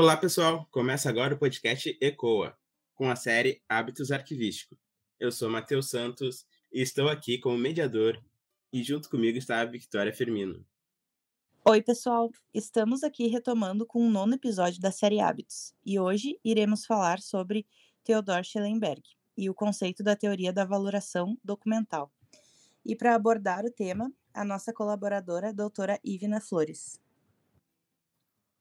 Olá, 0.00 0.16
pessoal! 0.16 0.64
Começa 0.70 1.08
agora 1.08 1.34
o 1.34 1.38
podcast 1.38 1.98
ECOA, 2.00 2.56
com 2.94 3.10
a 3.10 3.16
série 3.16 3.60
Hábitos 3.68 4.12
Arquivísticos. 4.12 4.78
Eu 5.18 5.32
sou 5.32 5.50
Matheus 5.50 5.90
Santos 5.90 6.46
e 6.72 6.80
estou 6.80 7.08
aqui 7.08 7.36
como 7.36 7.58
mediador, 7.58 8.16
e 8.72 8.80
junto 8.84 9.10
comigo 9.10 9.36
está 9.36 9.60
a 9.60 9.64
Victoria 9.64 10.12
Firmino. 10.12 10.64
Oi, 11.64 11.82
pessoal! 11.82 12.30
Estamos 12.54 13.02
aqui 13.02 13.26
retomando 13.26 13.84
com 13.84 14.06
o 14.06 14.08
nono 14.08 14.34
episódio 14.34 14.80
da 14.80 14.92
série 14.92 15.18
Hábitos, 15.18 15.74
e 15.84 15.98
hoje 15.98 16.38
iremos 16.44 16.86
falar 16.86 17.18
sobre 17.18 17.66
Theodor 18.04 18.44
Schellenberg 18.44 19.02
e 19.36 19.50
o 19.50 19.54
conceito 19.54 20.04
da 20.04 20.14
teoria 20.14 20.52
da 20.52 20.64
valoração 20.64 21.36
documental. 21.42 22.12
E 22.86 22.94
para 22.94 23.16
abordar 23.16 23.64
o 23.64 23.70
tema, 23.72 24.12
a 24.32 24.44
nossa 24.44 24.72
colaboradora, 24.72 25.48
a 25.48 25.52
doutora 25.52 25.98
Ivna 26.04 26.40
Flores. 26.40 27.00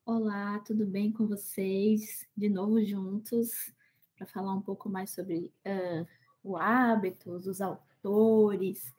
Olá, 0.09 0.57
tudo 0.59 0.85
bem 0.85 1.11
com 1.11 1.27
vocês? 1.27 2.25
De 2.33 2.47
novo 2.47 2.81
juntos 2.81 3.73
para 4.15 4.25
falar 4.25 4.53
um 4.53 4.61
pouco 4.61 4.87
mais 4.87 5.09
sobre 5.09 5.53
uh, 5.67 6.07
o 6.41 6.55
hábitos, 6.55 7.45
os 7.45 7.59
autores. 7.59 8.95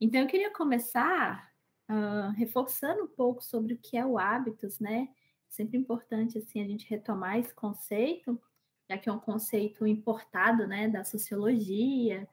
Então, 0.00 0.20
eu 0.20 0.28
queria 0.28 0.52
começar 0.52 1.52
uh, 1.90 2.30
reforçando 2.36 3.02
um 3.02 3.08
pouco 3.08 3.42
sobre 3.42 3.74
o 3.74 3.76
que 3.76 3.96
é 3.96 4.06
o 4.06 4.16
hábitos, 4.16 4.78
né? 4.78 5.08
Sempre 5.48 5.76
importante 5.76 6.38
assim 6.38 6.62
a 6.62 6.64
gente 6.64 6.88
retomar 6.88 7.40
esse 7.40 7.52
conceito, 7.52 8.40
já 8.88 8.96
que 8.96 9.08
é 9.08 9.12
um 9.12 9.18
conceito 9.18 9.84
importado, 9.84 10.68
né, 10.68 10.88
da 10.88 11.04
sociologia, 11.04 12.28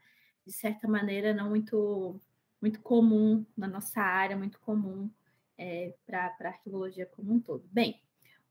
de 0.45 0.54
certa 0.54 0.88
maneira 0.88 1.34
não 1.34 1.50
muito 1.50 2.22
muito 2.61 2.80
comum 2.82 3.44
na 3.58 3.67
nossa 3.67 4.02
área, 4.02 4.38
muito 4.38 4.59
comum 4.59 5.09
é, 5.58 5.95
para 6.06 6.36
a 6.42 6.48
arqueologia 6.48 7.08
como 7.08 7.34
um 7.34 7.39
todo. 7.39 7.67
Bem, 7.72 8.00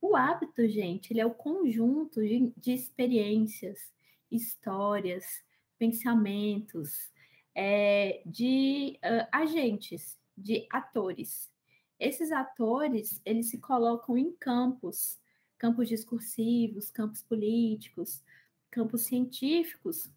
o 0.00 0.16
hábito, 0.16 0.66
gente, 0.68 1.12
ele 1.12 1.20
é 1.20 1.26
o 1.26 1.34
conjunto 1.34 2.20
de, 2.20 2.52
de 2.56 2.72
experiências, 2.72 3.92
histórias, 4.30 5.42
pensamentos, 5.78 7.10
é, 7.54 8.22
de 8.24 8.98
uh, 9.04 9.26
agentes, 9.32 10.18
de 10.36 10.66
atores. 10.70 11.50
Esses 11.98 12.30
atores, 12.30 13.20
eles 13.24 13.50
se 13.50 13.58
colocam 13.58 14.16
em 14.16 14.32
campos, 14.32 15.18
campos 15.58 15.88
discursivos, 15.88 16.90
campos 16.90 17.22
políticos, 17.22 18.22
campos 18.70 19.02
científicos. 19.02 20.08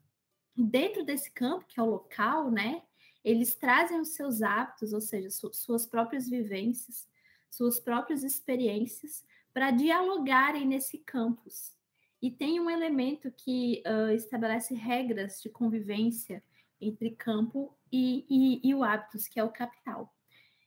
Dentro 0.56 1.04
desse 1.04 1.32
campo, 1.32 1.66
que 1.68 1.80
é 1.80 1.84
o 1.84 1.90
local, 1.90 2.52
né, 2.52 2.84
eles 3.24 3.56
trazem 3.56 4.00
os 4.00 4.10
seus 4.10 4.42
hábitos, 4.42 4.94
ou 4.94 5.02
seja, 5.02 5.30
su 5.30 5.52
suas 5.54 5.86
próprias 5.86 6.30
vivências, 6.30 7.08
suas 7.50 7.80
próprias 7.80 8.24
experiências, 8.24 9.26
para 9.54 9.72
dialogarem 9.72 10.66
nesse 10.66 10.98
campus. 11.00 11.74
E 12.22 12.30
tem 12.30 12.60
um 12.60 12.70
elemento 12.70 13.32
que 13.32 13.82
uh, 13.86 14.12
estabelece 14.12 14.76
regras 14.76 15.42
de 15.42 15.50
convivência 15.50 16.44
entre 16.80 17.12
campo 17.12 17.76
e, 17.92 18.26
e, 18.30 18.70
e, 18.70 18.76
o 18.76 18.84
hábitos, 18.84 19.28
que 19.28 19.40
é 19.40 19.44
o 19.44 19.50
capital. 19.50 20.14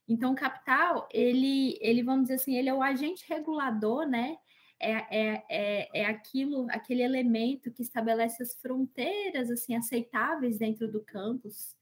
Então, 0.06 0.32
o 0.32 0.36
capital, 0.36 1.08
ele, 1.12 1.78
ele, 1.80 2.02
vamos 2.02 2.24
dizer 2.24 2.34
assim, 2.34 2.56
ele 2.56 2.68
é 2.68 2.74
o 2.74 2.82
agente 2.82 3.24
regulador, 3.28 4.06
né? 4.06 4.36
É, 4.78 4.92
é, 4.92 5.44
é, 5.48 6.00
é 6.00 6.06
aquilo, 6.06 6.66
aquele 6.70 7.02
elemento 7.02 7.70
que 7.70 7.82
estabelece 7.82 8.42
as 8.42 8.54
fronteiras 8.60 9.50
assim 9.50 9.74
aceitáveis 9.76 10.58
dentro 10.58 10.90
do 10.90 11.00
campus 11.00 11.74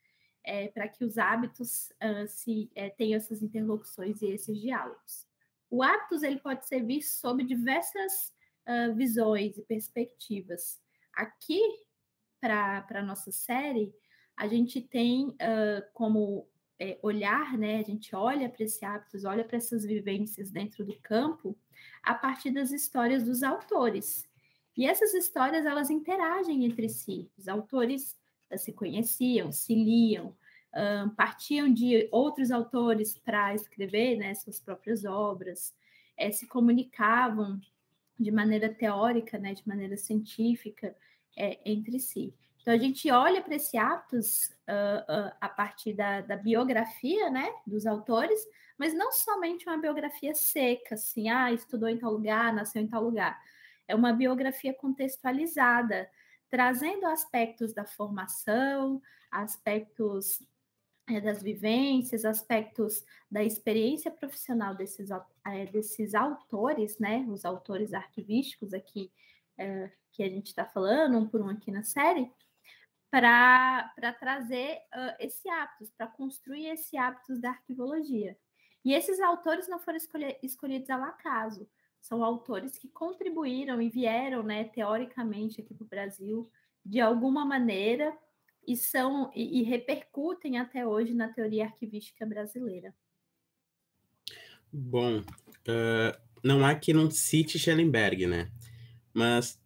é, 0.45 0.69
para 0.69 0.89
que 0.89 1.05
os 1.05 1.19
hábitos 1.19 1.91
uh, 2.03 2.27
se 2.29 2.71
é, 2.75 2.91
tenham 2.91 3.17
essas 3.17 3.43
interlocuções 3.43 4.21
e 4.23 4.27
esses 4.27 4.61
diálogos. 4.61 5.27
O 5.73 5.83
hábitos 5.83 6.23
ele 6.23 6.39
pode 6.39 6.69
ser 6.69 6.85
visto 6.85 7.19
sob 7.19 7.43
diversas 7.43 8.31
uh, 8.69 8.95
visões 8.95 9.57
e 9.57 9.63
perspectivas. 9.63 10.79
Aqui, 11.15 11.59
para 12.39 12.85
a 12.91 13.03
nossa 13.03 13.33
série, 13.33 13.91
a 14.37 14.47
gente 14.47 14.83
tem 14.83 15.29
uh, 15.29 15.83
como 15.95 16.47
é, 16.79 16.99
olhar, 17.03 17.57
né? 17.57 17.79
A 17.79 17.83
gente 17.83 18.15
olha 18.15 18.51
para 18.51 18.65
esses 18.65 18.83
hábitos, 18.83 19.25
olha 19.25 19.47
para 19.47 19.57
essas 19.57 19.83
vivências 19.83 20.51
dentro 20.51 20.85
do 20.85 20.95
campo 21.01 21.59
a 22.03 22.13
partir 22.15 22.51
das 22.51 22.71
histórias 22.71 23.25
dos 23.25 23.43
autores. 23.43 24.29
E 24.77 24.87
essas 24.87 25.15
histórias 25.15 25.65
elas 25.65 25.89
interagem 25.89 26.67
entre 26.67 26.91
si. 26.91 27.31
Os 27.39 27.49
autores 27.49 28.15
uh, 28.53 28.59
se 28.59 28.75
conheciam, 28.75 29.51
se 29.51 29.75
liam, 29.75 30.37
um, 30.75 31.11
partiam 31.11 31.73
de 31.73 32.09
outros 32.11 32.51
autores 32.51 33.19
para 33.19 33.55
escrever 33.55 34.17
né, 34.17 34.35
suas 34.35 34.61
próprias 34.61 35.05
obras, 35.05 35.75
é, 36.17 36.31
se 36.31 36.47
comunicavam 36.47 37.61
de 38.19 38.31
maneira 38.31 38.69
teórica, 38.73 39.39
né, 39.39 39.55
de 39.55 39.67
maneira 39.67 39.97
científica 39.97 40.97
é, 41.37 41.59
entre 41.65 41.99
si. 41.99 42.35
Então, 42.63 42.73
a 42.73 42.79
gente 42.79 43.11
olha 43.11 43.43
para 43.43 43.57
esse 43.57 43.77
Atos 43.77 44.47
uh, 44.69 45.29
uh, 45.29 45.33
a 45.41 45.49
partir 45.49 45.95
da, 45.95 46.21
da, 46.21 46.37
biografia 46.37 47.29
né, 47.29 47.53
dos 47.67 47.87
autores, 47.87 48.41
mas 48.79 48.95
não 48.95 49.11
somente 49.11 49.69
uma 49.69 49.79
biografia 49.79 50.33
seca, 50.33 50.95
assim, 50.95 51.29
ah, 51.29 51.53
estudou 51.53 51.89
em 51.89 51.99
tal 51.99 52.13
lugar, 52.13 52.53
nasceu 52.53 52.81
em 52.81 52.87
tal 52.87 53.03
lugar. 53.03 53.37
É 53.89 53.97
uma 53.97 54.13
biografia 54.13 54.73
contextualizada, 54.73 56.09
trazendo 56.49 57.07
aspectos 57.07 57.75
da 57.75 57.85
formação, 57.85 59.03
aspectos 59.29 60.41
é, 61.09 61.21
das 61.21 61.43
vivências, 61.43 62.25
aspectos 62.25 63.05
da 63.31 63.43
experiência 63.43 64.11
profissional 64.11 64.75
desses, 64.75 65.11
é, 65.45 65.67
desses 65.67 66.15
autores, 66.15 66.99
né, 66.99 67.27
os 67.29 67.45
autores 67.45 67.93
arquivísticos 67.93 68.73
aqui 68.73 69.11
é, 69.59 69.91
que 70.13 70.23
a 70.23 70.29
gente 70.29 70.49
está 70.49 70.65
falando, 70.65 71.19
um 71.19 71.27
por 71.27 71.41
um 71.41 71.49
aqui 71.49 71.71
na 71.71 71.83
série, 71.83 72.31
para 73.11 74.13
trazer 74.19 74.79
uh, 74.95 75.15
esse 75.21 75.47
hábitos, 75.49 75.91
para 75.91 76.07
construir 76.07 76.69
esse 76.69 76.97
hábitos 76.97 77.39
da 77.39 77.51
arquivologia. 77.51 78.39
E 78.83 78.95
esses 78.95 79.21
autores 79.21 79.69
não 79.69 79.79
foram 79.79 79.99
escolher, 79.99 80.39
escolhidos 80.43 80.89
ao 80.89 81.03
acaso, 81.03 81.69
são 82.01 82.25
autores 82.25 82.79
que 82.79 82.89
contribuíram 82.89 83.81
e 83.81 83.89
vieram, 83.89 84.43
né, 84.43 84.65
teoricamente 84.65 85.61
aqui 85.61 85.75
para 85.75 85.85
o 85.85 85.89
Brasil, 85.89 86.51
de 86.85 87.01
alguma 87.01 87.45
maneira, 87.45 88.17
e 88.67 88.77
são 88.77 89.31
e, 89.35 89.61
e 89.61 89.63
repercutem 89.63 90.59
até 90.59 90.87
hoje 90.87 91.15
na 91.15 91.33
teoria 91.33 91.65
arquivística 91.65 92.25
brasileira. 92.27 92.95
Bom, 94.73 95.21
uh, 95.21 96.21
não 96.43 96.65
há 96.65 96.75
que 96.75 96.93
não 96.93 97.11
cite 97.11 97.59
Schellenberg, 97.59 98.27
né? 98.27 98.51
Mas 99.13 99.61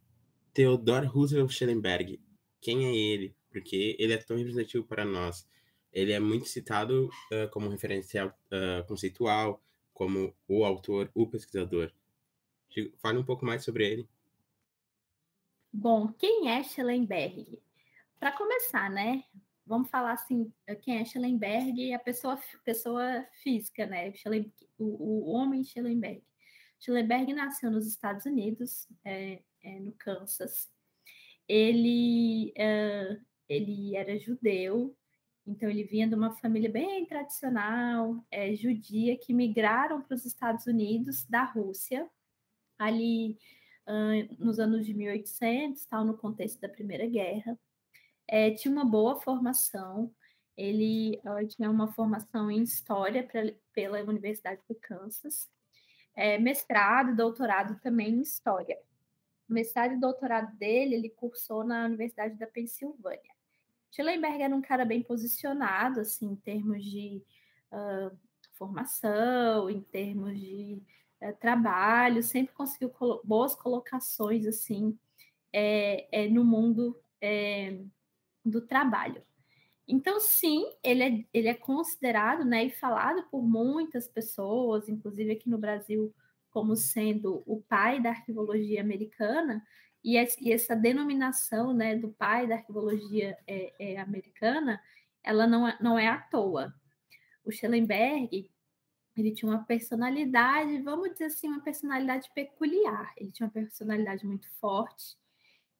Theodor 0.52 1.06
Roosevelt 1.06 1.52
Schellenberg, 1.52 2.20
quem 2.60 2.86
é 2.86 2.96
ele? 2.96 3.36
Porque 3.50 3.96
ele 3.98 4.12
é 4.12 4.18
tão 4.18 4.36
representativo 4.36 4.84
para 4.84 5.04
nós. 5.04 5.48
Ele 5.92 6.12
é 6.12 6.20
muito 6.20 6.46
citado 6.46 7.08
uh, 7.32 7.48
como 7.50 7.68
referencial 7.68 8.28
uh, 8.28 8.86
conceitual, 8.86 9.62
como 9.94 10.34
o 10.48 10.64
autor, 10.64 11.10
o 11.14 11.26
pesquisador. 11.26 11.92
Fale 12.98 13.18
um 13.18 13.24
pouco 13.24 13.46
mais 13.46 13.64
sobre 13.64 13.90
ele. 13.90 14.08
Bom, 15.72 16.12
quem 16.18 16.50
é 16.50 16.62
Schellenberg? 16.62 17.58
Para 18.18 18.32
começar, 18.32 18.90
né? 18.90 19.24
Vamos 19.66 19.90
falar 19.90 20.12
assim, 20.12 20.50
quem 20.80 20.98
é 20.98 21.04
Schellenberg 21.04 21.78
e 21.78 21.92
a 21.92 21.98
pessoa, 21.98 22.40
pessoa 22.64 23.26
física, 23.42 23.84
né? 23.84 24.12
o, 24.78 24.84
o 24.84 25.32
homem 25.32 25.62
Schellenberg. 25.62 26.22
Schellenberg 26.78 27.34
nasceu 27.34 27.70
nos 27.70 27.86
Estados 27.86 28.24
Unidos, 28.24 28.88
é, 29.04 29.42
é, 29.62 29.80
no 29.80 29.92
Kansas. 29.92 30.70
Ele, 31.46 32.52
é, 32.56 33.18
ele 33.48 33.94
era 33.96 34.18
judeu, 34.18 34.96
então 35.46 35.68
ele 35.68 35.84
vinha 35.84 36.08
de 36.08 36.14
uma 36.14 36.32
família 36.36 36.70
bem 36.70 37.04
tradicional, 37.04 38.24
é, 38.30 38.54
judia, 38.54 39.18
que 39.18 39.34
migraram 39.34 40.00
para 40.00 40.14
os 40.14 40.24
Estados 40.24 40.66
Unidos 40.66 41.24
da 41.24 41.44
Rússia, 41.44 42.08
ali 42.78 43.36
uh, 43.86 44.44
nos 44.44 44.58
anos 44.58 44.86
de 44.86 44.94
1800, 44.94 45.84
tal, 45.86 46.04
no 46.04 46.16
contexto 46.16 46.60
da 46.60 46.68
Primeira 46.68 47.06
Guerra 47.06 47.58
é, 48.28 48.50
tinha 48.50 48.72
uma 48.72 48.84
boa 48.84 49.20
formação, 49.20 50.12
ele 50.56 51.20
tinha 51.48 51.70
uma 51.70 51.88
formação 51.92 52.50
em 52.50 52.62
História 52.62 53.22
pra, 53.22 53.42
pela 53.72 54.02
Universidade 54.02 54.60
do 54.68 54.74
Kansas, 54.74 55.48
é, 56.14 56.38
mestrado 56.38 57.10
e 57.10 57.16
doutorado 57.16 57.78
também 57.80 58.14
em 58.14 58.22
História. 58.22 58.78
O 59.48 59.52
mestrado 59.52 59.94
e 59.94 60.00
doutorado 60.00 60.56
dele, 60.56 60.94
ele 60.94 61.10
cursou 61.10 61.62
na 61.62 61.84
Universidade 61.84 62.36
da 62.36 62.46
Pensilvânia. 62.46 63.36
Schellenberg 63.90 64.42
era 64.42 64.54
um 64.54 64.62
cara 64.62 64.84
bem 64.84 65.02
posicionado, 65.02 66.00
assim, 66.00 66.26
em 66.32 66.36
termos 66.36 66.84
de 66.84 67.22
uh, 67.72 68.16
formação, 68.52 69.70
em 69.70 69.80
termos 69.80 70.38
de 70.38 70.82
uh, 71.22 71.34
trabalho, 71.38 72.22
sempre 72.22 72.54
conseguiu 72.54 72.90
colo 72.90 73.20
boas 73.24 73.54
colocações, 73.54 74.46
assim, 74.46 74.98
é, 75.52 76.24
é, 76.24 76.28
no 76.28 76.44
mundo 76.44 77.00
é, 77.20 77.78
do 78.50 78.60
trabalho. 78.60 79.22
Então, 79.88 80.18
sim, 80.18 80.64
ele 80.82 81.02
é, 81.02 81.24
ele 81.32 81.48
é 81.48 81.54
considerado 81.54 82.44
né, 82.44 82.64
e 82.64 82.70
falado 82.70 83.22
por 83.30 83.42
muitas 83.42 84.08
pessoas, 84.08 84.88
inclusive 84.88 85.32
aqui 85.32 85.48
no 85.48 85.58
Brasil, 85.58 86.12
como 86.50 86.74
sendo 86.74 87.42
o 87.46 87.62
pai 87.62 88.00
da 88.00 88.10
arquivologia 88.10 88.80
americana, 88.80 89.62
e, 90.02 90.16
essa 90.16 90.74
denominação 90.74 91.72
né, 91.72 91.96
do 91.96 92.10
pai 92.10 92.46
da 92.46 92.56
arquivologia 92.56 93.36
é, 93.46 93.74
é, 93.78 94.00
americana, 94.00 94.80
ela 95.22 95.46
não 95.46 95.66
é, 95.66 95.76
não 95.80 95.98
é 95.98 96.06
à 96.08 96.18
toa. 96.18 96.72
O 97.44 97.50
Schellenberg, 97.50 98.50
ele 99.16 99.32
tinha 99.32 99.50
uma 99.50 99.64
personalidade, 99.64 100.80
vamos 100.82 101.10
dizer 101.12 101.24
assim, 101.24 101.48
uma 101.48 101.60
personalidade 101.60 102.30
peculiar. 102.34 103.12
Ele 103.16 103.32
tinha 103.32 103.46
uma 103.46 103.52
personalidade 103.52 104.24
muito 104.26 104.48
forte, 104.60 105.16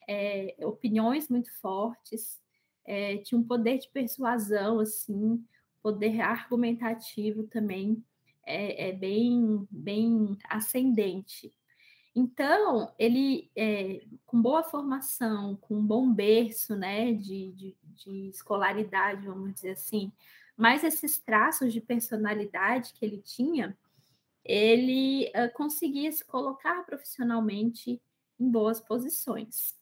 é, 0.09 0.57
opiniões 0.61 1.29
muito 1.29 1.53
fortes, 1.61 2.41
é, 2.87 3.19
tinha 3.19 3.39
um 3.39 3.45
poder 3.45 3.79
de 3.79 3.89
persuasão, 3.89 4.81
assim, 4.81 5.45
poder 5.83 6.21
argumentativo 6.21 7.45
também 7.45 8.03
é, 8.45 8.89
é 8.89 8.93
bem, 8.93 9.67
bem 9.71 10.39
ascendente. 10.49 11.53
Então, 12.15 12.91
ele, 12.99 13.51
é, 13.55 14.03
com 14.25 14.41
boa 14.41 14.63
formação, 14.63 15.57
com 15.57 15.77
um 15.77 15.87
bom 15.87 16.11
berço 16.11 16.75
né, 16.75 17.13
de, 17.13 17.53
de, 17.53 17.77
de, 17.83 18.29
escolaridade, 18.31 19.27
vamos 19.27 19.53
dizer 19.53 19.73
assim, 19.73 20.11
mas 20.57 20.83
esses 20.83 21.19
traços 21.19 21.73
de 21.73 21.81
personalidade 21.81 22.95
que 22.95 23.05
ele 23.05 23.19
tinha, 23.19 23.77
ele 24.43 25.31
uh, 25.35 25.53
conseguia 25.53 26.11
se 26.11 26.25
colocar 26.25 26.87
profissionalmente 26.87 28.01
em 28.41 28.51
boas 28.51 28.81
posições. 28.81 29.77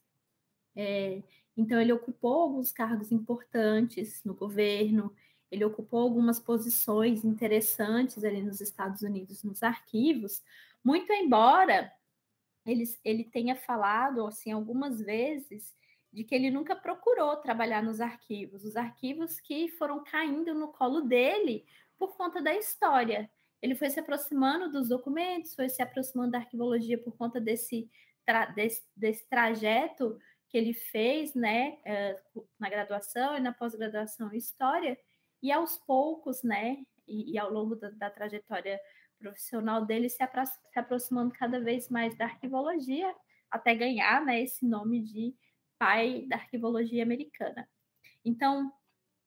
É, 0.74 1.22
então, 1.56 1.80
ele 1.80 1.92
ocupou 1.92 2.42
alguns 2.42 2.72
cargos 2.72 3.12
importantes 3.12 4.22
no 4.24 4.34
governo, 4.34 5.14
ele 5.50 5.64
ocupou 5.64 6.00
algumas 6.00 6.40
posições 6.40 7.24
interessantes 7.24 8.24
ali 8.24 8.42
nos 8.42 8.60
Estados 8.60 9.02
Unidos, 9.02 9.44
nos 9.44 9.62
arquivos, 9.62 10.42
muito 10.82 11.12
embora 11.12 11.92
ele, 12.66 12.84
ele 13.04 13.24
tenha 13.24 13.54
falado 13.54 14.26
assim 14.26 14.50
algumas 14.50 15.00
vezes 15.00 15.74
de 16.12 16.24
que 16.24 16.34
ele 16.34 16.50
nunca 16.50 16.74
procurou 16.76 17.36
trabalhar 17.36 17.82
nos 17.82 18.00
arquivos, 18.00 18.64
os 18.64 18.76
arquivos 18.76 19.40
que 19.40 19.68
foram 19.68 20.02
caindo 20.02 20.54
no 20.54 20.68
colo 20.68 21.02
dele 21.02 21.64
por 21.98 22.16
conta 22.16 22.40
da 22.40 22.54
história. 22.54 23.30
Ele 23.60 23.74
foi 23.74 23.90
se 23.90 23.98
aproximando 23.98 24.70
dos 24.70 24.88
documentos, 24.88 25.54
foi 25.54 25.68
se 25.68 25.82
aproximando 25.82 26.32
da 26.32 26.38
arquivologia 26.38 26.98
por 26.98 27.16
conta 27.16 27.40
desse, 27.40 27.90
tra 28.24 28.46
desse, 28.46 28.84
desse 28.96 29.28
trajeto 29.28 30.18
que 30.54 30.58
ele 30.58 30.72
fez 30.72 31.34
né, 31.34 31.78
eh, 31.84 32.16
na 32.60 32.70
graduação 32.70 33.36
e 33.36 33.40
na 33.40 33.52
pós-graduação 33.52 34.32
em 34.32 34.36
História, 34.36 34.96
e 35.42 35.50
aos 35.50 35.78
poucos, 35.78 36.44
né, 36.44 36.84
e, 37.08 37.32
e 37.32 37.38
ao 37.40 37.52
longo 37.52 37.74
da, 37.74 37.90
da, 37.90 38.08
trajetória 38.08 38.80
profissional 39.18 39.84
dele, 39.84 40.08
se, 40.08 40.22
apro 40.22 40.46
se, 40.46 40.78
aproximando 40.78 41.32
cada 41.32 41.58
vez 41.58 41.88
mais 41.88 42.16
da 42.16 42.26
arquivologia, 42.26 43.12
até 43.50 43.74
ganhar 43.74 44.24
né, 44.24 44.42
esse 44.42 44.64
nome 44.64 45.02
de 45.02 45.34
pai 45.76 46.24
da 46.28 46.36
arquivologia 46.36 47.02
americana. 47.02 47.68
Então, 48.24 48.72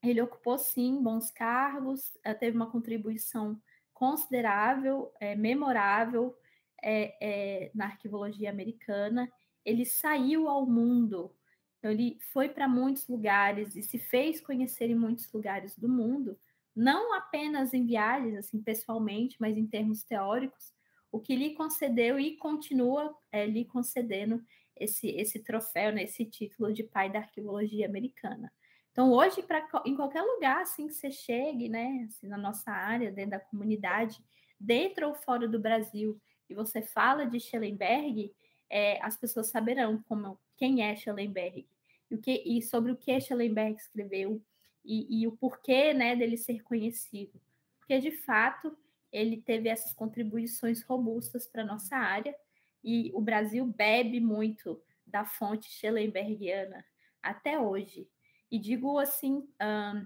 ele 0.01 0.21
ocupou, 0.21 0.57
sim, 0.57 1.03
bons 1.03 1.29
cargos, 1.29 2.17
eh, 2.23 2.33
teve 2.33 2.55
uma 2.55 2.71
contribuição 2.71 3.61
considerável, 3.93 5.11
é, 5.19 5.35
memorável 5.35 6.33
é, 6.81 7.17
é, 7.19 7.71
na 7.75 7.87
arquivologia 7.87 8.49
americana, 8.49 9.29
ele 9.67 9.85
saiu 9.85 10.47
ao 10.47 10.65
mundo. 10.65 11.35
Então, 11.77 11.91
ele 11.91 12.17
foi 12.31 12.47
para 12.47 12.67
muitos 12.67 13.07
lugares 13.07 13.75
e 13.75 13.83
se 13.83 13.99
fez 13.99 14.39
conhecer 14.39 14.89
em 14.89 14.95
muitos 14.95 15.31
lugares 15.31 15.77
do 15.77 15.89
mundo, 15.89 16.39
não 16.73 17.13
apenas 17.13 17.73
em 17.73 17.85
viagens, 17.85 18.35
assim, 18.35 18.61
pessoalmente, 18.61 19.35
mas 19.39 19.57
em 19.57 19.67
termos 19.67 20.03
teóricos, 20.03 20.73
o 21.11 21.19
que 21.19 21.35
lhe 21.35 21.53
concedeu 21.53 22.19
e 22.19 22.37
continua 22.37 23.13
é, 23.31 23.45
lhe 23.45 23.65
concedendo 23.65 24.41
esse, 24.75 25.09
esse 25.09 25.43
troféu, 25.43 25.91
né, 25.91 26.03
esse 26.03 26.25
título 26.25 26.71
de 26.71 26.83
pai 26.83 27.11
da 27.11 27.19
arqueologia 27.19 27.87
americana. 27.87 28.51
Então, 28.91 29.11
hoje, 29.11 29.43
pra, 29.43 29.67
em 29.85 29.95
qualquer 29.95 30.21
lugar 30.21 30.61
assim 30.61 30.87
que 30.87 30.93
você 30.93 31.11
chegue, 31.11 31.67
né, 31.67 32.07
assim, 32.07 32.27
na 32.27 32.37
nossa 32.37 32.71
área, 32.71 33.11
dentro 33.11 33.31
da 33.31 33.39
comunidade, 33.39 34.23
dentro 34.59 35.09
ou 35.09 35.15
fora 35.15 35.47
do 35.47 35.59
Brasil, 35.59 36.19
e 36.49 36.55
você 36.55 36.81
fala 36.81 37.25
de 37.25 37.39
Schellenberg, 37.39 38.31
é, 38.69 39.01
as 39.03 39.17
pessoas 39.17 39.47
saberão 39.47 40.01
como, 40.07 40.39
quem 40.55 40.83
é 40.83 40.95
Schellenberg 40.95 41.67
e, 42.09 42.15
o 42.15 42.17
que, 42.17 42.43
e 42.45 42.61
sobre 42.61 42.91
o 42.91 42.97
que 42.97 43.19
Schellenberg 43.19 43.75
escreveu 43.75 44.41
e, 44.83 45.21
e 45.21 45.27
o 45.27 45.31
porquê 45.33 45.93
né, 45.93 46.15
dele 46.15 46.37
ser 46.37 46.63
conhecido. 46.63 47.39
Porque, 47.79 47.99
de 47.99 48.11
fato, 48.11 48.75
ele 49.11 49.41
teve 49.41 49.69
essas 49.69 49.93
contribuições 49.93 50.81
robustas 50.83 51.47
para 51.47 51.61
a 51.61 51.65
nossa 51.65 51.95
área 51.95 52.35
e 52.83 53.11
o 53.13 53.21
Brasil 53.21 53.65
bebe 53.65 54.19
muito 54.19 54.81
da 55.05 55.25
fonte 55.25 55.69
Schellenbergiana 55.69 56.85
até 57.21 57.59
hoje. 57.59 58.09
E 58.49 58.59
digo 58.59 58.97
assim, 58.97 59.47
um, 59.61 60.05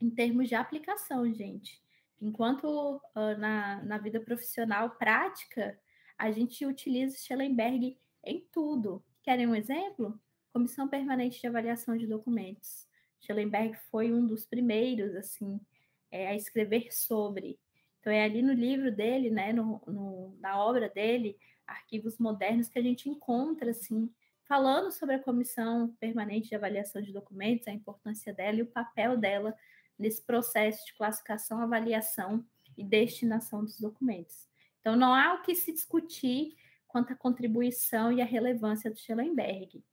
em 0.00 0.10
termos 0.10 0.48
de 0.48 0.54
aplicação, 0.54 1.32
gente. 1.32 1.82
Enquanto 2.20 2.96
uh, 2.96 3.38
na, 3.38 3.82
na 3.84 3.98
vida 3.98 4.20
profissional 4.20 4.90
prática, 4.90 5.78
a 6.18 6.32
gente 6.32 6.66
utiliza 6.66 7.16
Schellenberg 7.16 7.96
em 8.24 8.46
tudo. 8.52 9.02
Querem 9.22 9.46
um 9.46 9.54
exemplo? 9.54 10.20
Comissão 10.52 10.88
Permanente 10.88 11.40
de 11.40 11.46
Avaliação 11.46 11.96
de 11.96 12.06
Documentos. 12.06 12.88
Schellenberg 13.20 13.76
foi 13.90 14.12
um 14.12 14.26
dos 14.26 14.44
primeiros, 14.44 15.14
assim, 15.14 15.60
é, 16.10 16.28
a 16.28 16.34
escrever 16.34 16.92
sobre. 16.92 17.58
Então, 18.00 18.12
é 18.12 18.24
ali 18.24 18.42
no 18.42 18.52
livro 18.52 18.90
dele, 18.90 19.30
né, 19.30 19.52
no, 19.52 19.80
no, 19.86 20.36
na 20.40 20.62
obra 20.62 20.88
dele, 20.88 21.38
Arquivos 21.66 22.18
Modernos, 22.18 22.68
que 22.68 22.78
a 22.78 22.82
gente 22.82 23.08
encontra, 23.08 23.70
assim, 23.70 24.10
falando 24.46 24.90
sobre 24.90 25.16
a 25.16 25.22
Comissão 25.22 25.94
Permanente 26.00 26.48
de 26.48 26.54
Avaliação 26.54 27.02
de 27.02 27.12
Documentos, 27.12 27.68
a 27.68 27.72
importância 27.72 28.32
dela 28.32 28.58
e 28.58 28.62
o 28.62 28.66
papel 28.66 29.16
dela 29.16 29.54
nesse 29.98 30.24
processo 30.24 30.84
de 30.86 30.94
classificação, 30.94 31.60
avaliação 31.60 32.44
e 32.76 32.82
destinação 32.82 33.62
dos 33.64 33.78
documentos. 33.78 34.47
Então, 34.80 34.96
não 34.96 35.14
há 35.14 35.34
o 35.34 35.42
que 35.42 35.54
se 35.54 35.72
discutir 35.72 36.56
quanto 36.86 37.12
à 37.12 37.16
contribuição 37.16 38.10
e 38.12 38.20
a 38.20 38.24
relevância 38.24 38.90
do 38.90 38.98
Schellenberg. 38.98 39.84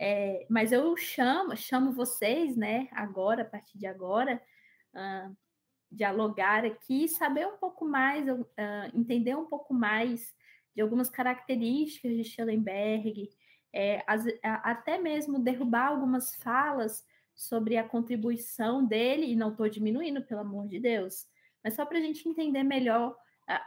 É, 0.00 0.46
mas 0.48 0.70
eu 0.70 0.96
chamo, 0.96 1.56
chamo 1.56 1.92
vocês, 1.92 2.56
né, 2.56 2.88
agora, 2.92 3.42
a 3.42 3.44
partir 3.44 3.76
de 3.76 3.86
agora, 3.86 4.40
uh, 4.94 5.36
dialogar 5.90 6.64
aqui, 6.64 7.08
saber 7.08 7.46
um 7.46 7.56
pouco 7.56 7.84
mais, 7.84 8.28
uh, 8.28 8.46
entender 8.94 9.34
um 9.34 9.46
pouco 9.46 9.74
mais 9.74 10.34
de 10.74 10.80
algumas 10.80 11.10
características 11.10 12.12
de 12.12 12.22
Schellenberg, 12.22 13.28
é, 13.72 14.04
as, 14.06 14.24
a, 14.42 14.70
até 14.70 14.98
mesmo 14.98 15.40
derrubar 15.40 15.88
algumas 15.88 16.36
falas 16.36 17.04
sobre 17.34 17.76
a 17.76 17.82
contribuição 17.82 18.86
dele, 18.86 19.26
e 19.26 19.36
não 19.36 19.50
estou 19.50 19.68
diminuindo, 19.68 20.22
pelo 20.22 20.40
amor 20.40 20.68
de 20.68 20.78
Deus, 20.78 21.26
mas 21.64 21.74
só 21.74 21.84
para 21.84 21.98
a 21.98 22.00
gente 22.00 22.28
entender 22.28 22.62
melhor 22.62 23.16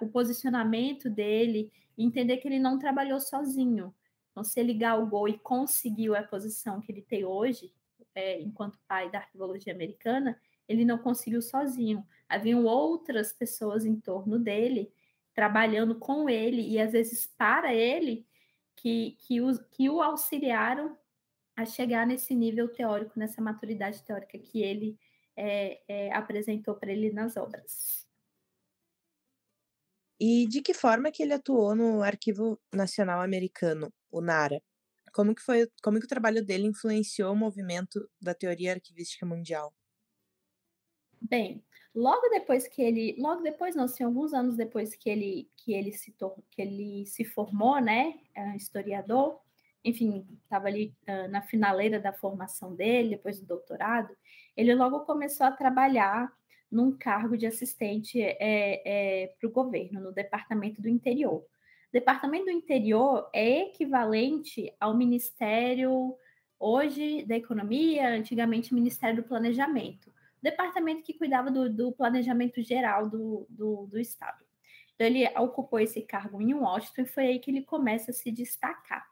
o 0.01 0.07
posicionamento 0.07 1.09
dele 1.09 1.71
entender 1.97 2.37
que 2.37 2.47
ele 2.47 2.59
não 2.59 2.77
trabalhou 2.77 3.19
sozinho. 3.19 3.93
Então, 4.31 4.43
se 4.43 4.59
ele 4.59 4.73
galgou 4.73 5.27
e 5.27 5.37
conseguiu 5.37 6.15
a 6.15 6.23
posição 6.23 6.79
que 6.79 6.91
ele 6.91 7.01
tem 7.01 7.25
hoje, 7.25 7.73
é, 8.15 8.41
enquanto 8.41 8.79
pai 8.87 9.09
da 9.09 9.19
arqueologia 9.19 9.73
americana, 9.73 10.39
ele 10.67 10.85
não 10.85 10.97
conseguiu 10.97 11.41
sozinho. 11.41 12.05
Haviam 12.29 12.65
outras 12.65 13.33
pessoas 13.33 13.85
em 13.85 13.99
torno 13.99 14.39
dele, 14.39 14.91
trabalhando 15.33 15.95
com 15.95 16.29
ele 16.29 16.61
e 16.61 16.79
às 16.79 16.91
vezes 16.91 17.27
para 17.37 17.73
ele, 17.73 18.25
que, 18.75 19.17
que, 19.19 19.41
o, 19.41 19.57
que 19.69 19.89
o 19.89 20.01
auxiliaram 20.01 20.97
a 21.55 21.65
chegar 21.65 22.07
nesse 22.07 22.33
nível 22.33 22.69
teórico, 22.69 23.19
nessa 23.19 23.41
maturidade 23.41 24.01
teórica 24.03 24.37
que 24.39 24.61
ele 24.61 24.97
é, 25.35 25.81
é, 25.87 26.13
apresentou 26.13 26.75
para 26.75 26.91
ele 26.91 27.11
nas 27.11 27.37
obras. 27.37 28.00
E 30.23 30.45
de 30.45 30.61
que 30.61 30.71
forma 30.71 31.11
que 31.11 31.23
ele 31.23 31.33
atuou 31.33 31.75
no 31.75 32.03
Arquivo 32.03 32.61
Nacional 32.71 33.21
Americano, 33.21 33.91
o 34.11 34.21
NARA? 34.21 34.61
Como 35.11 35.33
que 35.33 35.41
foi, 35.41 35.67
como 35.81 35.99
que 35.99 36.05
o 36.05 36.07
trabalho 36.07 36.45
dele 36.45 36.67
influenciou 36.67 37.33
o 37.33 37.35
movimento 37.35 38.07
da 38.21 38.35
teoria 38.35 38.73
arquivística 38.73 39.25
mundial? 39.25 39.73
Bem, 41.19 41.65
logo 41.95 42.29
depois 42.29 42.67
que 42.67 42.83
ele, 42.83 43.15
logo 43.17 43.41
depois 43.41 43.75
não, 43.75 43.85
assim, 43.85 44.03
alguns 44.03 44.31
anos 44.31 44.55
depois 44.55 44.93
que 44.93 45.09
ele 45.09 45.49
que 45.57 45.73
ele 45.73 45.91
se 45.91 46.15
que 46.51 46.61
ele 46.61 47.03
se 47.07 47.25
formou, 47.25 47.81
né, 47.81 48.13
é, 48.35 48.55
historiador, 48.55 49.41
enfim, 49.83 50.27
estava 50.43 50.67
ali 50.67 50.95
uh, 51.09 51.31
na 51.31 51.41
finaleira 51.41 51.99
da 51.99 52.13
formação 52.13 52.75
dele, 52.75 53.15
depois 53.15 53.39
do 53.39 53.47
doutorado, 53.47 54.15
ele 54.55 54.75
logo 54.75 54.99
começou 54.99 55.47
a 55.47 55.51
trabalhar 55.51 56.31
num 56.71 56.95
cargo 56.95 57.37
de 57.37 57.45
assistente 57.45 58.21
é, 58.21 58.37
é, 58.85 59.27
para 59.39 59.49
o 59.49 59.51
governo, 59.51 59.99
no 59.99 60.11
Departamento 60.11 60.81
do 60.81 60.87
Interior. 60.87 61.45
Departamento 61.91 62.45
do 62.45 62.51
Interior 62.51 63.29
é 63.33 63.63
equivalente 63.63 64.73
ao 64.79 64.95
Ministério, 64.95 66.15
hoje, 66.57 67.25
da 67.25 67.35
Economia, 67.35 68.09
antigamente 68.09 68.73
Ministério 68.73 69.21
do 69.21 69.27
Planejamento. 69.27 70.13
Departamento 70.41 71.03
que 71.03 71.13
cuidava 71.13 71.51
do, 71.51 71.69
do 71.69 71.91
planejamento 71.91 72.61
geral 72.61 73.09
do, 73.09 73.45
do, 73.49 73.87
do 73.87 73.99
Estado. 73.99 74.43
Então, 74.95 75.05
ele 75.05 75.27
ocupou 75.37 75.79
esse 75.79 76.01
cargo 76.01 76.41
em 76.41 76.53
Washington 76.53 77.01
e 77.01 77.05
foi 77.05 77.25
aí 77.25 77.39
que 77.39 77.51
ele 77.51 77.63
começa 77.63 78.11
a 78.11 78.13
se 78.13 78.31
destacar. 78.31 79.05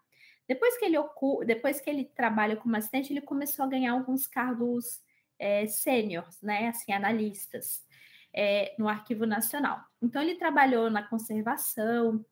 Depois 0.48 0.78
que 0.78 0.86
ele, 0.86 0.98
depois 1.46 1.80
que 1.82 1.90
ele 1.90 2.06
trabalha 2.06 2.56
como 2.56 2.76
assistente, 2.76 3.12
ele 3.14 3.22
começou 3.22 3.66
a 3.66 3.68
ganhar 3.68 3.92
alguns 3.92 4.26
cargos 4.26 5.02
é, 5.40 5.66
né, 6.44 6.68
assim, 6.68 6.92
analistas, 6.92 7.86
é, 8.34 8.76
no 8.78 8.88
Arquivo 8.88 9.26
Nacional. 9.26 9.80
Então, 10.02 10.22
ele 10.22 10.36
trabalhou 10.36 10.90
na 10.90 11.02
conservação, 11.02 12.24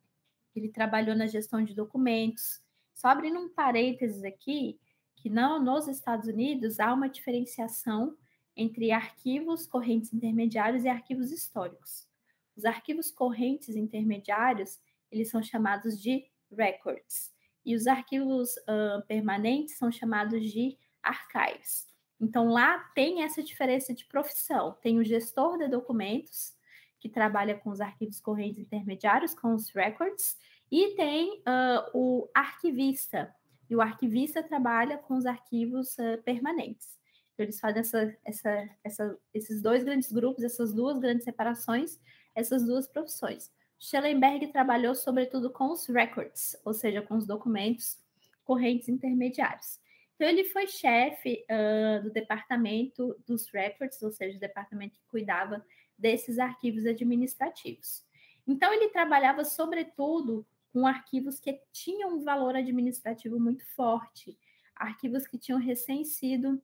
ele 0.56 0.70
trabalhou 0.70 1.16
na 1.16 1.28
gestão 1.28 1.64
de 1.64 1.74
documentos. 1.74 2.62
Só 2.94 3.08
abrindo 3.08 3.40
um 3.40 3.50
parênteses 3.50 4.24
aqui, 4.24 4.80
que 5.16 5.30
não 5.30 5.64
nos 5.64 5.88
Estados 5.88 6.28
Unidos 6.28 6.80
há 6.80 6.94
uma 6.94 7.10
diferenciação 7.10 8.16
entre 8.56 8.92
arquivos 8.92 9.68
correntes 9.68 10.14
intermediários 10.14 10.84
e 10.84 10.90
arquivos 10.90 11.32
históricos. 11.32 12.08
Os 12.56 12.66
arquivos 12.66 13.12
correntes 13.12 13.76
intermediários, 13.76 14.80
eles 15.12 15.30
são 15.30 15.44
chamados 15.44 16.02
de 16.02 16.26
records, 16.52 17.32
e 17.64 17.76
os 17.76 17.86
arquivos 17.86 18.56
uh, 18.58 19.06
permanentes 19.08 19.78
são 19.78 19.92
chamados 19.92 20.52
de 20.52 20.78
archives. 21.04 21.88
Então, 22.20 22.50
lá 22.50 22.80
tem 22.96 23.24
essa 23.24 23.44
diferença 23.44 23.94
de 23.94 24.06
profissão. 24.06 24.76
Tem 24.82 24.98
o 24.98 25.04
gestor 25.04 25.58
de 25.58 25.68
documentos, 25.68 26.56
que 27.00 27.08
trabalha 27.08 27.56
com 27.56 27.70
os 27.70 27.80
arquivos 27.80 28.20
correntes 28.20 28.60
intermediários, 28.60 29.34
com 29.34 29.54
os 29.54 29.70
records, 29.70 30.36
e 30.72 30.96
tem 30.96 31.40
uh, 31.42 31.90
o 31.94 32.30
arquivista, 32.34 33.34
e 33.70 33.76
o 33.76 33.82
arquivista 33.82 34.42
trabalha 34.42 34.98
com 34.98 35.16
os 35.16 35.26
arquivos 35.26 35.96
uh, 35.98 36.22
permanentes. 36.24 36.98
Então, 37.34 37.46
eles 37.46 37.60
fazem 37.60 37.82
essa, 37.82 38.18
essa, 38.26 38.70
essa, 38.84 39.18
esses 39.32 39.62
dois 39.62 39.84
grandes 39.84 40.12
grupos, 40.12 40.44
essas 40.44 40.74
duas 40.74 40.98
grandes 40.98 41.24
separações, 41.24 42.00
essas 42.34 42.66
duas 42.66 42.88
profissões. 42.88 43.52
Schellenberg 43.80 44.48
trabalhou 44.48 44.96
sobretudo 44.96 45.52
com 45.52 45.72
os 45.72 45.86
records, 45.86 46.60
ou 46.66 46.74
seja, 46.74 47.02
com 47.02 47.16
os 47.16 47.28
documentos 47.28 48.00
correntes 48.44 48.90
intermediários. 48.90 49.80
Então, 50.18 50.28
ele 50.28 50.46
foi 50.46 50.66
chefe 50.66 51.46
uh, 51.46 52.04
do 52.04 52.12
departamento 52.12 53.16
dos 53.26 53.48
records, 53.52 54.02
ou 54.02 54.12
seja, 54.12 54.36
o 54.36 54.40
departamento 54.40 54.96
que 54.96 55.08
cuidava 55.08 55.64
desses 55.96 56.40
arquivos 56.40 56.88
administrativos. 56.88 58.04
Então, 58.48 58.74
ele 58.74 58.90
trabalhava, 58.90 59.46
sobretudo, 59.46 60.44
com 60.74 60.88
arquivos 60.88 61.40
que 61.40 61.62
tinham 61.72 62.16
um 62.16 62.24
valor 62.24 62.56
administrativo 62.56 63.40
muito 63.40 63.64
forte, 63.76 64.36
arquivos 64.76 65.28
que 65.28 65.38
tinham 65.38 65.60
recém 65.60 66.04
sido 66.04 66.60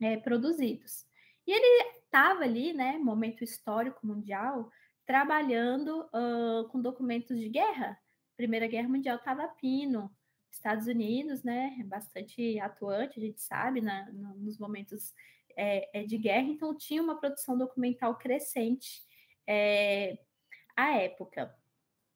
é, 0.00 0.16
produzidos. 0.16 1.06
E 1.46 1.52
ele 1.52 1.90
estava 1.98 2.44
ali, 2.44 2.72
né, 2.72 2.96
momento 2.96 3.44
histórico 3.44 4.06
mundial, 4.06 4.70
trabalhando 5.04 6.00
uh, 6.06 6.66
com 6.70 6.80
documentos 6.80 7.38
de 7.38 7.50
guerra. 7.50 7.98
Primeira 8.38 8.66
Guerra 8.66 8.88
Mundial 8.88 9.16
estava 9.16 9.48
pino, 9.48 10.10
Estados 10.56 10.86
Unidos, 10.86 11.42
né, 11.42 11.76
é 11.80 11.84
bastante 11.84 12.58
atuante, 12.58 13.18
a 13.18 13.22
gente 13.22 13.40
sabe, 13.40 13.80
na, 13.80 14.10
nos 14.12 14.58
momentos 14.58 15.14
é, 15.56 16.00
é, 16.00 16.04
de 16.04 16.18
guerra, 16.18 16.48
então 16.48 16.76
tinha 16.76 17.02
uma 17.02 17.18
produção 17.18 17.56
documental 17.56 18.16
crescente 18.16 19.02
é, 19.46 20.18
à 20.76 20.94
época. 20.96 21.54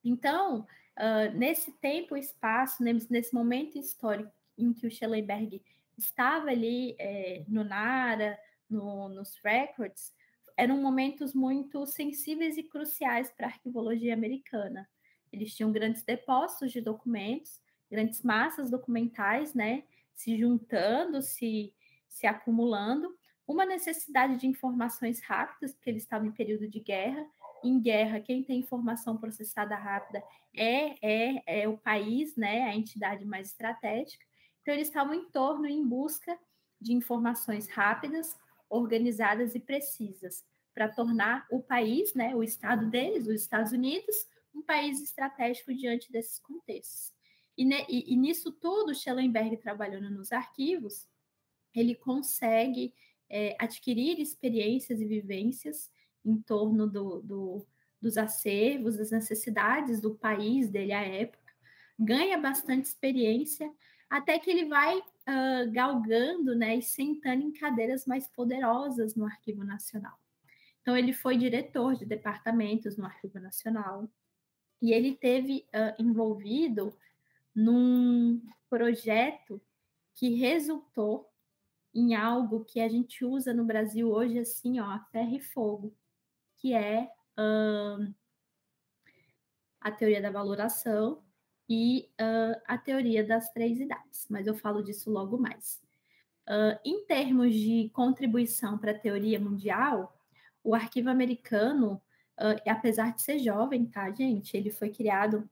Então, 0.05 0.67
uh, 0.99 1.37
nesse 1.37 1.73
tempo 1.73 2.17
e 2.17 2.21
espaço, 2.21 2.83
nesse, 2.83 3.11
nesse, 3.11 3.35
momento 3.35 3.79
histórico 3.79 4.33
em 4.57 4.73
que 4.73 4.87
o 4.87 4.91
Schellenberg 4.91 5.63
estava 5.97 6.51
ali 6.51 6.97
é, 6.99 7.45
no 7.49 7.65
NARA, 7.65 8.39
no, 8.69 9.09
nos 9.09 9.39
records, 9.45 10.13
eram 10.57 10.81
momentos 10.81 11.35
muito 11.35 11.87
sensíveis 11.87 12.57
e 12.57 12.63
cruciais 12.63 13.31
para 13.31 13.47
a 13.47 13.51
arquivologia 13.51 14.13
americana. 14.13 14.89
Eles 15.33 15.55
tinham 15.55 15.73
grandes 15.73 16.03
depósitos 16.03 16.73
de 16.73 16.81
documentos, 16.81 17.61
grandes 17.91 18.23
massas 18.23 18.71
documentais, 18.71 19.55
né, 19.55 19.85
se 20.15 20.39
juntando, 20.39 21.21
se, 21.21 21.75
se 22.09 22.27
acumulando, 22.27 23.15
uma 23.47 23.67
necessidade 23.67 24.37
de 24.37 24.47
informações 24.47 25.21
rápidas, 25.21 25.75
porque 25.75 25.91
eles 25.91 26.05
estavam 26.05 26.29
em 26.29 26.33
período 26.33 26.69
de 26.69 26.79
guerra. 26.79 27.27
Em 27.65 27.81
guerra, 27.81 28.21
quem 28.21 28.45
tem 28.45 28.61
informação 28.61 29.17
processada 29.17 29.75
rápida 29.75 30.23
é, 30.55 30.95
é, 31.03 31.63
é 31.63 31.69
o 31.69 31.77
país, 31.77 32.37
né, 32.37 32.63
a 32.63 32.77
entidade 32.77 33.25
mais 33.25 33.49
estratégica. 33.49 34.25
Então, 34.63 34.75
eles 34.75 34.89
estavam 34.89 35.15
em 35.15 35.29
torno, 35.31 35.67
em 35.67 35.85
busca 35.85 36.39
de 36.81 36.93
informações 36.93 37.69
rápidas, 37.69 38.37
organizadas 38.69 39.55
e 39.55 39.61
precisas, 39.61 40.45
para 40.73 40.89
tornar 40.89 41.47
o 41.51 41.61
país, 41.61 42.15
né, 42.15 42.35
o 42.35 42.43
estado 42.43 42.89
deles, 42.89 43.27
os 43.27 43.43
Estados 43.43 43.73
Unidos, 43.73 44.15
um 44.55 44.63
país 44.63 45.03
estratégico 45.03 45.75
diante 45.75 46.11
desses 46.13 46.39
contextos. 46.39 47.13
E, 47.61 47.65
ne, 47.67 47.85
e, 47.91 48.15
e 48.15 48.17
nisso 48.17 48.51
tudo, 48.51 48.95
Schellenberg 48.95 49.55
trabalhando 49.59 50.09
nos 50.09 50.33
arquivos, 50.33 51.07
ele 51.75 51.95
consegue 51.95 52.95
é, 53.29 53.55
adquirir 53.61 54.19
experiências 54.19 54.99
e 54.99 55.05
vivências 55.05 55.93
em 56.25 56.41
torno 56.41 56.87
do, 56.89 57.21
do, 57.21 57.67
dos 58.01 58.17
acervos, 58.17 58.97
das 58.97 59.11
necessidades 59.11 60.01
do 60.01 60.15
país 60.15 60.71
dele 60.71 60.95
à 60.95 61.03
época, 61.03 61.53
ganha 61.99 62.39
bastante 62.39 62.87
experiência, 62.87 63.71
até 64.09 64.39
que 64.39 64.51
ele 64.51 64.65
vai 64.65 64.97
uh, 64.99 65.71
galgando 65.71 66.57
né, 66.57 66.77
e 66.77 66.83
sentando 66.83 67.43
em 67.43 67.53
cadeiras 67.53 68.07
mais 68.07 68.27
poderosas 68.27 69.15
no 69.15 69.27
Arquivo 69.27 69.65
Nacional. 69.65 70.19
Então, 70.81 70.97
ele 70.97 71.13
foi 71.13 71.37
diretor 71.37 71.95
de 71.95 72.07
departamentos 72.07 72.97
no 72.97 73.05
Arquivo 73.05 73.39
Nacional, 73.39 74.11
e 74.81 74.95
ele 74.95 75.15
teve 75.15 75.67
uh, 75.75 76.03
envolvido 76.03 76.97
num 77.61 78.41
projeto 78.71 79.61
que 80.15 80.35
resultou 80.35 81.31
em 81.95 82.15
algo 82.15 82.65
que 82.65 82.81
a 82.81 82.89
gente 82.89 83.25
usa 83.25 83.53
no 83.53 83.65
Brasil 83.65 84.11
hoje 84.11 84.39
assim, 84.39 84.81
ó, 84.81 84.85
a 84.85 85.01
ferro 85.13 85.35
e 85.35 85.41
fogo, 85.41 85.95
que 86.57 86.73
é 86.73 87.11
uh, 87.39 88.15
a 89.81 89.91
teoria 89.91 90.23
da 90.23 90.31
valoração 90.31 91.23
e 91.69 92.09
uh, 92.21 92.61
a 92.67 92.79
teoria 92.79 93.25
das 93.25 93.51
três 93.51 93.79
idades, 93.79 94.27
mas 94.31 94.47
eu 94.47 94.55
falo 94.55 94.83
disso 94.83 95.11
logo 95.11 95.37
mais. 95.37 95.83
Uh, 96.49 96.79
em 96.85 97.05
termos 97.05 97.55
de 97.55 97.91
contribuição 97.93 98.79
para 98.79 98.93
a 98.93 98.99
teoria 98.99 99.39
mundial, 99.39 100.19
o 100.63 100.75
arquivo 100.75 101.09
americano, 101.09 102.01
apesar 102.67 103.15
de 103.15 103.23
ser 103.23 103.39
jovem, 103.39 103.87
tá, 103.87 104.11
gente? 104.11 104.55
Ele 104.55 104.71
foi 104.71 104.91
criado 104.91 105.49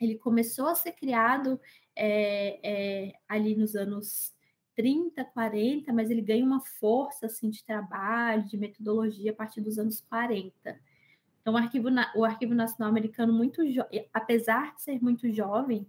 ele 0.00 0.16
começou 0.16 0.68
a 0.68 0.74
ser 0.74 0.92
criado 0.92 1.60
é, 1.94 2.60
é, 2.62 3.12
ali 3.28 3.54
nos 3.54 3.74
anos 3.74 4.34
30, 4.74 5.24
40, 5.24 5.92
mas 5.92 6.10
ele 6.10 6.20
ganha 6.20 6.44
uma 6.44 6.60
força 6.60 7.26
assim 7.26 7.48
de 7.48 7.64
trabalho, 7.64 8.44
de 8.44 8.58
metodologia 8.58 9.32
a 9.32 9.34
partir 9.34 9.60
dos 9.60 9.78
anos 9.78 10.00
40. 10.02 10.78
Então, 11.40 11.54
o 11.54 11.56
Arquivo, 11.56 11.88
o 12.14 12.24
Arquivo 12.24 12.54
Nacional 12.54 12.90
Americano, 12.90 13.32
muito 13.32 13.62
apesar 14.12 14.74
de 14.74 14.82
ser 14.82 15.02
muito 15.02 15.32
jovem 15.32 15.86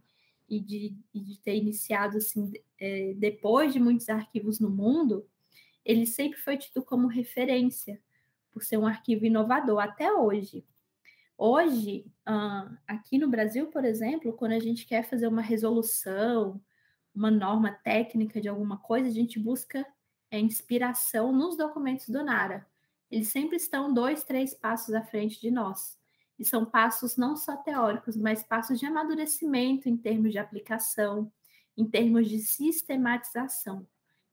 e 0.47 0.59
de, 0.59 0.95
e 1.13 1.19
de 1.19 1.39
ter 1.39 1.57
iniciado 1.57 2.17
assim, 2.17 2.53
é, 2.79 3.13
depois 3.17 3.73
de 3.73 3.79
muitos 3.79 4.07
arquivos 4.07 4.59
no 4.59 4.69
mundo, 4.69 5.27
ele 5.83 6.05
sempre 6.05 6.39
foi 6.39 6.57
tido 6.57 6.83
como 6.83 7.07
referência, 7.07 7.99
por 8.51 8.63
ser 8.63 8.77
um 8.77 8.87
arquivo 8.87 9.25
inovador 9.25 9.79
até 9.79 10.11
hoje. 10.11 10.65
Hoje, 11.37 12.11
aqui 12.87 13.19
no 13.19 13.29
Brasil, 13.29 13.67
por 13.67 13.85
exemplo, 13.85 14.33
quando 14.33 14.53
a 14.53 14.59
gente 14.59 14.87
quer 14.87 15.03
fazer 15.03 15.27
uma 15.27 15.41
resolução, 15.41 16.59
uma 17.13 17.29
norma 17.29 17.71
técnica 17.71 18.41
de 18.41 18.49
alguma 18.49 18.77
coisa, 18.77 19.07
a 19.07 19.11
gente 19.11 19.39
busca 19.39 19.85
é, 20.31 20.39
inspiração 20.39 21.31
nos 21.31 21.55
documentos 21.55 22.09
do 22.09 22.23
NARA. 22.23 22.67
Eles 23.09 23.27
sempre 23.27 23.55
estão 23.55 23.93
dois, 23.93 24.23
três 24.23 24.53
passos 24.53 24.95
à 24.95 25.03
frente 25.03 25.39
de 25.39 25.51
nós. 25.51 25.97
E 26.39 26.43
são 26.43 26.65
passos 26.65 27.17
não 27.17 27.35
só 27.35 27.55
teóricos, 27.55 28.17
mas 28.17 28.43
passos 28.43 28.79
de 28.79 28.85
amadurecimento 28.85 29.87
em 29.87 29.95
termos 29.95 30.31
de 30.31 30.39
aplicação, 30.39 31.31
em 31.75 31.85
termos 31.85 32.27
de 32.27 32.39
sistematização. 32.39 33.87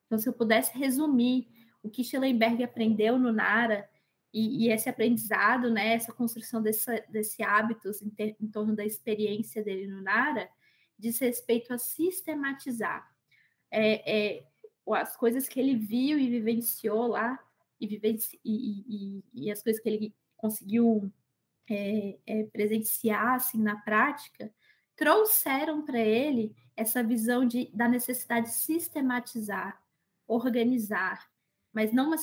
Então, 0.07 0.19
se 0.19 0.29
eu 0.29 0.33
pudesse 0.33 0.77
resumir 0.77 1.49
o 1.83 1.91
que 1.91 2.03
Schellenberg 2.03 2.63
aprendeu 2.65 3.19
no 3.19 3.31
NARA 3.31 3.89
e, 4.35 4.67
e, 4.67 4.73
esse 4.73 4.89
aprendizado, 4.89 5.71
né, 5.71 5.95
essa 5.95 6.13
construção 6.13 6.61
desse, 6.61 7.01
desse 7.09 7.41
hábitos 7.41 8.03
em, 8.03 8.11
ter, 8.11 8.37
em 8.41 8.49
torno 8.49 8.75
da 8.75 8.85
experiência 8.85 9.63
dele 9.63 9.87
no 9.87 10.03
Nara, 10.03 10.51
diz 10.99 11.21
respeito 11.21 11.73
a 11.73 11.79
sistematizar. 11.79 13.09
É, 13.71 14.39
é, 14.39 14.47
as 14.91 15.17
coisas 15.17 15.49
que 15.49 15.61
ele 15.61 15.77
viu 15.77 16.19
e 16.19 16.29
vivenciou 16.29 17.07
lá, 17.07 17.39
e, 17.81 17.87
vivenci, 17.87 18.41
e, 18.45 18.85
e, 18.89 19.25
e 19.33 19.51
as 19.53 19.63
coisas 19.63 19.81
que 19.81 19.89
ele 19.89 20.15
conseguiu 20.37 21.13
é, 21.71 22.19
é 22.27 22.43
presenciar 22.45 23.37
assim, 23.37 23.63
na 23.63 23.77
prática, 23.77 24.53
trouxeram 24.97 25.85
para 25.85 26.01
ele 26.01 26.57
essa 26.77 27.05
visão 27.05 27.47
de, 27.47 27.71
da 27.73 27.89
necessidade 27.89 28.47
de 28.47 28.55
sistematizar, 28.55 29.81
organizar, 30.27 31.31
mas 31.75 31.93
não 31.93 32.07
uma 32.07 32.19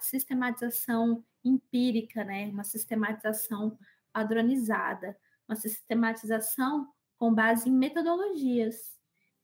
sistematização 0.00 1.24
empírica, 1.44 2.24
né? 2.24 2.48
Uma 2.48 2.64
sistematização 2.64 3.78
padronizada, 4.12 5.16
uma 5.48 5.54
sistematização 5.54 6.92
com 7.16 7.32
base 7.32 7.68
em 7.68 7.72
metodologias. 7.72 8.96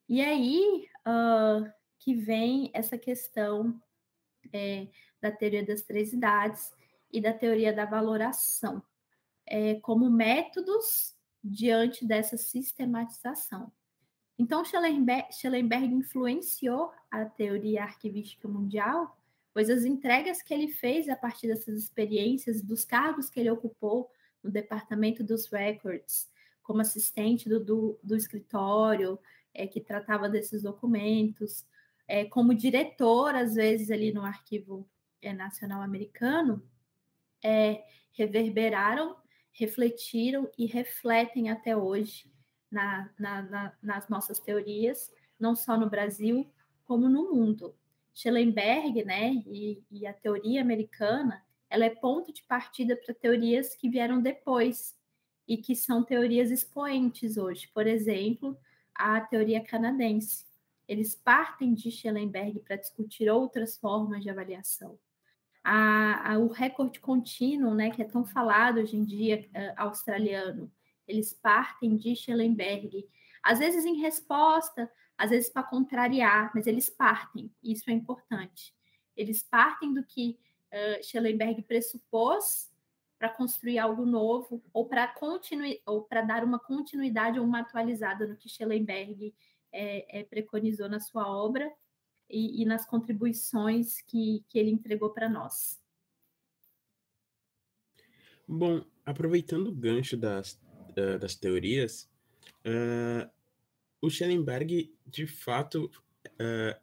E 0.08 0.20
aí 0.20 0.88
uh, 1.06 1.70
que 1.98 2.14
vem 2.14 2.70
essa 2.74 2.98
questão 2.98 3.80
é, 4.52 4.88
da 5.20 5.30
teoria 5.30 5.64
das 5.64 5.82
três 5.82 6.12
idades 6.12 6.72
e 7.12 7.20
da 7.20 7.32
teoria 7.32 7.72
da 7.72 7.84
valoração, 7.84 8.82
é, 9.46 9.76
como 9.76 10.10
métodos 10.10 11.14
diante 11.42 12.04
dessa 12.04 12.36
sistematização. 12.36 13.70
Então, 14.38 14.64
Schellenberg, 14.64 15.32
Schellenberg 15.32 15.94
influenciou 15.94 16.92
a 17.10 17.24
teoria 17.24 17.84
arquivística 17.84 18.48
mundial, 18.48 19.16
pois 19.52 19.68
as 19.68 19.84
entregas 19.84 20.42
que 20.42 20.52
ele 20.52 20.68
fez 20.68 21.08
a 21.08 21.16
partir 21.16 21.46
dessas 21.46 21.76
experiências, 21.76 22.62
dos 22.62 22.84
cargos 22.84 23.28
que 23.28 23.40
ele 23.40 23.50
ocupou 23.50 24.10
no 24.42 24.50
departamento 24.50 25.22
dos 25.22 25.46
records, 25.48 26.30
como 26.62 26.80
assistente 26.80 27.48
do, 27.48 27.62
do, 27.62 28.00
do 28.02 28.16
escritório 28.16 29.18
é, 29.52 29.66
que 29.66 29.80
tratava 29.80 30.28
desses 30.28 30.62
documentos, 30.62 31.66
é, 32.08 32.24
como 32.24 32.54
diretor, 32.54 33.34
às 33.34 33.54
vezes, 33.54 33.90
ali 33.90 34.12
no 34.12 34.22
Arquivo 34.22 34.88
é, 35.20 35.32
Nacional 35.32 35.82
Americano, 35.82 36.62
reverberaram, 38.12 39.16
refletiram 39.50 40.48
e 40.56 40.66
refletem 40.66 41.50
até 41.50 41.76
hoje 41.76 42.32
na, 42.70 43.10
na, 43.18 43.42
na, 43.42 43.76
nas 43.82 44.08
nossas 44.08 44.38
teorias, 44.38 45.12
não 45.38 45.56
só 45.56 45.76
no 45.76 45.90
Brasil, 45.90 46.48
como 46.84 47.08
no 47.08 47.34
mundo. 47.34 47.74
Schellenberg, 48.14 49.04
né, 49.04 49.42
e, 49.46 49.82
e 49.90 50.06
a 50.06 50.12
teoria 50.12 50.60
americana, 50.60 51.42
ela 51.68 51.84
é 51.84 51.90
ponto 51.90 52.32
de 52.32 52.42
partida 52.42 52.96
para 52.96 53.14
teorias 53.14 53.74
que 53.74 53.88
vieram 53.88 54.20
depois 54.20 54.94
e 55.48 55.56
que 55.56 55.74
são 55.74 56.04
teorias 56.04 56.50
expoentes 56.50 57.36
hoje. 57.36 57.68
Por 57.72 57.86
exemplo, 57.86 58.56
a 58.94 59.20
teoria 59.20 59.62
canadense. 59.64 60.44
Eles 60.86 61.14
partem 61.14 61.72
de 61.72 61.90
Schellenberg 61.90 62.60
para 62.60 62.76
discutir 62.76 63.30
outras 63.30 63.76
formas 63.78 64.22
de 64.22 64.30
avaliação. 64.30 64.98
A, 65.64 66.32
a, 66.32 66.38
o 66.38 66.48
recorde 66.48 67.00
contínuo, 67.00 67.74
né, 67.74 67.90
que 67.90 68.02
é 68.02 68.04
tão 68.04 68.24
falado 68.24 68.78
hoje 68.78 68.96
em 68.96 69.04
dia, 69.04 69.48
uh, 69.54 69.82
australiano, 69.82 70.70
eles 71.06 71.32
partem 71.32 71.96
de 71.96 72.14
Schellenberg, 72.14 73.08
às 73.42 73.58
vezes 73.58 73.84
em 73.84 74.00
resposta, 74.00 74.90
às 75.16 75.30
vezes 75.30 75.50
para 75.50 75.62
contrariar, 75.62 76.50
mas 76.54 76.66
eles 76.66 76.90
partem, 76.90 77.50
isso 77.62 77.90
é 77.90 77.92
importante. 77.92 78.74
Eles 79.16 79.42
partem 79.42 79.92
do 79.92 80.04
que 80.04 80.38
uh, 80.72 81.04
Schellenberg 81.04 81.62
pressupôs 81.62 82.70
para 83.18 83.28
construir 83.28 83.78
algo 83.78 84.04
novo 84.04 84.64
ou 84.72 84.88
para 84.88 85.14
ou 85.86 86.02
para 86.02 86.22
dar 86.22 86.42
uma 86.42 86.58
continuidade 86.58 87.38
ou 87.38 87.44
uma 87.44 87.60
atualizada 87.60 88.26
no 88.26 88.36
que 88.36 88.48
Schellenberg 88.48 89.32
é, 89.70 90.20
é, 90.20 90.24
preconizou 90.24 90.88
na 90.88 90.98
sua 90.98 91.28
obra 91.28 91.72
e, 92.28 92.62
e 92.62 92.64
nas 92.64 92.84
contribuições 92.84 94.00
que, 94.02 94.44
que 94.48 94.58
ele 94.58 94.70
entregou 94.70 95.10
para 95.10 95.28
nós. 95.28 95.80
Bom, 98.48 98.84
aproveitando 99.06 99.68
o 99.68 99.74
gancho 99.74 100.16
das, 100.16 100.60
das 101.20 101.36
teorias, 101.36 102.10
uh, 102.66 103.30
o 104.02 104.10
Schellenberg, 104.10 104.92
de 105.06 105.26
fato, 105.28 105.90
uh, 106.26 106.80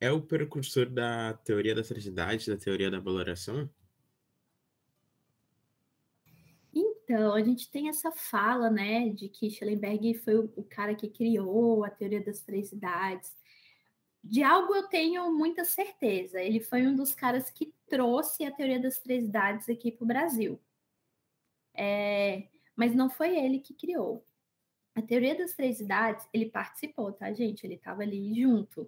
é 0.00 0.10
o 0.10 0.20
precursor 0.20 0.90
da 0.90 1.34
teoria 1.34 1.74
da 1.74 1.84
seriedade, 1.84 2.50
da 2.50 2.56
teoria 2.56 2.90
da 2.90 2.98
valoração? 2.98 3.70
Então, 6.74 7.34
a 7.34 7.42
gente 7.42 7.70
tem 7.70 7.88
essa 7.88 8.10
fala, 8.10 8.68
né, 8.68 9.08
de 9.10 9.28
que 9.28 9.48
Schellenberg 9.48 10.14
foi 10.14 10.36
o, 10.36 10.52
o 10.56 10.64
cara 10.64 10.94
que 10.94 11.08
criou 11.08 11.84
a 11.84 11.90
teoria 11.90 12.22
das 12.22 12.42
três 12.42 12.72
idades, 12.72 13.32
de 14.22 14.42
algo 14.42 14.74
eu 14.74 14.88
tenho 14.88 15.32
muita 15.32 15.64
certeza. 15.64 16.42
Ele 16.42 16.60
foi 16.60 16.86
um 16.86 16.94
dos 16.94 17.14
caras 17.14 17.48
que 17.48 17.72
trouxe 17.88 18.44
a 18.44 18.52
teoria 18.52 18.80
das 18.80 18.98
três 18.98 19.24
idades 19.24 19.68
aqui 19.68 19.92
para 19.92 20.04
o 20.04 20.08
Brasil. 20.08 20.60
É, 21.74 22.48
mas 22.74 22.94
não 22.94 23.08
foi 23.08 23.38
ele 23.38 23.60
que 23.60 23.72
criou. 23.72 24.26
A 25.00 25.02
teoria 25.02 25.34
das 25.34 25.54
três 25.54 25.80
idades, 25.80 26.28
ele 26.30 26.50
participou, 26.50 27.10
tá, 27.10 27.32
gente? 27.32 27.64
Ele 27.64 27.76
estava 27.76 28.02
ali 28.02 28.38
junto. 28.38 28.86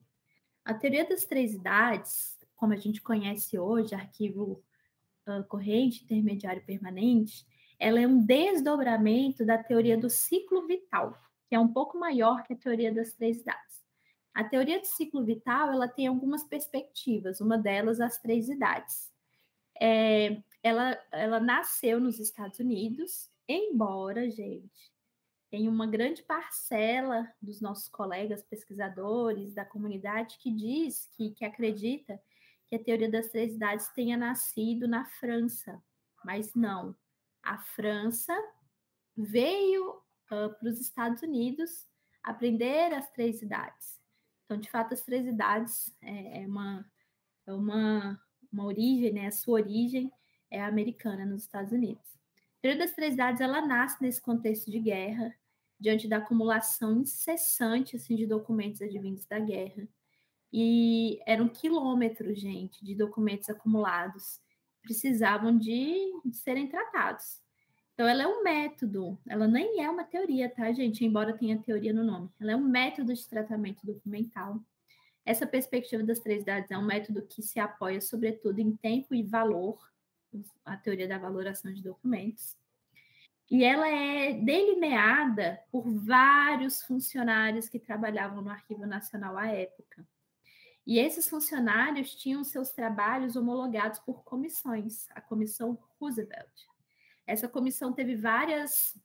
A 0.62 0.75
teoria 0.75 1.09
das 1.09 1.25
três 1.25 1.55
idades, 1.55 2.38
como 2.55 2.75
a 2.75 2.77
gente 2.77 3.01
conhece 3.01 3.59
hoje, 3.59 3.94
arquivo 3.94 4.62
uh, 5.27 5.42
corrente, 5.48 6.05
intermediário 6.05 6.62
permanente, 6.66 7.46
ela 7.79 7.98
é 7.98 8.07
um 8.07 8.22
desdobramento 8.22 9.46
da 9.46 9.57
teoria 9.57 9.96
do 9.96 10.11
ciclo 10.11 10.66
vital, 10.66 11.18
que 11.48 11.55
é 11.55 11.59
um 11.59 11.72
pouco 11.72 11.98
maior 11.98 12.42
que 12.42 12.53
a 12.53 12.57
teoria 12.57 12.92
das 12.92 13.14
três 13.14 13.40
idades. 13.40 13.83
A 14.35 14.44
teoria 14.44 14.81
do 14.81 14.87
ciclo 14.87 15.25
vital 15.25 15.72
ela 15.72 15.88
tem 15.88 16.09
algumas 16.09 16.44
perspectivas, 16.44 17.40
uma 17.40 17.57
delas 17.57 18.03
as 18.03 18.18
três 18.18 18.51
idades. 18.51 19.11
É, 19.81 20.42
ela, 20.62 21.03
ela 21.11 21.40
nasceu 21.40 21.98
nos 21.98 22.20
Estados 22.20 22.59
Unidos, 22.59 23.31
embora, 23.48 24.31
gente, 24.31 24.91
tem 25.52 25.68
uma 25.68 25.86
grande 25.86 26.22
parcela 26.22 27.30
dos 27.40 27.60
nossos 27.60 27.86
colegas 27.86 28.42
pesquisadores 28.42 29.52
da 29.52 29.66
comunidade 29.66 30.38
que 30.38 30.50
diz 30.50 31.10
que, 31.12 31.32
que 31.32 31.44
acredita 31.44 32.18
que 32.66 32.74
a 32.74 32.82
teoria 32.82 33.10
das 33.10 33.28
três 33.28 33.52
idades 33.52 33.86
tenha 33.88 34.16
nascido 34.16 34.88
na 34.88 35.04
França, 35.04 35.78
mas 36.24 36.54
não. 36.54 36.96
A 37.42 37.58
França 37.58 38.34
veio 39.14 39.90
uh, 39.90 40.58
para 40.58 40.68
os 40.70 40.80
Estados 40.80 41.20
Unidos 41.20 41.86
aprender 42.22 42.94
as 42.94 43.10
três 43.10 43.42
idades. 43.42 44.00
Então, 44.46 44.58
de 44.58 44.70
fato, 44.70 44.94
as 44.94 45.02
três 45.02 45.26
idades 45.26 45.94
é, 46.00 46.44
é 46.44 46.46
uma, 46.46 46.90
é 47.46 47.52
uma, 47.52 48.18
uma 48.50 48.64
origem, 48.64 49.12
né? 49.12 49.26
A 49.26 49.32
sua 49.32 49.60
origem 49.60 50.10
é 50.50 50.62
americana 50.62 51.26
nos 51.26 51.42
Estados 51.42 51.72
Unidos. 51.72 52.16
A 52.56 52.62
teoria 52.62 52.86
das 52.86 52.94
três 52.94 53.12
idades 53.12 53.42
ela 53.42 53.60
nasce 53.60 54.00
nesse 54.00 54.22
contexto 54.22 54.70
de 54.70 54.80
guerra, 54.80 55.36
diante 55.82 56.06
da 56.06 56.18
acumulação 56.18 57.00
incessante 57.00 57.96
assim, 57.96 58.14
de 58.14 58.24
documentos 58.24 58.80
advindos 58.80 59.26
da 59.26 59.40
guerra. 59.40 59.88
E 60.52 61.18
eram 61.26 61.48
quilômetros, 61.48 62.38
gente, 62.38 62.84
de 62.84 62.94
documentos 62.94 63.50
acumulados, 63.50 64.40
precisavam 64.80 65.58
de, 65.58 65.96
de 66.24 66.36
serem 66.36 66.68
tratados. 66.68 67.40
Então, 67.94 68.06
ela 68.06 68.22
é 68.22 68.26
um 68.26 68.42
método, 68.42 69.18
ela 69.28 69.48
nem 69.48 69.82
é 69.82 69.90
uma 69.90 70.04
teoria, 70.04 70.48
tá, 70.48 70.72
gente? 70.72 71.04
Embora 71.04 71.36
tenha 71.36 71.60
teoria 71.60 71.92
no 71.92 72.04
nome. 72.04 72.30
Ela 72.40 72.52
é 72.52 72.56
um 72.56 72.64
método 72.64 73.12
de 73.12 73.28
tratamento 73.28 73.84
documental. 73.84 74.60
Essa 75.24 75.46
perspectiva 75.46 76.02
das 76.02 76.20
três 76.20 76.42
idades 76.42 76.70
é 76.70 76.78
um 76.78 76.84
método 76.84 77.22
que 77.22 77.42
se 77.42 77.58
apoia, 77.58 78.00
sobretudo, 78.00 78.60
em 78.60 78.76
tempo 78.76 79.14
e 79.14 79.22
valor, 79.22 79.78
a 80.64 80.76
teoria 80.76 81.08
da 81.08 81.18
valoração 81.18 81.72
de 81.72 81.82
documentos. 81.82 82.56
E 83.52 83.64
ela 83.64 83.86
é 83.86 84.32
delineada 84.32 85.62
por 85.70 85.86
vários 85.86 86.82
funcionários 86.84 87.68
que 87.68 87.78
trabalhavam 87.78 88.40
no 88.40 88.48
Arquivo 88.48 88.86
Nacional 88.86 89.36
à 89.36 89.46
época. 89.48 90.08
E 90.86 90.98
esses 90.98 91.28
funcionários 91.28 92.14
tinham 92.14 92.42
seus 92.44 92.70
trabalhos 92.70 93.36
homologados 93.36 93.98
por 93.98 94.24
comissões, 94.24 95.06
a 95.10 95.20
Comissão 95.20 95.78
Roosevelt, 96.00 96.50
essa 97.26 97.46
comissão 97.46 97.92
teve 97.92 98.16
várias, 98.16 98.98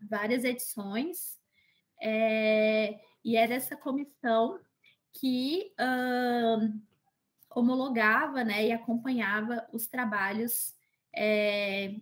várias 0.00 0.42
edições, 0.42 1.38
é, 2.02 3.00
e 3.24 3.36
era 3.36 3.54
essa 3.54 3.76
comissão 3.76 4.58
que 5.12 5.72
homologava 7.48 8.42
né, 8.42 8.66
e 8.66 8.72
acompanhava 8.72 9.64
os 9.72 9.86
trabalhos 9.86 10.74
é, 11.14 11.94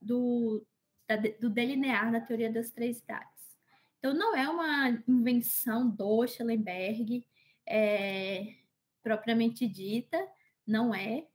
do, 0.00 0.64
do 1.16 1.50
delinear 1.50 2.10
da 2.10 2.20
teoria 2.20 2.52
das 2.52 2.70
três 2.70 2.98
idades. 3.00 3.56
Então, 3.98 4.14
não 4.14 4.34
é 4.34 4.48
uma 4.48 5.02
invenção 5.06 5.88
do 5.88 6.26
Schellenberg 6.26 7.24
é, 7.66 8.54
propriamente 9.02 9.68
dita, 9.68 10.18
não 10.66 10.94
é, 10.94 11.26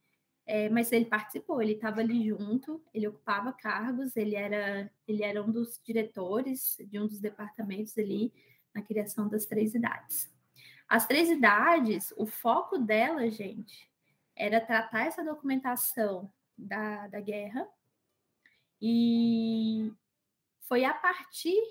é, 0.46 0.70
mas 0.70 0.92
ele 0.92 1.06
participou, 1.06 1.62
ele 1.62 1.74
estava 1.74 2.02
ali 2.02 2.28
junto, 2.28 2.84
ele 2.94 3.08
ocupava 3.08 3.52
cargos, 3.52 4.16
ele 4.16 4.36
era, 4.36 4.92
ele 5.08 5.24
era 5.24 5.42
um 5.42 5.52
dos 5.52 5.80
diretores 5.84 6.78
de 6.88 7.00
um 7.00 7.08
dos 7.08 7.20
departamentos 7.20 7.98
ali 7.98 8.32
na 8.74 8.82
criação 8.82 9.28
das 9.28 9.46
três 9.46 9.74
idades. 9.74 10.32
As 10.88 11.08
três 11.08 11.30
idades, 11.30 12.14
o 12.16 12.28
foco 12.28 12.78
dela, 12.78 13.30
gente, 13.32 13.90
era 14.36 14.62
tratar 14.62 15.08
essa 15.08 15.24
documentação 15.24 16.32
da, 16.56 17.08
da 17.08 17.20
guerra, 17.20 17.68
e 18.82 19.92
foi 20.62 20.84
a 20.84 20.94
partir 20.94 21.62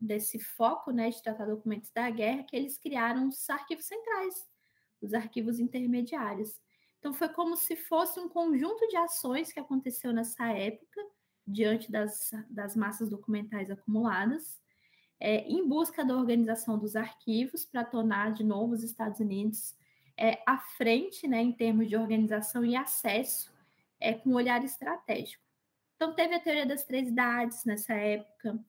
desse 0.00 0.38
foco 0.38 0.90
né, 0.90 1.10
de 1.10 1.22
tratar 1.22 1.46
documentos 1.46 1.90
da 1.90 2.08
guerra 2.10 2.44
que 2.44 2.56
eles 2.56 2.78
criaram 2.78 3.28
os 3.28 3.48
arquivos 3.48 3.86
centrais, 3.86 4.46
os 5.00 5.14
arquivos 5.14 5.58
intermediários. 5.58 6.60
Então, 6.98 7.12
foi 7.12 7.28
como 7.28 7.56
se 7.56 7.76
fosse 7.76 8.18
um 8.18 8.28
conjunto 8.28 8.86
de 8.88 8.96
ações 8.96 9.52
que 9.52 9.60
aconteceu 9.60 10.12
nessa 10.12 10.46
época, 10.46 11.00
diante 11.46 11.92
das, 11.92 12.30
das 12.48 12.74
massas 12.74 13.10
documentais 13.10 13.70
acumuladas, 13.70 14.58
é, 15.20 15.46
em 15.46 15.68
busca 15.68 16.04
da 16.04 16.16
organização 16.16 16.78
dos 16.78 16.96
arquivos 16.96 17.64
para 17.64 17.84
tornar 17.84 18.32
de 18.32 18.42
novo 18.42 18.72
os 18.72 18.82
Estados 18.82 19.20
Unidos 19.20 19.76
é, 20.16 20.42
à 20.46 20.58
frente 20.58 21.28
né, 21.28 21.42
em 21.42 21.52
termos 21.52 21.88
de 21.88 21.96
organização 21.96 22.64
e 22.64 22.74
acesso 22.74 23.52
é, 24.00 24.14
com 24.14 24.32
olhar 24.32 24.64
estratégico. 24.64 25.43
Então, 26.04 26.14
teve 26.14 26.34
a 26.34 26.38
teoria 26.38 26.66
das 26.66 26.84
três 26.84 27.08
idades 27.08 27.64
nessa 27.64 27.94
época, 27.94 28.62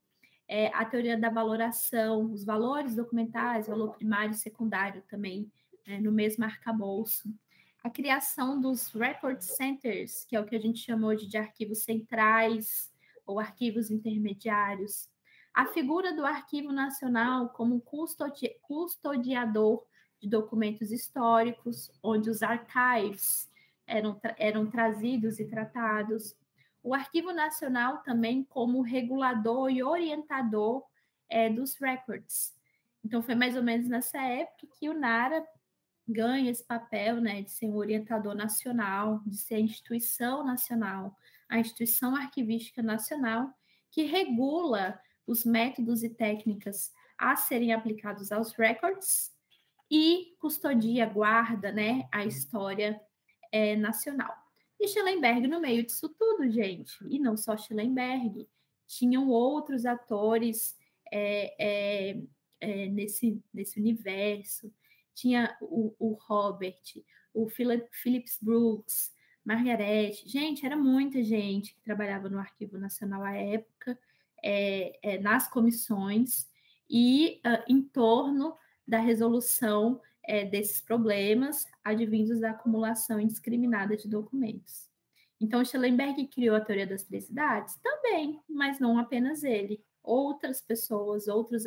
é, 0.48 0.67
a 0.67 0.86
teoria 0.86 1.19
da 1.19 1.30
valoração, 1.30 2.32
os 2.32 2.45
valores 2.45 2.95
documentais, 2.95 3.67
valor 3.67 3.93
primário 3.93 4.32
e 4.32 4.36
secundário 4.36 5.04
também, 5.10 5.52
né, 5.86 6.00
no 6.00 6.13
mesmo 6.13 6.45
arcabouço. 6.45 7.30
A 7.84 7.89
criação 7.89 8.62
dos 8.62 8.88
record 8.93 9.41
centers, 9.41 10.24
que 10.24 10.34
é 10.34 10.39
o 10.39 10.45
que 10.45 10.56
a 10.56 10.60
gente 10.62 10.80
chamou 10.80 11.13
de, 11.13 11.28
de 11.28 11.38
arquivos 11.38 11.84
centrais 11.84 12.89
ou 13.26 13.38
arquivos 13.38 13.91
intermediários. 13.91 15.10
A 15.54 15.65
figura 15.65 16.15
do 16.15 16.26
Arquivo 16.26 16.71
Nacional 16.71 17.50
como 17.50 17.82
custodi 17.82 18.56
custodiador 18.62 19.84
de 20.21 20.30
documentos 20.30 20.89
históricos, 20.89 21.91
onde 22.02 22.30
os 22.30 22.41
archives 22.41 23.52
eram, 23.86 24.15
tra 24.15 24.34
eram 24.39 24.71
trazidos 24.71 25.38
e 25.38 25.50
tratados 25.50 26.34
o 26.86 26.93
Arquivo 26.93 27.34
Nacional 27.34 28.04
também 28.04 28.43
como 28.43 28.84
regulador 28.84 29.71
e 29.71 29.82
orientador 29.82 30.84
é, 31.28 31.50
dos 31.50 31.76
records. 31.78 32.54
Então, 33.04 33.24
foi 33.24 33.34
mais 33.34 33.56
ou 33.56 33.63
menos 33.63 33.88
nessa 33.89 34.21
época 34.21 34.67
que 34.80 34.88
o 34.88 34.93
NARA 34.93 35.43
ganha 36.08 36.52
esse 36.52 36.63
papel 36.63 37.19
né, 37.19 37.41
de 37.41 37.50
ser 37.50 37.65
um 37.65 37.76
orientador 37.76 38.36
nacional, 38.36 39.19
de 39.26 39.36
ser 39.36 39.56
a 39.56 39.60
instituição 39.60 40.45
nacional, 40.45 41.17
a 41.50 41.58
instituição 41.58 42.15
arquivística 42.15 42.84
nacional, 42.84 43.52
que 43.89 44.04
regula 44.04 45.02
os 45.26 45.43
métodos 45.43 46.04
e 46.04 46.10
técnicas 46.10 46.93
a 47.17 47.36
serem 47.36 47.74
aplicados 47.74 48.32
aos 48.32 48.54
records 48.54 49.34
e 49.89 50.36
custodia, 50.39 51.08
guarda 51.08 51.71
né, 51.71 52.08
a 52.12 52.24
história 52.26 53.02
é, 53.52 53.76
nacional. 53.76 54.45
E 54.80 54.88
Schellenberg 54.88 55.48
no 55.48 55.60
meio 55.60 55.86
disso 55.86 56.10
tudo, 56.10 56.50
gente. 56.50 56.98
E 57.08 57.20
não 57.20 57.38
só 57.38 57.56
Schellenberg, 57.56 58.48
tinham 58.88 59.30
outros 59.30 59.86
atores 59.86 60.76
é, 61.12 61.56
é, 62.12 62.22
é, 62.60 62.88
nesse, 62.88 63.42
nesse 63.54 63.80
universo. 63.80 64.72
Tinha 65.14 65.56
o, 65.62 65.96
o 65.98 66.14
Robert, 66.14 66.82
o 67.34 67.48
Philip, 67.48 67.88
Phillips 67.92 68.38
Brooks, 68.42 69.14
Margarete. 69.44 70.28
Gente, 70.28 70.66
era 70.66 70.76
muita 70.76 71.24
gente 71.24 71.74
que 71.76 71.82
trabalhava 71.82 72.30
no 72.30 72.40
Arquivo 72.40 72.78
Nacional 72.78 73.24
à 73.24 73.34
época, 73.34 73.98
é, 74.44 74.98
é, 75.02 75.20
nas 75.20 75.48
comissões 75.48 76.48
e 76.90 77.42
uh, 77.46 77.64
em 77.68 77.82
torno 77.82 78.56
da 78.88 79.00
resolução 79.00 80.02
é, 80.28 80.46
desses 80.46 80.82
problemas 80.82 81.66
advindos 81.84 82.40
da 82.40 82.52
acumulação 82.52 83.20
indiscriminada 83.20 83.96
de 83.96 84.08
documentos. 84.08 84.90
Então, 85.40 85.64
Schellenberg 85.64 86.28
criou 86.28 86.56
a 86.56 86.62
teoria 86.62 86.88
das 86.88 87.04
três 87.04 87.30
idades? 87.30 87.78
Também, 87.78 88.40
mas 88.48 88.80
não 88.80 88.98
apenas 88.98 89.44
ele. 89.44 89.84
Outras 90.02 90.62
pessoas, 90.62 91.28
outros 91.28 91.64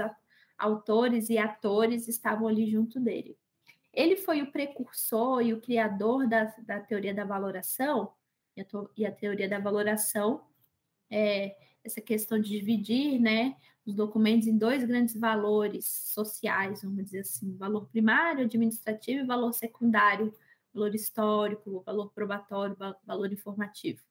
autores 0.58 1.28
e 1.28 1.38
atores 1.38 2.08
estavam 2.08 2.48
ali 2.48 2.70
junto 2.70 2.98
dele. 2.98 3.36
Ele 3.92 4.16
foi 4.16 4.42
o 4.42 4.50
precursor 4.50 5.42
e 5.42 5.52
o 5.52 5.60
criador 5.60 6.26
da, 6.28 6.44
da 6.66 6.80
teoria 6.80 7.14
da 7.14 7.24
valoração, 7.24 8.12
e 8.56 8.60
a, 8.60 8.66
e 8.96 9.06
a 9.06 9.12
teoria 9.12 9.48
da 9.48 9.58
valoração 9.58 10.44
é 11.10 11.56
essa 11.84 12.00
questão 12.00 12.38
de 12.40 12.50
dividir 12.50 13.20
né, 13.20 13.56
os 13.88 13.94
documentos 13.94 14.46
em 14.46 14.58
dois 14.58 14.84
grandes 14.84 15.18
valores 15.18 15.86
sociais, 16.12 16.82
vamos 16.82 17.04
dizer 17.04 17.20
assim, 17.20 17.56
valor 17.56 17.88
primário, 17.88 18.44
administrativo 18.44 19.22
e 19.22 19.26
valor 19.26 19.54
secundário, 19.54 20.30
valor 20.74 20.94
histórico, 20.94 21.82
valor 21.86 22.12
probatório, 22.12 22.76
valor 23.06 23.32
informativo. 23.32 24.02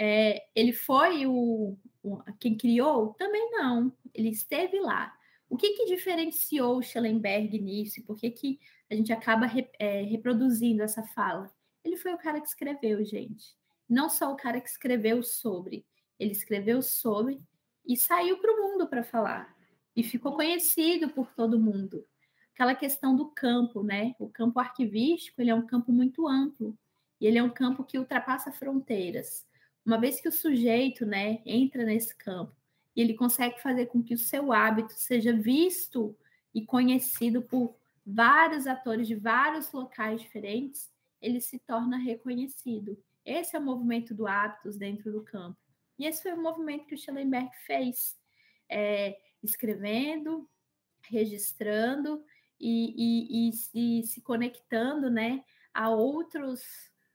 É, 0.00 0.48
ele 0.52 0.72
foi 0.72 1.26
o, 1.26 1.76
o, 2.02 2.22
quem 2.40 2.56
criou? 2.56 3.14
Também 3.14 3.52
não. 3.52 3.92
Ele 4.12 4.30
esteve 4.30 4.80
lá. 4.80 5.16
O 5.48 5.56
que, 5.56 5.74
que 5.74 5.86
diferenciou 5.86 6.82
Schellenberg 6.82 7.60
nisso? 7.60 8.02
Por 8.02 8.16
que, 8.16 8.32
que 8.32 8.58
a 8.90 8.96
gente 8.96 9.12
acaba 9.12 9.46
re, 9.46 9.70
é, 9.78 10.02
reproduzindo 10.02 10.82
essa 10.82 11.04
fala? 11.04 11.48
Ele 11.84 11.96
foi 11.96 12.12
o 12.14 12.18
cara 12.18 12.40
que 12.40 12.48
escreveu, 12.48 13.04
gente. 13.04 13.54
Não 13.88 14.10
só 14.10 14.32
o 14.32 14.36
cara 14.36 14.60
que 14.60 14.68
escreveu 14.68 15.22
sobre. 15.22 15.86
Ele 16.18 16.32
escreveu 16.32 16.82
sobre 16.82 17.40
e 17.86 17.96
saiu 17.96 18.38
para 18.38 18.52
o 18.52 18.62
mundo 18.62 18.86
para 18.86 19.02
falar 19.02 19.54
e 19.94 20.02
ficou 20.02 20.34
conhecido 20.34 21.08
por 21.10 21.32
todo 21.34 21.58
mundo. 21.58 22.06
Aquela 22.54 22.74
questão 22.74 23.14
do 23.16 23.26
campo, 23.26 23.82
né? 23.82 24.14
O 24.18 24.28
campo 24.28 24.60
arquivístico 24.60 25.40
ele 25.40 25.50
é 25.50 25.54
um 25.54 25.66
campo 25.66 25.92
muito 25.92 26.26
amplo 26.28 26.76
e 27.20 27.26
ele 27.26 27.38
é 27.38 27.42
um 27.42 27.50
campo 27.50 27.84
que 27.84 27.98
ultrapassa 27.98 28.52
fronteiras. 28.52 29.46
Uma 29.84 29.98
vez 29.98 30.20
que 30.20 30.28
o 30.28 30.32
sujeito, 30.32 31.04
né, 31.04 31.40
entra 31.44 31.84
nesse 31.84 32.14
campo 32.16 32.54
e 32.94 33.00
ele 33.00 33.14
consegue 33.14 33.60
fazer 33.60 33.86
com 33.86 34.02
que 34.02 34.14
o 34.14 34.18
seu 34.18 34.52
hábito 34.52 34.92
seja 34.92 35.32
visto 35.32 36.16
e 36.54 36.64
conhecido 36.64 37.42
por 37.42 37.74
vários 38.04 38.66
atores 38.66 39.08
de 39.08 39.14
vários 39.14 39.72
locais 39.72 40.20
diferentes, 40.20 40.90
ele 41.20 41.40
se 41.40 41.58
torna 41.60 41.96
reconhecido. 41.96 42.98
Esse 43.24 43.56
é 43.56 43.58
o 43.58 43.62
movimento 43.62 44.14
do 44.14 44.26
hábitos 44.26 44.76
dentro 44.76 45.12
do 45.12 45.22
campo. 45.22 45.61
E 46.02 46.06
esse 46.06 46.20
foi 46.20 46.32
o 46.32 46.42
movimento 46.42 46.84
que 46.86 46.96
o 46.96 46.98
Schellenberg 46.98 47.48
fez, 47.64 48.18
é, 48.68 49.16
escrevendo, 49.40 50.50
registrando 51.08 52.24
e, 52.58 52.92
e, 52.96 53.50
e, 53.50 54.00
e, 54.00 54.02
se 54.02 54.20
conectando 54.20 55.08
né, 55.08 55.44
a 55.72 55.90
outros, 55.90 56.60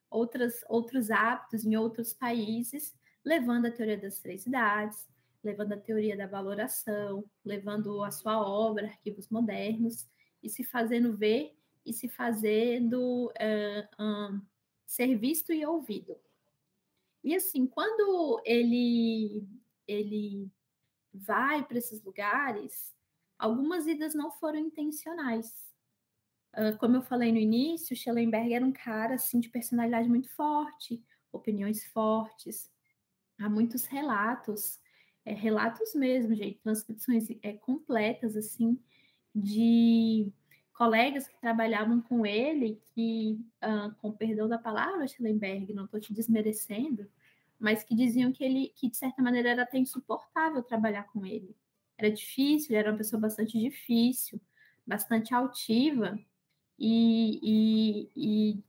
outros, 0.10 0.64
outros 0.70 1.12
hábitos 1.12 1.66
em 1.66 1.76
outros 1.76 2.14
países, 2.14 2.96
levando 3.26 3.66
a 3.66 3.72
teoria 3.72 3.98
das 3.98 4.20
três 4.20 4.46
idades, 4.46 5.06
levando 5.44 5.74
a 5.74 5.78
teoria 5.78 6.16
da 6.16 6.26
valoração, 6.26 7.26
levando 7.44 8.02
a 8.06 8.12
sua 8.12 8.40
obra, 8.40 8.88
arquivos 8.88 9.28
modernos, 9.28 10.08
e 10.42 10.48
se 10.48 10.64
fazendo 10.64 11.18
ver 11.18 11.54
e 11.86 11.92
se 11.92 12.08
fazendo 12.08 13.26
uh, 13.26 14.02
um, 14.02 14.42
ser 14.86 15.18
visto 15.18 15.52
e 15.52 15.66
ouvido. 15.66 16.16
E 17.24 17.36
assim, 17.36 17.68
quando 17.68 18.42
ele 18.46 19.48
ele 19.88 20.52
vai 21.14 21.66
para 21.66 21.78
esses 21.78 22.04
lugares, 22.04 22.94
algumas 23.40 23.88
idas 23.88 24.14
não 24.14 24.32
foram 24.32 24.60
intencionais. 24.60 25.66
Como 26.80 26.96
eu 26.96 27.02
falei 27.02 27.32
no 27.32 27.38
início, 27.38 27.96
Schellenberg 27.96 28.54
era 28.54 28.66
um 28.66 28.72
cara 28.72 29.16
assim 29.16 29.40
de 29.40 29.50
personalidade 29.50 30.10
muito 30.10 30.30
forte, 30.30 31.04
opiniões 31.32 31.86
fortes. 31.86 32.72
Há 33.40 33.48
muitos 33.48 33.86
relatos, 33.86 34.80
é, 35.24 35.34
relatos 35.34 35.94
mesmo, 35.94 36.34
gente, 36.34 36.60
transcrições 36.60 37.28
é, 37.44 37.54
completas 37.54 38.36
assim 38.36 38.82
de 39.36 40.32
colegas 40.78 41.28
que 41.28 41.42
trabalhavam 41.42 42.00
com 42.00 42.24
ele, 42.24 42.80
que, 42.94 43.40
uh, 43.64 43.94
com 44.00 44.12
perdão 44.12 44.48
da 44.48 44.60
palavra, 44.60 45.08
Schellenberg, 45.08 45.74
não 45.74 45.86
estou 45.86 46.00
te 46.00 46.14
desmerecendo, 46.14 47.10
mas 47.60 47.84
que 47.84 47.96
diziam 47.96 48.32
que 48.32 48.44
ele, 48.44 48.72
que 48.76 48.88
de 48.88 48.96
certa 48.96 49.22
maneira 49.22 49.50
era 49.50 49.64
até 49.64 49.80
insuportável 49.80 50.62
trabalhar 50.62 51.04
com 51.12 51.26
ele. 51.26 51.56
Era 51.98 52.12
difícil, 52.12 52.70
ele 52.70 52.78
era 52.78 52.92
uma 52.92 52.98
pessoa 52.98 53.20
bastante 53.20 53.60
difícil, 53.60 54.40
bastante 54.86 55.34
altiva 55.34 56.18
e, 56.78 57.40
e, 57.42 58.12
e 58.16 58.64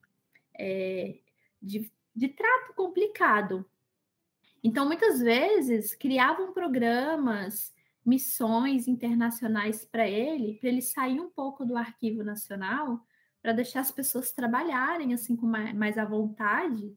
é, 0.58 1.18
de, 1.60 1.92
de 2.16 2.28
trato 2.28 2.72
complicado. 2.74 3.68
Então, 4.64 4.86
muitas 4.86 5.20
vezes, 5.20 5.94
criavam 5.94 6.54
programas, 6.54 7.74
missões 8.04 8.88
internacionais 8.88 9.84
para 9.84 10.08
ele, 10.08 10.54
para 10.54 10.68
ele 10.68 10.82
sair 10.82 11.20
um 11.20 11.30
pouco 11.30 11.64
do 11.64 11.76
arquivo 11.76 12.22
nacional, 12.22 13.04
para 13.42 13.52
deixar 13.52 13.80
as 13.80 13.90
pessoas 13.90 14.32
trabalharem 14.32 15.14
assim 15.14 15.36
com 15.36 15.46
mais, 15.46 15.74
mais 15.74 15.98
à 15.98 16.04
vontade 16.04 16.92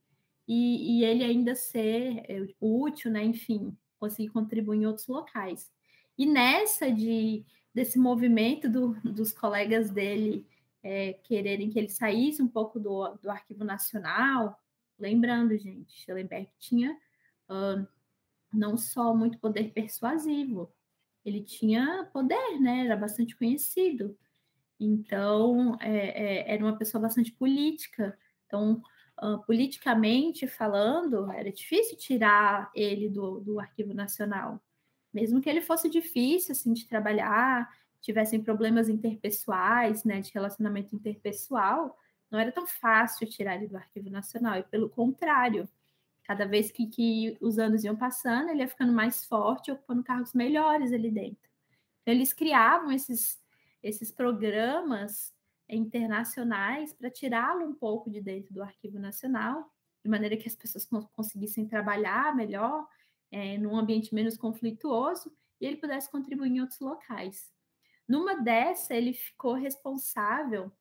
e, 0.48 1.00
e 1.00 1.06
ele 1.06 1.24
ainda 1.24 1.56
ser 1.56 2.24
é, 2.28 2.48
útil, 2.60 3.12
né? 3.12 3.24
Enfim, 3.24 3.78
conseguir 4.00 4.30
contribuir 4.30 4.80
em 4.80 4.86
outros 4.86 5.08
locais. 5.08 5.72
E 6.18 6.26
nessa 6.26 6.92
de 6.92 7.46
desse 7.74 7.98
movimento 7.98 8.70
do, 8.70 8.94
dos 9.02 9.32
colegas 9.32 9.90
dele 9.90 10.46
é, 10.84 11.14
quererem 11.14 11.70
que 11.70 11.80
ele 11.80 11.90
saísse 11.90 12.42
um 12.42 12.48
pouco 12.48 12.80
do, 12.80 13.16
do 13.16 13.30
Arquivo 13.30 13.64
Nacional, 13.64 14.60
lembrando, 15.00 15.58
gente, 15.58 15.94
Schellenberg 15.94 16.50
tinha 16.60 16.92
uh, 17.50 17.88
não 18.52 18.78
só 18.78 19.16
muito 19.16 19.40
poder 19.40 19.72
persuasivo, 19.72 20.72
ele 21.26 21.42
tinha 21.42 22.10
poder, 22.12 22.60
né? 22.60 22.86
Era 22.86 22.96
bastante 22.96 23.36
conhecido. 23.36 24.18
Então, 24.80 25.78
é, 25.80 26.50
é, 26.50 26.54
era 26.54 26.64
uma 26.64 26.78
pessoa 26.78 27.02
bastante 27.02 27.32
política. 27.32 28.18
Então, 28.48 28.82
uh, 29.22 29.40
politicamente 29.46 30.48
falando, 30.48 31.32
era 31.32 31.52
difícil 31.52 31.98
tirar 31.98 32.72
ele 32.74 33.08
do, 33.08 33.40
do 33.40 33.60
Arquivo 33.60 33.94
Nacional. 33.94 34.62
Mesmo 35.14 35.42
que 35.42 35.50
ele 35.50 35.62
fosse 35.62 35.90
difícil 35.90 36.54
assim, 36.54 36.74
de 36.74 36.88
trabalhar, 36.88 37.70
tivessem 38.02 38.42
problemas 38.42 38.90
interpessoais, 38.90 40.04
né, 40.04 40.20
de 40.22 40.32
relacionamento 40.34 40.96
interpessoal, 40.96 41.98
não 42.32 42.40
era 42.40 42.52
tão 42.52 42.66
fácil 42.66 43.28
tirar 43.30 43.56
ele 43.56 43.68
do 43.68 43.78
Arquivo 43.78 44.10
Nacional, 44.10 44.58
e 44.58 44.64
pelo 44.64 44.90
contrário, 44.90 45.70
cada 46.24 46.46
vez 46.46 46.72
que, 46.72 46.88
que 46.88 47.38
os 47.42 47.58
anos 47.58 47.84
iam 47.84 47.96
passando, 47.96 48.50
ele 48.50 48.62
ia 48.62 48.68
ficando 48.68 48.94
mais 48.94 49.26
forte, 49.26 49.72
ocupando 49.72 50.04
cargos 50.04 50.34
melhores 50.34 50.94
ali 50.94 51.12
dentro. 51.12 51.50
Então, 52.02 52.14
eles 52.14 52.34
criavam 52.34 52.92
esses, 52.92 53.40
esses 53.82 54.12
programas 54.12 55.34
internacionais 55.70 56.94
para 56.94 57.10
tirá-lo 57.10 57.66
um 57.66 57.74
pouco 57.74 58.10
de 58.10 58.22
dentro 58.22 58.54
do 58.54 58.62
Arquivo 58.62 59.00
Nacional, 59.00 59.72
de 60.04 60.10
maneira 60.10 60.36
que 60.36 60.48
as 60.48 60.56
pessoas 60.56 60.88
conseguissem 61.14 61.68
trabalhar 61.68 62.36
melhor, 62.36 62.88
é, 63.32 63.58
num 63.58 63.78
ambiente 63.78 64.14
menos 64.14 64.38
conflituoso, 64.38 65.32
e 65.60 65.66
ele 65.66 65.78
pudesse 65.78 66.10
contribuir 66.10 66.50
em 66.50 66.62
outros 66.62 66.80
locais. 66.80 67.52
Numa 68.08 68.36
dessa, 68.36 68.94
ele 68.94 69.14
ficou 69.14 69.54
responsável 69.54 70.72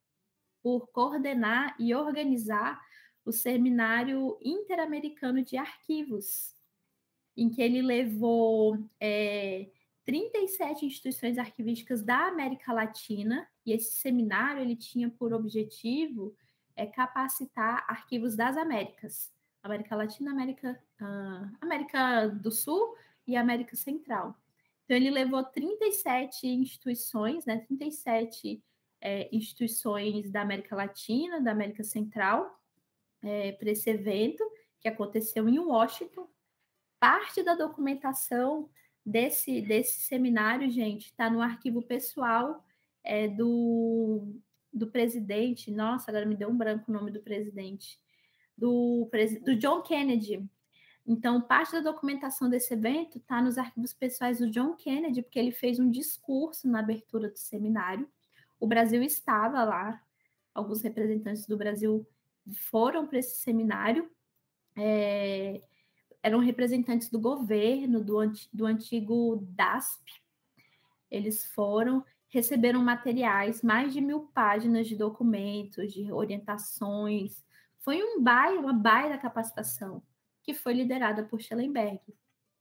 por 0.62 0.88
coordenar 0.88 1.76
e 1.79 1.94
organizar 1.94 2.81
o 3.30 3.32
Seminário 3.32 4.36
Interamericano 4.42 5.42
de 5.42 5.56
Arquivos, 5.56 6.52
em 7.36 7.48
que 7.48 7.62
ele 7.62 7.80
levou 7.80 8.76
é, 8.98 9.70
37 10.04 10.84
instituições 10.84 11.38
arquivísticas 11.38 12.02
da 12.02 12.26
América 12.26 12.72
Latina, 12.72 13.48
e 13.64 13.72
esse 13.72 13.92
seminário 13.98 14.60
ele 14.60 14.74
tinha 14.74 15.08
por 15.08 15.32
objetivo 15.32 16.34
é, 16.74 16.86
capacitar 16.86 17.84
arquivos 17.88 18.34
das 18.34 18.56
Américas, 18.56 19.32
América 19.62 19.94
Latina, 19.94 20.32
América, 20.32 20.82
uh, 21.00 21.56
América 21.60 22.26
do 22.26 22.50
Sul 22.50 22.96
e 23.28 23.36
América 23.36 23.76
Central. 23.76 24.34
Então, 24.84 24.96
ele 24.96 25.10
levou 25.10 25.44
37 25.44 26.48
instituições, 26.48 27.46
né, 27.46 27.58
37 27.58 28.60
é, 29.00 29.28
instituições 29.30 30.32
da 30.32 30.42
América 30.42 30.74
Latina, 30.74 31.40
da 31.40 31.52
América 31.52 31.84
Central, 31.84 32.60
é, 33.22 33.52
para 33.52 33.70
esse 33.70 33.90
evento, 33.90 34.44
que 34.80 34.88
aconteceu 34.88 35.48
em 35.48 35.59
Washington. 35.59 36.28
Parte 36.98 37.42
da 37.42 37.54
documentação 37.54 38.68
desse, 39.04 39.61
desse 39.61 40.00
seminário, 40.02 40.70
gente, 40.70 41.06
está 41.06 41.30
no 41.30 41.40
arquivo 41.40 41.83
pessoal 41.83 42.64
é, 43.02 43.28
do, 43.28 44.35
do 44.72 44.90
presidente. 44.90 45.70
Nossa, 45.70 46.11
agora 46.11 46.26
me 46.26 46.37
deu 46.37 46.48
um 46.48 46.56
branco 46.56 46.90
o 46.90 46.92
nome 46.92 47.11
do 47.11 47.20
presidente. 47.20 47.98
Do, 48.56 49.09
do 49.42 49.56
John 49.56 49.83
Kennedy, 49.83 50.46
então, 51.06 51.40
parte 51.40 51.72
da 51.72 51.80
documentação 51.80 52.48
desse 52.48 52.72
evento 52.74 53.18
está 53.18 53.42
nos 53.42 53.59
arquivos 53.59 53.92
pessoais 53.92 54.38
do 54.38 54.48
John 54.48 54.74
Kennedy, 54.76 55.22
porque 55.22 55.38
ele 55.38 55.50
fez 55.50 55.80
um 55.80 55.90
discurso 55.90 56.68
na 56.68 56.78
abertura 56.78 57.28
do 57.28 57.37
seminário. 57.37 58.09
O 58.61 58.66
Brasil 58.66 59.02
estava 59.02 59.64
lá, 59.64 60.00
alguns 60.54 60.83
representantes 60.83 61.46
do 61.46 61.56
Brasil 61.56 62.06
foram 62.54 63.06
para 63.06 63.18
esse 63.18 63.38
seminário, 63.38 64.10
é, 64.76 65.60
eram 66.22 66.38
representantes 66.38 67.10
do 67.10 67.18
governo, 67.18 68.02
do, 68.02 68.18
do 68.52 68.66
antigo 68.66 69.36
DASP. 69.50 70.22
Eles 71.10 71.44
foram, 71.46 72.04
receberam 72.28 72.82
materiais, 72.82 73.62
mais 73.62 73.92
de 73.92 74.00
mil 74.00 74.28
páginas 74.34 74.86
de 74.86 74.96
documentos, 74.96 75.92
de 75.92 76.12
orientações. 76.12 77.44
Foi 77.78 78.02
um 78.02 78.22
baile, 78.22 78.58
uma 78.58 78.72
baile 78.72 79.10
da 79.10 79.18
capacitação 79.18 80.02
que 80.42 80.54
foi 80.54 80.74
liderada 80.74 81.24
por 81.24 81.40
Schellenberg. 81.40 82.00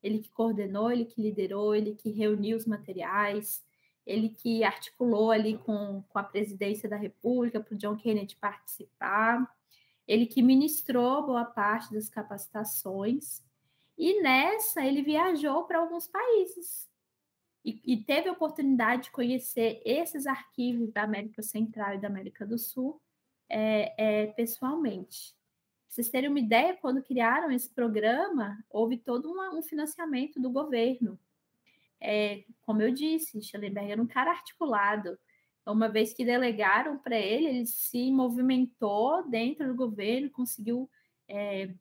Ele 0.02 0.20
que 0.20 0.30
coordenou, 0.30 0.92
ele 0.92 1.06
que 1.06 1.22
liderou, 1.22 1.76
ele 1.76 1.94
que 1.94 2.10
reuniu 2.10 2.58
os 2.58 2.66
materiais, 2.66 3.64
ele 4.06 4.30
que 4.30 4.64
articulou 4.64 5.30
ali 5.32 5.58
com, 5.58 6.04
com 6.10 6.20
a 6.20 6.24
presidência 6.24 6.90
da 6.90 6.96
República 6.96 7.60
para 7.60 7.76
o 7.76 7.78
John 7.78 7.96
Kennedy 7.96 8.36
participar, 8.38 9.48
ele 10.10 10.26
que 10.26 10.42
ministrou 10.42 11.24
boa 11.24 11.46
parte 11.46 11.94
das 11.94 12.10
capacitações, 12.10 13.44
e 13.96 14.24
nessa 14.24 14.84
ele 14.84 15.04
viajou 15.04 15.66
para 15.66 15.78
alguns 15.78 16.08
países 16.08 16.90
e, 17.64 17.80
e, 17.86 17.98
teve 17.98 18.28
a 18.28 18.32
oportunidade 18.32 19.04
de 19.04 19.12
conhecer 19.12 19.82
esses 19.86 20.26
arquivos 20.26 20.92
da 20.92 21.04
América 21.04 21.44
Central 21.44 21.94
e 21.94 22.00
da 22.00 22.08
América 22.08 22.46
do 22.46 22.58
Sul 22.58 23.00
é, 23.48 23.94
é, 23.98 24.28
pessoalmente. 24.28 25.36
Pra 25.36 25.96
vocês 25.96 26.10
terem 26.10 26.30
uma 26.30 26.40
ideia, 26.40 26.78
quando 26.78 27.04
criaram 27.04 27.52
esse 27.52 27.70
programa, 27.70 28.58
houve 28.70 28.98
todo 28.98 29.30
um 29.30 29.62
financiamento 29.62 30.42
do 30.42 30.50
governo. 30.50 31.20
É, 32.02 32.46
como 32.62 32.82
eu 32.82 32.92
disse, 32.92 33.42
Schellenberg 33.42 33.92
era 33.92 34.02
um 34.02 34.08
cara 34.08 34.32
articulado. 34.32 35.20
Uma 35.72 35.88
vez 35.88 36.14
que 36.14 36.26
delegaram 36.26 36.98
para 36.98 37.18
ele, 37.18 37.46
ele 37.48 37.66
se 37.66 38.12
movimentou 38.12 39.28
dentro 39.30 39.68
do 39.68 39.76
governo, 39.76 40.30
conseguiu 40.30 40.90
é, 41.28 41.74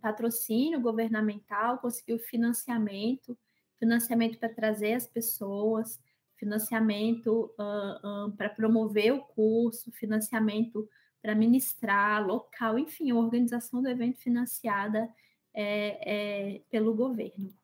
patrocínio 0.00 0.80
governamental, 0.80 1.78
conseguiu 1.78 2.18
financiamento, 2.18 3.38
financiamento 3.78 4.38
para 4.38 4.48
trazer 4.48 4.94
as 4.94 5.06
pessoas, 5.06 6.00
financiamento 6.36 7.54
uh, 7.58 8.26
uh, 8.26 8.32
para 8.32 8.50
promover 8.50 9.12
o 9.12 9.20
curso, 9.20 9.92
financiamento 9.92 10.88
para 11.22 11.36
ministrar, 11.36 12.26
local, 12.26 12.76
enfim, 12.76 13.12
a 13.12 13.14
organização 13.14 13.80
do 13.80 13.88
evento 13.88 14.18
financiada 14.18 15.08
é, 15.54 16.56
é, 16.56 16.62
pelo 16.68 16.94
governo. 16.94 17.54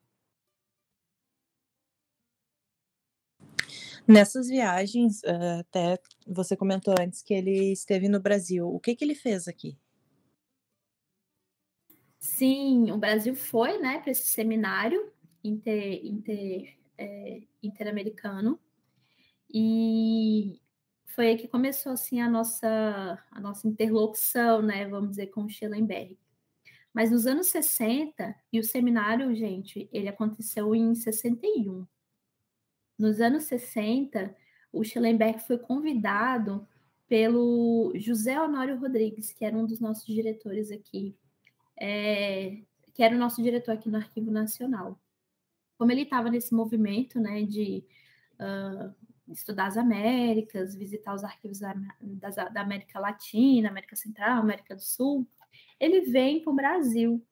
Nessas 4.09 4.49
viagens, 4.49 5.23
eh, 5.23 5.59
até 5.61 5.99
você 6.27 6.57
comentou 6.57 6.95
antes 6.99 7.23
que 7.23 7.35
ele 7.35 7.73
esteve 7.73 8.09
no 8.09 8.19
Brasil. 8.19 8.67
O 8.67 8.81
que, 8.81 8.97
que 8.97 9.05
ele 9.05 9.15
fez 9.15 9.47
aqui? 9.47 9.77
Sim, 12.19 12.91
o 12.91 12.97
Brasil 12.97 13.35
foi 13.35 13.79
né, 13.79 13.99
para 14.01 14.11
esse 14.11 14.27
seminário 14.27 15.13
inter, 15.45 16.01
inter, 16.05 16.77
é, 16.97 17.43
interamericano 17.63 18.59
e 19.53 20.61
foi 21.07 21.29
aí 21.29 21.37
que 21.37 21.49
começou 21.49 21.93
assim 21.93 22.21
a 22.21 22.29
nossa 22.29 23.19
a 23.31 23.41
nossa 23.41 23.69
interlocução, 23.69 24.63
né, 24.63 24.87
vamos 24.89 25.11
dizer, 25.11 25.29
com 25.29 25.45
o 25.45 25.49
Schellenberg. 25.51 26.19
Mas 26.95 27.11
nos 27.11 27.27
anos 27.27 27.49
60, 27.49 28.35
e 28.53 28.59
o 28.59 28.65
seminário, 28.65 29.35
gente, 29.35 29.89
ele 29.93 30.09
aconteceu 30.09 30.75
em 30.75 30.95
61. 30.95 31.87
Nos 32.99 33.21
anos 33.21 33.45
60, 33.45 34.35
o 34.73 34.83
Schellenberg 34.83 35.39
foi 35.41 35.57
convidado 35.57 36.67
pelo 37.09 37.93
José 37.97 38.41
Honório 38.41 38.79
Rodrigues, 38.79 39.33
que 39.33 39.45
era 39.45 39.57
um 39.57 39.65
dos 39.65 39.81
nossos 39.81 40.07
diretores 40.07 40.71
aqui, 40.71 41.17
é, 41.81 42.59
que 42.93 43.03
era 43.03 43.15
o 43.15 43.19
nosso 43.19 43.43
diretor 43.43 43.73
aqui 43.73 43.89
no 43.89 43.97
Arquivo 43.97 44.31
Nacional. 44.31 45.01
Como 45.79 45.93
ele 45.93 46.03
estava 46.03 46.29
nesse 46.29 46.53
movimento 46.53 47.21
né, 47.21 47.45
de 47.45 47.85
uh, 48.35 48.93
estudar 49.33 49.67
as 49.67 49.77
Américas, 49.77 50.75
visitar 50.75 51.15
os 51.15 51.23
arquivos 51.23 51.61
da, 51.61 51.75
da, 52.01 52.49
da 52.49 52.61
América 52.61 52.99
Latina, 52.99 53.69
América 53.69 53.95
Central, 53.95 54.41
América 54.41 54.75
do 54.75 54.83
Sul, 54.83 55.27
ele 55.79 56.01
vem 56.03 56.43
para 56.43 56.53
o 56.53 56.57
Brasil 56.57 57.25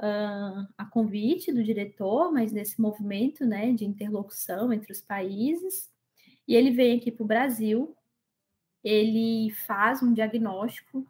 uh, 0.00 0.66
a 0.76 0.84
convite 0.86 1.52
do 1.52 1.62
diretor, 1.62 2.32
mas 2.32 2.52
nesse 2.52 2.80
movimento 2.80 3.44
né, 3.44 3.72
de 3.72 3.84
interlocução 3.84 4.72
entre 4.72 4.92
os 4.92 5.00
países, 5.00 5.90
e 6.48 6.56
ele 6.56 6.70
vem 6.70 6.98
aqui 6.98 7.12
para 7.12 7.22
o 7.22 7.28
Brasil, 7.28 7.96
ele 8.82 9.50
faz 9.66 10.02
um 10.02 10.12
diagnóstico, 10.12 11.06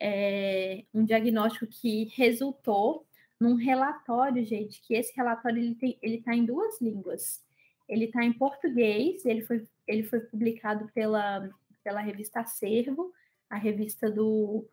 é, 0.00 0.84
um 0.92 1.04
diagnóstico 1.04 1.66
que 1.66 2.04
resultou 2.14 3.06
num 3.40 3.54
relatório, 3.54 4.44
gente, 4.44 4.82
que 4.82 4.94
esse 4.94 5.14
relatório 5.16 5.76
ele 6.02 6.16
está 6.16 6.34
em 6.34 6.44
duas 6.44 6.80
línguas. 6.80 7.42
Ele 7.88 8.06
está 8.06 8.24
em 8.24 8.32
português, 8.32 9.24
ele 9.24 9.42
foi, 9.42 9.66
ele 9.86 10.02
foi 10.02 10.20
publicado 10.20 10.90
pela, 10.92 11.48
pela 11.82 12.00
revista 12.00 12.40
Acervo, 12.40 13.12
a 13.48 13.56
revista 13.56 14.10
do, 14.10 14.68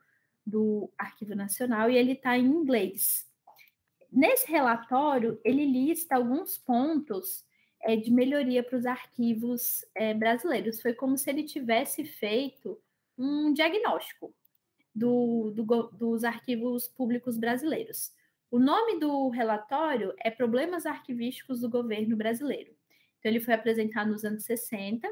do 0.45 0.91
Arquivo 0.97 1.35
Nacional, 1.35 1.89
e 1.89 1.95
ele 1.95 2.13
está 2.13 2.37
em 2.37 2.45
inglês. 2.45 3.25
Nesse 4.15 4.49
relatório, 4.49 5.37
ele 5.43 5.65
lista 5.65 6.15
alguns 6.15 6.57
pontos 6.57 7.43
é, 7.81 7.97
de 7.97 8.09
melhoria 8.09 8.63
para 8.63 8.77
os 8.77 8.85
arquivos 8.85 9.83
é, 9.93 10.13
brasileiros. 10.13 10.81
Foi 10.81 10.93
como 10.93 11.17
se 11.17 11.29
ele 11.29 11.43
tivesse 11.43 12.05
feito 12.05 12.81
um 13.17 13.51
diagnóstico 13.51 14.33
do, 14.95 15.51
do, 15.51 15.63
dos 15.91 16.23
arquivos 16.23 16.87
públicos 16.87 17.37
brasileiros. 17.37 18.13
O 18.49 18.57
nome 18.57 19.01
do 19.01 19.27
relatório 19.27 20.13
é 20.23 20.31
Problemas 20.31 20.85
Arquivísticos 20.85 21.59
do 21.59 21.69
Governo 21.69 22.15
Brasileiro. 22.15 22.73
Então, 23.19 23.29
ele 23.29 23.41
foi 23.41 23.53
apresentado 23.53 24.11
nos 24.11 24.23
anos 24.23 24.45
60 24.45 25.05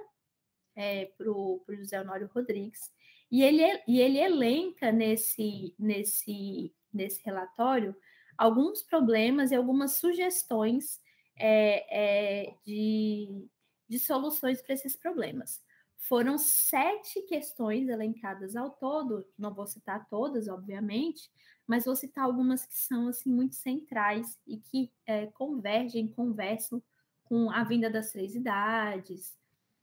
é, 0.77 1.07
para 1.17 1.29
o 1.29 1.61
José 1.67 1.99
Honório 1.99 2.29
Rodrigues. 2.33 2.89
E 3.29 3.43
ele, 3.43 3.63
e 3.85 3.99
ele 3.99 4.17
elenca 4.17 4.93
nesse, 4.93 5.75
nesse, 5.77 6.73
nesse 6.93 7.21
relatório 7.25 7.93
alguns 8.37 8.81
problemas 8.83 9.51
e 9.51 9.55
algumas 9.55 9.97
sugestões 9.97 11.01
é, 11.35 12.45
é, 12.45 12.55
de, 12.65 13.47
de 13.87 13.99
soluções 13.99 14.61
para 14.61 14.73
esses 14.73 14.95
problemas. 14.95 15.61
Foram 15.97 16.37
sete 16.37 17.21
questões 17.23 17.87
elencadas 17.87 18.55
ao 18.55 18.71
todo, 18.71 19.25
não 19.37 19.53
vou 19.53 19.65
citar 19.65 20.07
todas, 20.09 20.47
obviamente, 20.47 21.31
mas 21.65 21.85
vou 21.85 21.95
citar 21.95 22.25
algumas 22.25 22.65
que 22.65 22.77
são 22.77 23.07
assim 23.07 23.29
muito 23.29 23.55
centrais 23.55 24.37
e 24.45 24.57
que 24.57 24.91
é, 25.05 25.27
convergem, 25.27 26.07
conversam 26.09 26.83
com 27.23 27.49
a 27.49 27.63
vinda 27.63 27.89
das 27.89 28.11
três 28.11 28.35
idades, 28.35 29.37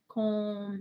com 0.07 0.79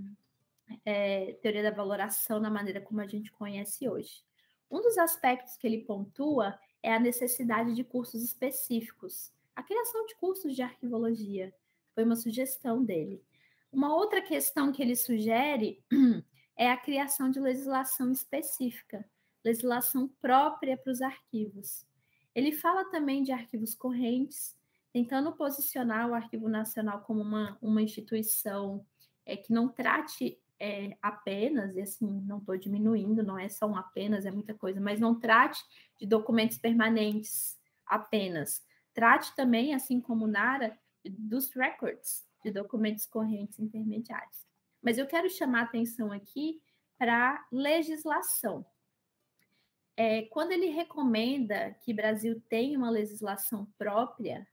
é, 0.85 1.33
teoria 1.43 1.63
da 1.63 1.71
valoração 1.71 2.39
na 2.39 2.51
maneira 2.51 2.81
como 2.81 3.01
a 3.01 3.07
gente 3.07 3.33
conhece 3.33 3.89
hoje. 3.89 4.23
Um 4.71 4.81
dos 4.83 4.99
aspectos 4.99 5.57
que 5.57 5.67
ele 5.67 5.85
pontua 5.85 6.57
é 6.83 6.93
a 6.93 7.01
necessidade 7.01 7.75
de 7.75 7.85
cursos 7.85 8.23
específicos, 8.23 9.33
a 9.55 9.62
criação 9.62 10.07
de 10.07 10.14
cursos 10.16 10.55
de 10.55 10.62
arquivologia. 10.62 11.55
Foi 11.95 12.05
uma 12.05 12.16
sugestão 12.16 12.83
dele. 12.85 13.23
Uma 13.73 13.95
outra 13.95 14.21
questão 14.21 14.73
que 14.73 14.83
ele 14.83 14.97
sugere 14.97 15.85
é 16.57 16.71
a 16.71 16.77
criação 16.77 17.31
de 17.31 17.38
legislação 17.38 18.11
específica, 18.11 19.09
legislação 19.45 20.09
própria 20.21 20.77
para 20.77 20.93
os 20.93 21.01
arquivos. 21.01 21.87
Ele 22.35 22.53
fala 22.53 22.85
também 22.87 23.23
de 23.23 23.33
arquivos 23.33 23.75
correntes, 23.75 24.57
tentando 24.93 25.33
posicionar 25.33 26.09
o 26.09 26.14
Arquivo 26.14 26.49
Nacional 26.49 27.01
como 27.03 27.21
uma, 27.21 27.57
uma 27.61 27.83
instituição 27.83 28.85
é, 29.25 29.37
que 29.37 29.53
não 29.53 29.69
trate 29.69 30.40
é, 30.61 30.96
apenas, 31.01 31.75
e 31.75 31.81
assim, 31.81 32.07
não 32.27 32.38
estou 32.38 32.57
diminuindo, 32.59 33.23
não 33.23 33.38
é 33.38 33.49
só 33.49 33.66
um 33.66 33.77
apenas, 33.77 34.27
é 34.27 34.31
muita 34.31 34.53
coisa, 34.53 34.79
mas 34.79 35.01
não 35.01 35.18
trate 35.18 35.64
de 35.99 36.07
documentos 36.07 36.59
permanentes 36.59 37.59
apenas. 37.87 38.62
Trate 38.92 39.35
também, 39.35 39.75
assim 39.75 40.01
como 40.01 40.27
Nara, 40.27 40.79
dos 41.05 41.51
records, 41.55 42.27
de 42.44 42.51
documentos 42.51 43.07
correntes 43.07 43.59
intermediários. 43.59 44.46
Mas 44.83 44.99
eu 44.99 45.07
quero 45.07 45.31
chamar 45.31 45.62
atenção 45.62 46.12
aqui 46.12 46.61
para 46.99 47.35
a 47.35 47.46
legislação. 47.51 48.64
É, 49.96 50.23
quando 50.23 50.53
ele 50.53 50.66
recomenda 50.66 51.75
que 51.81 51.92
o 51.92 51.96
Brasil 51.96 52.40
tenha 52.49 52.79
uma 52.79 52.90
legislação 52.90 53.66
própria, 53.79 54.46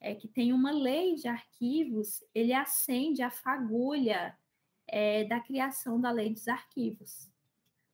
é, 0.00 0.14
que 0.14 0.28
tenha 0.28 0.54
uma 0.54 0.72
lei 0.72 1.14
de 1.14 1.28
arquivos, 1.28 2.22
ele 2.34 2.52
acende 2.52 3.22
a 3.22 3.30
fagulha 3.30 4.36
é, 4.88 5.24
da 5.24 5.40
criação 5.40 6.00
da 6.00 6.10
lei 6.10 6.32
dos 6.32 6.48
arquivos. 6.48 7.30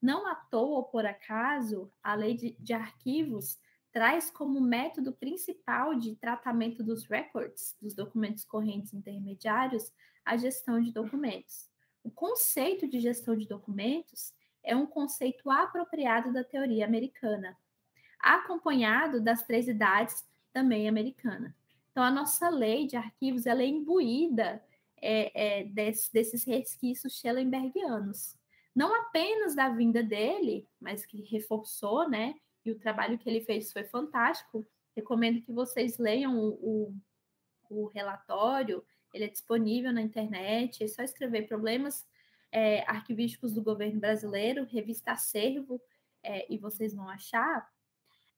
Não 0.01 0.27
à 0.27 0.35
toa 0.35 0.79
ou 0.79 0.85
por 0.85 1.07
acaso, 1.07 1.91
a 2.03 2.15
lei 2.15 2.35
de, 2.35 2.57
de 2.59 2.73
arquivos 2.73 3.59
traz 3.93 4.31
como 4.31 4.61
método 4.61 5.13
principal 5.13 5.95
de 5.95 6.17
tratamento 6.17 6.83
dos 6.83 7.05
records, 7.05 7.77
dos 7.81 7.95
documentos 7.95 8.45
correntes 8.45 8.95
intermediários, 8.95 9.93
a 10.25 10.37
gestão 10.37 10.81
de 10.81 10.91
documentos. 10.93 11.69
O 12.03 12.11
conceito 12.11 12.89
de 12.89 12.99
gestão 13.01 13.37
de 13.37 13.47
documentos 13.47 14.33
é 14.65 14.75
um 14.75 14.87
conceito 14.87 15.51
apropriado 15.51 16.33
da 16.33 16.43
teoria 16.43 16.87
americana, 16.87 17.57
acompanhado 18.19 19.21
das 19.21 19.43
três 19.43 19.69
idades 19.69 20.27
também 20.53 20.89
americana. 20.89 21.55
Então, 21.91 22.03
a 22.03 22.11
nossa 22.11 22.49
lei 22.49 22.87
de 22.87 22.97
arquivos 22.97 23.47
ela 23.47 23.63
é 23.63 23.67
imbuída 23.67 24.63
é, 25.03 25.33
é, 25.35 25.65
desse, 25.65 26.13
desses 26.13 26.45
resquícios 26.45 27.19
schellenbergianos. 27.19 28.37
Não 28.75 28.95
apenas 28.95 29.55
da 29.55 29.69
vinda 29.69 30.03
dele, 30.03 30.67
mas 30.81 31.05
que 31.05 31.21
reforçou, 31.23 32.09
né, 32.09 32.35
e 32.65 32.71
o 32.71 32.79
trabalho 32.79 33.19
que 33.19 33.29
ele 33.29 33.41
fez 33.41 33.73
foi 33.73 33.85
fantástico. 33.85 34.65
Recomendo 34.97 35.43
que 35.43 35.53
vocês 35.53 35.99
leiam 35.99 36.39
o, 36.39 36.49
o, 36.63 36.97
o 37.69 37.87
relatório, 37.89 38.85
ele 39.13 39.25
é 39.25 39.29
disponível 39.29 39.93
na 39.93 40.01
internet, 40.01 40.83
é 40.83 40.89
só 40.89 41.03
escrever 41.03 41.49
problemas 41.49 42.07
é, 42.51 42.83
arquivísticos 42.89 43.53
do 43.53 43.63
governo 43.63 43.99
brasileiro, 43.99 44.65
revista 44.65 45.13
Acervo, 45.13 45.81
é, 46.23 46.47
e 46.53 46.57
vocês 46.57 46.95
vão 46.95 47.09
achar. 47.09 47.69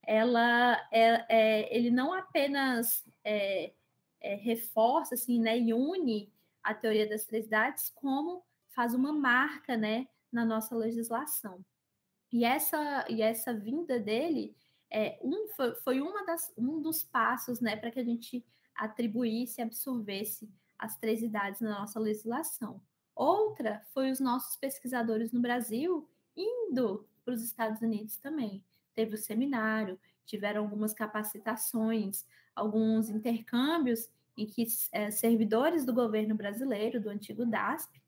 Ela, 0.03 0.77
é, 0.91 1.27
é 1.29 1.77
ele 1.77 1.91
não 1.91 2.13
apenas 2.13 3.05
é, 3.23 3.73
é, 4.21 4.35
reforça 4.37 5.15
assim, 5.15 5.39
né, 5.39 5.59
e 5.59 5.75
une 5.75 6.33
a 6.65 6.75
teoria 6.75 7.09
das 7.09 7.27
três 7.27 7.47
idades, 7.47 7.91
como 7.95 8.43
faz 8.71 8.95
uma 8.95 9.13
marca 9.13 9.77
né, 9.77 10.09
na 10.33 10.45
nossa 10.45 10.75
legislação. 10.75 11.65
E 12.33 12.45
essa, 12.45 13.07
e 13.09 13.23
essa 13.23 13.55
vinda 13.55 14.01
dele 14.01 14.57
é, 14.91 15.19
um, 15.23 15.47
foi, 15.55 15.75
foi 15.77 16.01
uma 16.01 16.25
das, 16.25 16.53
um 16.59 16.81
dos 16.81 17.03
passos 17.03 17.61
né, 17.61 17.77
para 17.77 17.91
que 17.91 18.01
a 18.01 18.05
gente 18.05 18.45
atribuísse, 18.75 19.63
absorvesse 19.63 20.51
as 20.79 20.97
três 20.99 21.23
idades 21.23 21.61
na 21.61 21.79
nossa 21.79 22.01
legislação. 22.01 22.81
Outra 23.15 23.81
foi 23.93 24.11
os 24.11 24.19
nossos 24.19 24.57
pesquisadores 24.57 25.31
no 25.33 25.41
Brasil 25.41 26.09
indo 26.37 27.07
para 27.25 27.35
os 27.35 27.43
Estados 27.43 27.81
Unidos 27.81 28.17
também. 28.17 28.65
Teve 28.95 29.15
o 29.15 29.19
seminário, 29.19 29.99
tiveram 30.27 30.63
algumas 30.63 30.93
capacitações, 30.93 32.27
alguns 32.55 33.09
intercâmbios 33.09 34.09
em 34.37 34.47
que 34.47 34.67
é, 34.93 35.11
servidores 35.11 35.85
do 35.85 35.93
governo 35.93 36.35
brasileiro, 36.35 37.01
do 37.01 37.09
antigo 37.09 37.47
DASP, 37.47 38.03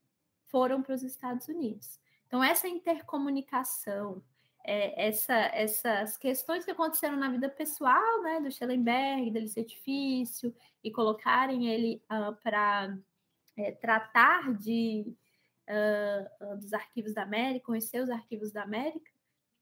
foram 0.47 0.83
para 0.83 0.95
os 0.95 1.03
Estados 1.03 1.49
Unidos. 1.49 2.01
Então, 2.27 2.43
essa 2.43 2.67
intercomunicação, 2.67 4.23
é, 4.65 5.09
essa, 5.09 5.35
essas 5.35 6.17
questões 6.17 6.65
que 6.65 6.71
aconteceram 6.71 7.17
na 7.17 7.29
vida 7.29 7.49
pessoal 7.49 8.23
né, 8.23 8.41
do 8.41 8.51
Schellenberg, 8.51 9.31
dele 9.31 9.49
ser 9.49 9.65
difícil, 9.65 10.55
e 10.83 10.91
colocarem 10.91 11.69
ele 11.69 12.03
uh, 12.11 12.35
para 12.43 12.97
é, 13.57 13.73
tratar 13.73 14.55
de, 14.55 15.15
uh, 15.69 16.57
dos 16.57 16.73
arquivos 16.73 17.15
da 17.15 17.23
América, 17.23 17.67
conhecer 17.67 18.03
os 18.03 18.11
arquivos 18.11 18.53
da 18.53 18.63
América, 18.63 19.11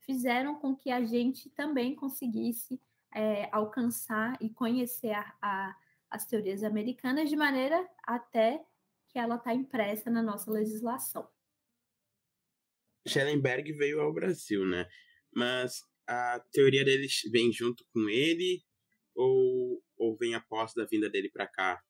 fizeram 0.00 0.54
com 0.56 0.74
que 0.74 0.90
a 0.90 1.04
gente 1.04 1.48
também 1.50 1.94
conseguisse 1.94 2.80
é, 3.14 3.48
alcançar 3.52 4.36
e 4.40 4.50
conhecer 4.50 5.12
a, 5.12 5.34
a, 5.40 5.76
as 6.14 6.24
teorias 6.24 6.62
americanas 6.62 7.28
de 7.28 7.34
maneira 7.34 7.84
até 8.04 8.64
que 9.08 9.18
ela 9.18 9.34
está 9.34 9.52
impressa 9.52 10.08
na 10.08 10.22
nossa 10.22 10.48
legislação. 10.48 11.28
Schellenberg 13.06 13.72
veio 13.72 14.00
ao 14.00 14.12
Brasil, 14.12 14.64
né? 14.64 14.88
Mas 15.34 15.82
a 16.06 16.38
teoria 16.52 16.84
dele 16.84 17.08
vem 17.32 17.52
junto 17.52 17.84
com 17.92 18.08
ele 18.08 18.62
ou, 19.12 19.82
ou 19.96 20.16
vem 20.16 20.36
após 20.36 20.72
da 20.72 20.84
vinda 20.84 21.10
dele 21.10 21.28
para 21.28 21.48
cá? 21.48 21.82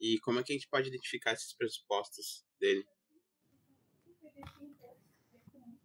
E 0.00 0.18
como 0.18 0.40
é 0.40 0.42
que 0.42 0.52
a 0.52 0.56
gente 0.56 0.68
pode 0.68 0.88
identificar 0.88 1.32
esses 1.32 1.54
pressupostos 1.56 2.44
dele? 2.58 2.84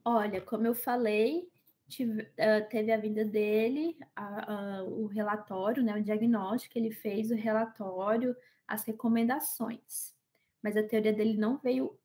Olha, 0.04 0.42
como 0.42 0.66
eu 0.66 0.74
falei, 0.74 1.48
tive, 1.88 2.22
uh, 2.22 2.70
teve 2.70 2.92
a 2.92 2.98
vinda 2.98 3.24
dele, 3.24 3.98
a, 4.16 4.54
a, 4.54 4.84
o 4.84 5.06
relatório, 5.06 5.84
né, 5.84 5.96
o 5.96 6.04
diagnóstico, 6.04 6.78
ele 6.78 6.92
fez 6.92 7.32
o 7.32 7.36
relatório, 7.36 8.36
as 8.68 8.84
recomendações. 8.86 10.14
Mas 10.62 10.76
a 10.76 10.84
teoria 10.84 11.14
dele 11.14 11.38
não 11.38 11.58
veio 11.58 11.98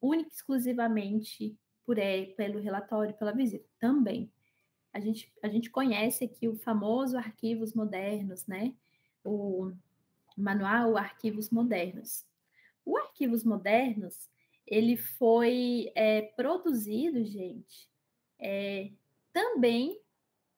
única 0.00 0.30
e 0.30 0.32
exclusivamente 0.32 1.56
por 1.84 1.98
ele, 1.98 2.34
pelo 2.34 2.60
relatório, 2.60 3.14
pela 3.14 3.32
visita, 3.32 3.68
também. 3.78 4.30
A 4.92 5.00
gente, 5.00 5.32
a 5.42 5.48
gente 5.48 5.70
conhece 5.70 6.24
aqui 6.24 6.48
o 6.48 6.56
famoso 6.56 7.16
Arquivos 7.16 7.72
Modernos, 7.72 8.46
né? 8.46 8.74
O 9.24 9.72
manual 10.36 10.96
Arquivos 10.96 11.50
Modernos. 11.50 12.26
O 12.84 12.98
Arquivos 12.98 13.44
Modernos, 13.44 14.28
ele 14.66 14.96
foi 14.96 15.90
é, 15.94 16.22
produzido, 16.22 17.24
gente, 17.24 17.88
é, 18.38 18.90
também 19.32 20.00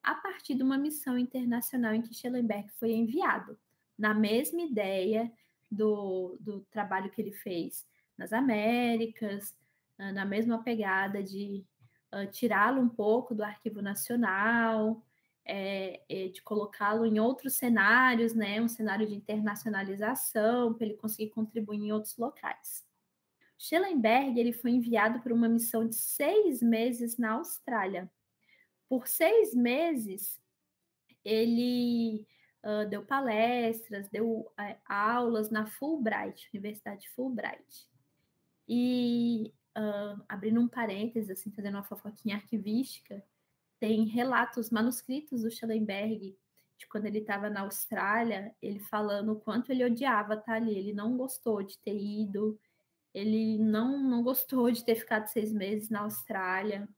a 0.03 0.15
partir 0.15 0.55
de 0.55 0.63
uma 0.63 0.77
missão 0.77 1.17
internacional 1.19 1.95
em 1.95 2.03
que 2.03 2.15
Schellenberg 2.15 2.69
foi 2.73 2.93
enviado, 2.93 3.59
na 3.99 4.13
mesma 4.13 4.61
ideia 4.61 5.33
do, 5.71 6.37
do 6.41 6.61
trabalho 6.71 7.11
que 7.11 7.21
ele 7.23 7.33
fez 7.33 7.87
nas 8.17 8.33
Américas, 8.33 9.57
na 9.99 10.25
mesma 10.25 10.63
pegada 10.63 11.23
de 11.23 11.65
uh, 12.13 12.31
tirá-lo 12.31 12.81
um 12.81 12.89
pouco 12.89 13.35
do 13.35 13.43
arquivo 13.43 13.81
nacional, 13.81 15.03
é, 15.45 16.03
é, 16.09 16.29
de 16.29 16.43
colocá-lo 16.43 17.05
em 17.05 17.21
outros 17.21 17.55
cenários, 17.55 18.35
né, 18.35 18.61
um 18.61 18.69
cenário 18.69 19.07
de 19.07 19.15
internacionalização, 19.15 20.73
para 20.75 20.87
ele 20.87 20.97
conseguir 20.97 21.31
contribuir 21.31 21.79
em 21.79 21.93
outros 21.93 22.17
locais. 22.17 22.85
Schellenberg 23.59 24.39
ele 24.39 24.53
foi 24.53 24.73
enviado 24.73 25.21
para 25.21 25.35
uma 25.35 25.49
missão 25.49 25.87
de 25.87 25.95
seis 25.95 26.63
meses 26.63 27.17
na 27.19 27.33
Austrália, 27.33 28.11
por 28.95 29.09
seis 29.09 29.53
meses, 29.53 30.41
ele 31.25 32.25
uh, 32.63 32.89
deu 32.89 33.05
palestras, 33.05 34.09
deu 34.09 34.43
uh, 34.43 34.77
aulas 34.87 35.51
na 35.51 35.67
Fulbright, 35.67 36.49
Universidade 36.55 37.11
Fulbright. 37.11 37.89
E 38.69 39.53
uh, 39.77 40.23
abrindo 40.29 40.61
um 40.61 40.69
parênteses, 40.69 41.29
assim, 41.29 41.51
fazendo 41.51 41.75
uma 41.75 41.83
fofoquinha 41.83 42.37
arquivística, 42.37 43.21
tem 43.81 44.05
relatos 44.05 44.71
manuscritos 44.71 45.43
do 45.43 45.51
Schellenberg 45.51 46.39
de 46.79 46.87
quando 46.87 47.07
ele 47.07 47.19
estava 47.19 47.51
na 47.51 47.63
Austrália, 47.63 48.55
ele 48.63 48.79
falando 48.79 49.33
o 49.33 49.41
quanto 49.41 49.73
ele 49.73 49.85
odiava 49.85 50.35
estar 50.35 50.55
ali, 50.55 50.79
ele 50.79 50.93
não 50.93 51.17
gostou 51.17 51.65
de 51.65 51.77
ter 51.79 51.97
ido, 51.97 52.57
ele 53.13 53.59
não, 53.59 54.01
não 54.05 54.23
gostou 54.23 54.71
de 54.71 54.85
ter 54.85 54.95
ficado 54.95 55.27
seis 55.27 55.53
meses 55.53 55.91
na 55.91 56.03
Austrália, 56.03 56.89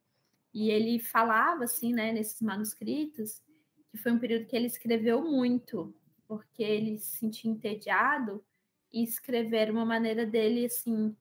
e 0.56 0.70
ele 0.70 0.98
falava, 0.98 1.64
assim, 1.64 1.92
né, 1.92 2.12
nesses 2.12 2.40
manuscritos, 2.40 3.42
que 3.90 3.98
foi 3.98 4.10
um 4.10 4.18
período 4.18 4.46
que 4.46 4.56
ele 4.56 4.66
escreveu 4.66 5.20
muito, 5.20 5.94
porque 6.26 6.62
ele 6.62 6.96
se 6.98 7.18
sentia 7.18 7.50
entediado, 7.50 8.42
e 8.90 9.02
escrever 9.02 9.70
uma 9.70 9.84
maneira 9.84 10.24
dele, 10.24 10.64
assim, 10.64 11.14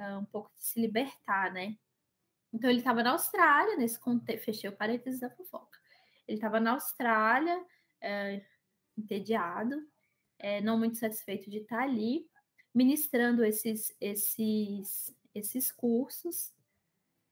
uh, 0.00 0.18
um 0.18 0.24
pouco 0.24 0.50
de 0.56 0.64
se 0.64 0.80
libertar, 0.80 1.52
né? 1.52 1.76
Então, 2.52 2.68
ele 2.68 2.80
estava 2.80 3.04
na 3.04 3.12
Austrália, 3.12 3.76
nesse 3.76 4.00
contexto, 4.00 4.46
fechei 4.46 4.68
o 4.68 4.76
parênteses 4.76 5.20
da 5.20 5.30
fofoca. 5.30 5.78
Ele 6.26 6.38
estava 6.38 6.58
na 6.58 6.72
Austrália, 6.72 7.64
é, 8.00 8.44
entediado, 8.98 9.80
é, 10.40 10.60
não 10.60 10.76
muito 10.76 10.98
satisfeito 10.98 11.48
de 11.48 11.58
estar 11.58 11.84
ali, 11.84 12.28
ministrando 12.74 13.44
esses, 13.44 13.94
esses, 14.00 15.14
esses 15.32 15.70
cursos. 15.70 16.52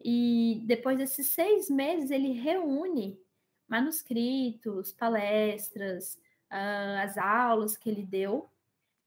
E 0.03 0.63
depois 0.65 0.97
desses 0.97 1.29
seis 1.29 1.69
meses, 1.69 2.11
ele 2.11 2.33
reúne 2.33 3.19
manuscritos, 3.69 4.93
palestras, 4.93 6.15
uh, 6.51 7.03
as 7.03 7.19
aulas 7.19 7.77
que 7.77 7.89
ele 7.89 8.05
deu, 8.05 8.51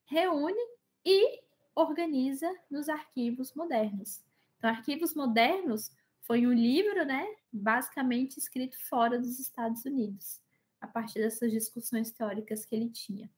reúne 0.06 0.62
e 1.06 1.42
organiza 1.76 2.50
nos 2.70 2.88
arquivos 2.88 3.54
modernos. 3.54 4.22
Então, 4.58 4.70
Arquivos 4.70 5.14
Modernos 5.14 5.92
foi 6.22 6.48
um 6.48 6.54
livro, 6.54 7.04
né, 7.04 7.28
basicamente 7.52 8.38
escrito 8.38 8.78
fora 8.88 9.20
dos 9.20 9.38
Estados 9.40 9.84
Unidos, 9.84 10.40
a 10.80 10.88
partir 10.88 11.20
dessas 11.20 11.52
discussões 11.52 12.12
teóricas 12.12 12.66
que 12.66 12.74
ele 12.74 12.90
tinha. 12.90 13.30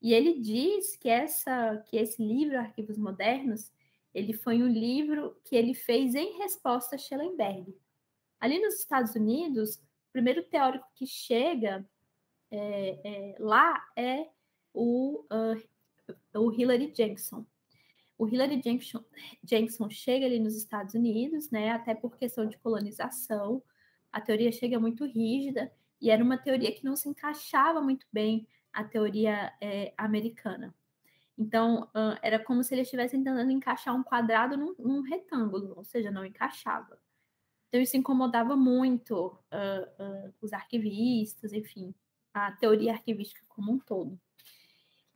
E 0.00 0.12
ele 0.12 0.40
diz 0.40 0.96
que 0.96 1.08
essa, 1.08 1.76
que 1.86 1.96
esse 1.96 2.20
livro, 2.20 2.58
Arquivos 2.58 2.98
Modernos, 2.98 3.70
ele 4.14 4.32
foi 4.32 4.62
um 4.62 4.68
livro 4.68 5.36
que 5.44 5.56
ele 5.56 5.74
fez 5.74 6.14
em 6.14 6.38
resposta 6.38 6.96
a 6.96 6.98
Schellenberg. 6.98 7.74
Ali 8.40 8.58
nos 8.60 8.80
Estados 8.80 9.14
Unidos, 9.14 9.76
o 9.76 10.12
primeiro 10.12 10.42
teórico 10.42 10.86
que 10.94 11.06
chega 11.06 11.86
é, 12.50 13.00
é, 13.04 13.36
lá 13.38 13.82
é 13.96 14.28
o, 14.74 15.24
uh, 15.32 16.38
o 16.38 16.52
Hillary 16.52 16.90
Jackson. 16.92 17.46
O 18.18 18.28
Hillary 18.28 18.60
Jackson, 18.60 19.02
Jackson 19.42 19.88
chega 19.90 20.26
ali 20.26 20.38
nos 20.38 20.56
Estados 20.56 20.94
Unidos, 20.94 21.50
né, 21.50 21.70
até 21.70 21.94
por 21.94 22.16
questão 22.16 22.46
de 22.46 22.58
colonização, 22.58 23.62
a 24.12 24.20
teoria 24.20 24.52
chega 24.52 24.78
muito 24.78 25.06
rígida, 25.06 25.72
e 26.00 26.10
era 26.10 26.22
uma 26.22 26.36
teoria 26.36 26.72
que 26.72 26.84
não 26.84 26.94
se 26.94 27.08
encaixava 27.08 27.80
muito 27.80 28.06
bem 28.12 28.46
à 28.72 28.84
teoria 28.84 29.52
é, 29.60 29.94
americana. 29.96 30.74
Então, 31.42 31.88
era 32.22 32.38
como 32.38 32.62
se 32.62 32.72
eles 32.72 32.86
estivessem 32.86 33.22
tentando 33.22 33.50
encaixar 33.50 33.94
um 33.96 34.02
quadrado 34.02 34.56
num, 34.56 34.74
num, 34.78 35.00
retângulo, 35.00 35.74
ou 35.76 35.84
seja, 35.84 36.10
não 36.10 36.24
encaixava. 36.24 36.96
Então, 37.68 37.80
isso 37.80 37.96
incomodava 37.96 38.54
muito 38.54 39.26
uh, 39.26 40.28
uh, 40.28 40.34
os 40.40 40.52
arquivistas, 40.52 41.52
enfim, 41.52 41.92
a 42.32 42.52
teoria 42.52 42.92
arquivística 42.92 43.44
como 43.48 43.72
um 43.72 43.78
todo. 43.78 44.20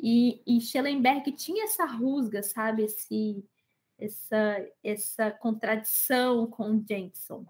E, 0.00 0.42
e 0.46 0.60
Schellenberg 0.60 1.30
tinha 1.32 1.64
essa 1.64 1.84
rusga, 1.84 2.42
sabe, 2.42 2.82
esse, 2.82 3.44
essa, 3.98 4.68
essa 4.82 5.30
contradição 5.30 6.46
com 6.46 6.84
Jensen. 6.86 7.46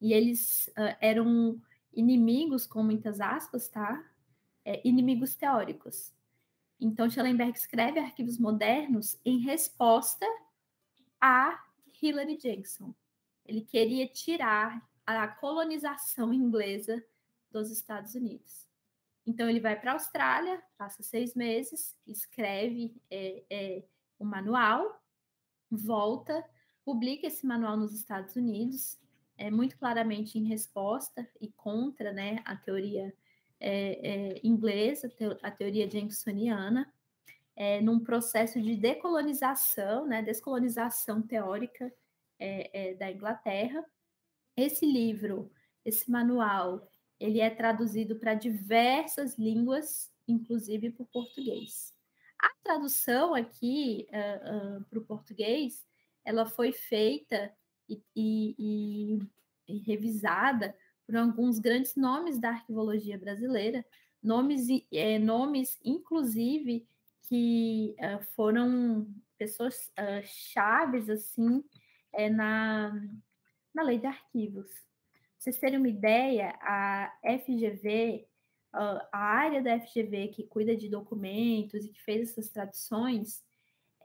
E 0.00 0.12
eles 0.12 0.66
uh, 0.76 0.96
eram 1.00 1.58
inimigos, 1.94 2.66
com 2.66 2.82
muitas 2.82 3.20
aspas, 3.20 3.68
tá? 3.68 4.04
É, 4.64 4.86
inimigos 4.86 5.34
teóricos. 5.34 6.12
Então, 6.84 7.08
Schellenberg 7.08 7.56
escreve 7.56 8.00
arquivos 8.00 8.38
modernos 8.38 9.16
em 9.24 9.38
resposta 9.38 10.26
a 11.20 11.64
Hillary 12.02 12.36
Jackson. 12.36 12.92
Ele 13.46 13.60
queria 13.60 14.08
tirar 14.08 14.84
a 15.06 15.28
colonização 15.28 16.34
inglesa 16.34 17.00
dos 17.52 17.70
Estados 17.70 18.16
Unidos. 18.16 18.66
Então, 19.24 19.48
ele 19.48 19.60
vai 19.60 19.80
para 19.80 19.92
a 19.92 19.94
Austrália, 19.94 20.60
passa 20.76 21.04
seis 21.04 21.36
meses, 21.36 21.96
escreve 22.04 23.00
é, 23.08 23.44
é, 23.48 23.84
o 24.18 24.24
manual, 24.24 25.00
volta, 25.70 26.44
publica 26.84 27.28
esse 27.28 27.46
manual 27.46 27.76
nos 27.76 27.94
Estados 27.94 28.34
Unidos, 28.34 28.98
é, 29.38 29.52
muito 29.52 29.78
claramente 29.78 30.36
em 30.36 30.48
resposta 30.48 31.28
e 31.40 31.46
contra 31.52 32.12
né, 32.12 32.42
a 32.44 32.56
teoria 32.56 33.14
é, 33.62 34.34
é, 34.34 34.40
inglesa, 34.42 35.10
a 35.40 35.50
teoria 35.50 35.88
jenksoniana, 35.88 36.92
é, 37.54 37.80
num 37.80 38.00
processo 38.00 38.60
de 38.60 38.76
decolonização, 38.76 40.06
né, 40.06 40.20
descolonização 40.20 41.22
teórica 41.22 41.92
é, 42.38 42.90
é, 42.90 42.94
da 42.94 43.10
Inglaterra. 43.10 43.84
Esse 44.56 44.84
livro, 44.84 45.50
esse 45.84 46.10
manual, 46.10 46.90
ele 47.20 47.40
é 47.40 47.48
traduzido 47.48 48.16
para 48.16 48.34
diversas 48.34 49.38
línguas, 49.38 50.10
inclusive 50.26 50.90
para 50.90 51.04
o 51.04 51.06
português. 51.06 51.94
A 52.42 52.50
tradução 52.64 53.32
aqui 53.32 54.08
uh, 54.10 54.78
uh, 54.80 54.84
para 54.86 54.98
o 54.98 55.04
português, 55.04 55.86
ela 56.24 56.44
foi 56.44 56.72
feita 56.72 57.54
e, 57.88 58.02
e, 58.16 59.18
e, 59.68 59.78
revisada 59.78 60.74
por 61.12 61.18
alguns 61.18 61.58
grandes 61.58 61.94
nomes 61.94 62.38
da 62.38 62.48
arquivologia 62.48 63.18
brasileira, 63.18 63.84
nomes, 64.22 64.66
é, 64.90 65.18
nomes 65.18 65.78
inclusive 65.84 66.88
que 67.28 67.94
uh, 67.98 68.24
foram 68.34 69.06
pessoas 69.36 69.92
chaves 70.24 71.10
assim 71.10 71.62
é, 72.14 72.30
na, 72.30 72.92
na 73.74 73.82
lei 73.82 73.98
de 73.98 74.06
arquivos 74.06 74.70
vocês 75.38 75.58
terem 75.58 75.76
uma 75.76 75.88
ideia, 75.88 76.56
a 76.60 77.12
FGV, 77.24 78.28
a 78.72 79.18
área 79.18 79.60
da 79.60 79.80
FGV 79.80 80.28
que 80.28 80.44
cuida 80.44 80.76
de 80.76 80.88
documentos 80.88 81.84
e 81.84 81.88
que 81.88 82.00
fez 82.00 82.30
essas 82.30 82.48
traduções 82.48 83.42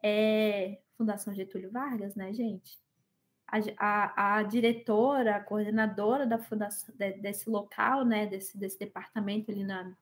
é 0.03 0.80
Fundação 0.97 1.36
Getúlio 1.36 1.70
Vargas, 1.70 2.16
né, 2.16 2.34
gente? 2.34 2.80
A, 3.50 4.38
a, 4.38 4.43
diretora, 4.43 5.38
a 5.38 5.39
coordenadora 5.39 6.28
da 6.28 6.38
fundação 6.38 6.93
de, 6.98 7.14
desse 7.14 7.50
local, 7.50 8.04
né, 8.04 8.26
desse, 8.26 8.58
desse 8.58 8.78
departamento 8.78 9.50
ali 9.50 9.64
na, 9.64 9.95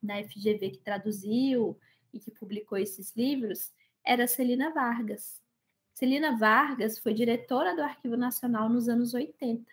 na 0.00 0.22
FGV 0.22 0.70
que 0.70 0.78
traduziu 0.78 1.76
e 2.12 2.20
que 2.20 2.30
publicou 2.30 2.78
esses 2.78 3.14
livros, 3.16 3.72
era 4.04 4.28
Celina 4.28 4.72
Vargas. 4.72 5.42
Celina 5.94 6.36
Vargas 6.36 6.98
foi 6.98 7.14
diretora 7.14 7.74
do 7.74 7.82
Arquivo 7.82 8.16
Nacional 8.16 8.68
nos 8.68 8.88
anos 8.88 9.14
80. 9.14 9.64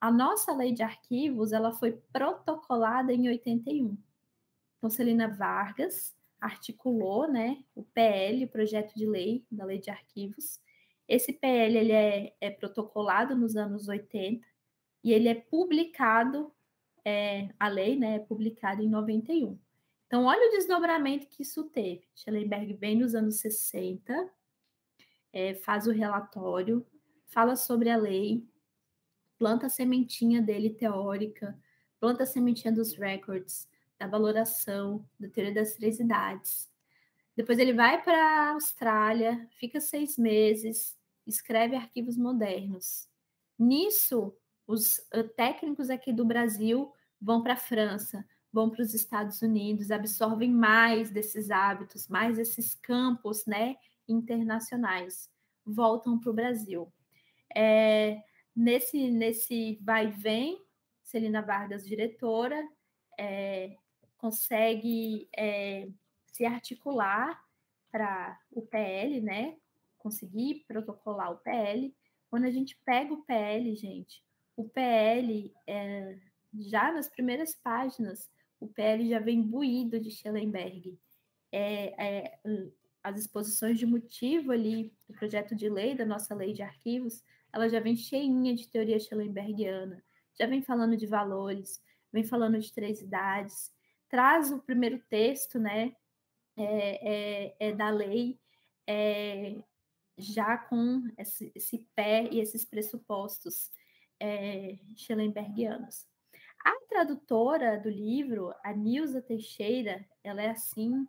A 0.00 0.10
nossa 0.10 0.52
lei 0.52 0.72
de 0.72 0.82
arquivos, 0.82 1.52
ela 1.52 1.72
foi 1.72 1.92
protocolada 2.12 3.12
em 3.12 3.28
81. 3.28 3.96
Então, 4.76 4.90
Celina 4.90 5.28
Vargas 5.28 6.14
articulou, 6.40 7.26
né, 7.26 7.64
o 7.74 7.82
PL, 7.82 8.44
o 8.44 8.48
projeto 8.48 8.94
de 8.94 9.06
lei 9.06 9.44
da 9.50 9.64
lei 9.64 9.78
de 9.78 9.90
arquivos. 9.90 10.60
Esse 11.08 11.32
PL 11.32 11.76
ele 11.76 11.92
é, 11.92 12.34
é 12.40 12.50
protocolado 12.50 13.36
nos 13.36 13.56
anos 13.56 13.88
80 13.88 14.46
e 15.02 15.12
ele 15.12 15.28
é 15.28 15.34
publicado, 15.34 16.52
é, 17.04 17.48
a 17.60 17.68
lei, 17.68 17.96
né, 17.96 18.16
é 18.16 18.18
publicada 18.18 18.82
em 18.82 18.88
91. 18.88 19.58
Então, 20.06 20.24
olha 20.24 20.48
o 20.48 20.50
desdobramento 20.52 21.28
que 21.28 21.42
isso 21.42 21.64
teve. 21.64 22.06
Schellenberg 22.14 22.72
vem 22.74 22.96
nos 22.96 23.14
anos 23.14 23.36
60, 23.36 24.30
é, 25.32 25.54
faz 25.54 25.86
o 25.86 25.92
relatório, 25.92 26.86
fala 27.26 27.56
sobre 27.56 27.90
a 27.90 27.96
lei, 27.96 28.46
planta 29.38 29.66
a 29.66 29.70
sementinha 29.70 30.40
dele 30.40 30.70
teórica, 30.70 31.58
planta 31.98 32.22
a 32.22 32.26
sementinha 32.26 32.72
dos 32.72 32.94
records, 32.94 33.68
da 33.98 34.06
valoração, 34.06 35.06
da 35.18 35.28
teoria 35.28 35.52
das 35.52 35.74
três 35.74 35.98
idades. 35.98 36.72
Depois 37.36 37.58
ele 37.58 37.72
vai 37.72 38.02
para 38.02 38.16
a 38.16 38.52
Austrália, 38.52 39.48
fica 39.58 39.80
seis 39.80 40.16
meses, 40.16 40.96
escreve 41.26 41.74
arquivos 41.74 42.16
modernos. 42.16 43.08
Nisso, 43.58 44.36
os 44.66 44.98
uh, 45.14 45.24
técnicos 45.36 45.90
aqui 45.90 46.12
do 46.12 46.24
Brasil 46.24 46.92
vão 47.20 47.42
para 47.42 47.54
a 47.54 47.56
França, 47.56 48.24
vão 48.52 48.70
para 48.70 48.82
os 48.82 48.94
Estados 48.94 49.42
Unidos, 49.42 49.90
absorvem 49.90 50.50
mais 50.50 51.10
desses 51.10 51.50
hábitos, 51.50 52.08
mais 52.08 52.38
esses 52.38 52.74
campos 52.74 53.44
né, 53.46 53.76
internacionais, 54.06 55.28
voltam 55.64 56.18
para 56.18 56.30
o 56.30 56.34
Brasil. 56.34 56.92
É, 57.54 58.22
Nesse, 58.54 59.10
nesse 59.10 59.80
vai 59.82 60.06
e 60.06 60.10
vem, 60.12 60.62
Celina 61.02 61.42
Vargas, 61.42 61.84
diretora, 61.84 62.62
é, 63.18 63.76
consegue 64.16 65.28
é, 65.36 65.88
se 66.34 66.44
articular 66.44 67.40
para 67.92 68.36
o 68.50 68.62
PL, 68.62 69.20
né? 69.20 69.56
Conseguir 69.98 70.64
protocolar 70.66 71.30
o 71.30 71.38
PL, 71.38 71.94
quando 72.28 72.44
a 72.44 72.50
gente 72.50 72.76
pega 72.84 73.14
o 73.14 73.22
PL, 73.22 73.74
gente, 73.76 74.20
o 74.56 74.68
PL, 74.68 75.54
é, 75.64 76.18
já 76.58 76.92
nas 76.92 77.08
primeiras 77.08 77.54
páginas, 77.54 78.28
o 78.58 78.66
PL 78.66 79.08
já 79.08 79.20
vem 79.20 79.40
buído 79.40 80.00
de 80.00 80.10
Schellenberg. 80.10 80.98
É, 81.52 82.04
é, 82.24 82.38
as 83.02 83.20
exposições 83.20 83.78
de 83.78 83.86
motivo 83.86 84.50
ali 84.50 84.92
do 85.08 85.14
projeto 85.14 85.54
de 85.54 85.68
lei, 85.68 85.94
da 85.94 86.04
nossa 86.04 86.34
lei 86.34 86.52
de 86.52 86.62
arquivos, 86.62 87.22
ela 87.52 87.68
já 87.68 87.78
vem 87.78 87.94
cheinha 87.94 88.56
de 88.56 88.66
teoria 88.66 88.98
Schellenbergiana, 88.98 90.02
já 90.36 90.46
vem 90.46 90.60
falando 90.60 90.96
de 90.96 91.06
valores, 91.06 91.80
vem 92.12 92.24
falando 92.24 92.58
de 92.58 92.72
três 92.72 93.00
idades, 93.00 93.72
traz 94.08 94.50
o 94.50 94.58
primeiro 94.58 94.98
texto, 95.08 95.60
né, 95.60 95.94
é, 96.56 97.46
é, 97.48 97.56
é 97.58 97.72
da 97.72 97.90
lei, 97.90 98.38
é, 98.86 99.56
já 100.16 100.56
com 100.56 101.02
esse, 101.18 101.52
esse, 101.54 101.86
pé 101.94 102.28
e 102.30 102.40
esses 102.40 102.64
pressupostos 102.64 103.70
é, 104.20 104.78
Schellenbergianos. 104.96 106.06
A 106.64 106.72
tradutora 106.88 107.78
do 107.78 107.90
livro, 107.90 108.54
a 108.62 108.72
Nilza 108.72 109.20
Teixeira, 109.20 110.06
ela 110.22 110.40
é 110.40 110.50
assim, 110.50 111.06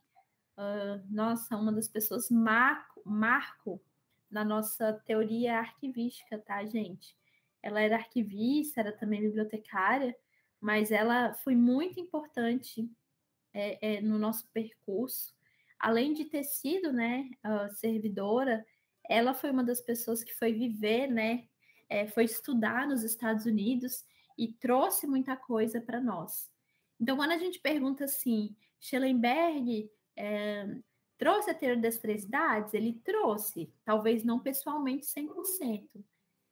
uh, 0.58 1.02
nossa, 1.10 1.56
uma 1.56 1.72
das 1.72 1.88
pessoas 1.88 2.30
marco, 2.30 3.02
marco 3.06 3.82
na 4.30 4.44
nossa 4.44 4.94
teoria 5.06 5.60
arquivística, 5.60 6.38
tá, 6.40 6.66
gente? 6.66 7.16
Ela 7.62 7.82
era 7.82 7.96
arquivista, 7.96 8.82
era 8.82 8.92
também 8.92 9.22
bibliotecária, 9.22 10.16
mas 10.60 10.92
ela 10.92 11.34
foi 11.36 11.56
muito 11.56 12.00
importante 12.00 12.90
é, 13.56 13.96
é, 13.96 14.02
no 14.02 14.20
nosso 14.20 14.46
percurso. 14.52 15.34
Além 15.80 16.14
de 16.14 16.26
ter 16.26 16.44
sido, 16.44 16.92
né, 16.92 17.30
servidora, 17.76 18.66
ela 19.10 19.34
foi 19.34 19.52
uma 19.52 19.64
das 19.64 19.80
pessoas 19.82 20.24
que 20.24 20.34
foi 20.34 20.52
viver, 20.52 21.08
né, 21.08 21.48
é, 21.88 22.08
foi 22.08 22.26
estudar 22.26 22.88
nos 22.88 23.04
Estados 23.04 23.46
Unidos 23.46 24.04
e 24.38 24.52
trouxe 24.52 25.08
muita 25.08 25.36
coisa 25.38 25.80
para 25.80 26.02
nós. 26.02 26.50
Então, 27.00 27.16
quando 27.16 27.32
a 27.32 27.38
gente 27.38 27.60
pergunta 27.60 28.06
assim, 28.06 28.56
Schellenberg 28.80 29.90
é, 30.18 30.68
trouxe 31.18 31.50
a 31.50 31.54
teoria 31.54 31.82
das 31.82 31.98
três 31.98 32.24
idades? 32.26 32.74
Ele 32.74 33.00
trouxe, 33.04 33.72
talvez 33.84 34.24
não 34.24 34.40
pessoalmente 34.40 35.06
100%. 35.06 35.88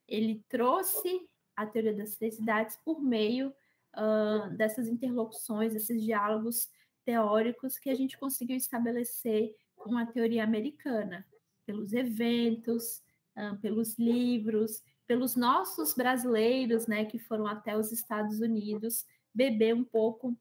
Ele 0.08 0.42
trouxe 0.48 1.28
a 1.56 1.66
teoria 1.66 1.94
das 1.94 2.16
três 2.16 2.38
idades 2.38 2.76
por 2.84 3.00
meio 3.02 3.54
uh, 3.96 4.50
dessas 4.56 4.88
interlocuções, 4.88 5.72
desses 5.72 6.02
diálogos 6.02 6.68
teóricos 7.04 7.78
que 7.78 7.90
a 7.90 7.94
gente 7.94 8.18
conseguiu 8.18 8.56
estabelecer 8.56 9.54
com 9.76 9.96
a 9.96 10.06
teoria 10.06 10.44
americana, 10.44 11.26
pelos 11.66 11.92
eventos, 11.92 13.02
uh, 13.36 13.56
pelos 13.60 13.98
livros, 13.98 14.82
pelos 15.06 15.36
nossos 15.36 15.94
brasileiros, 15.94 16.86
né, 16.86 17.04
que 17.04 17.18
foram 17.18 17.46
até 17.46 17.76
os 17.76 17.92
Estados 17.92 18.40
Unidos 18.40 19.06
beber 19.34 19.74
um 19.74 19.84
pouco 19.84 20.36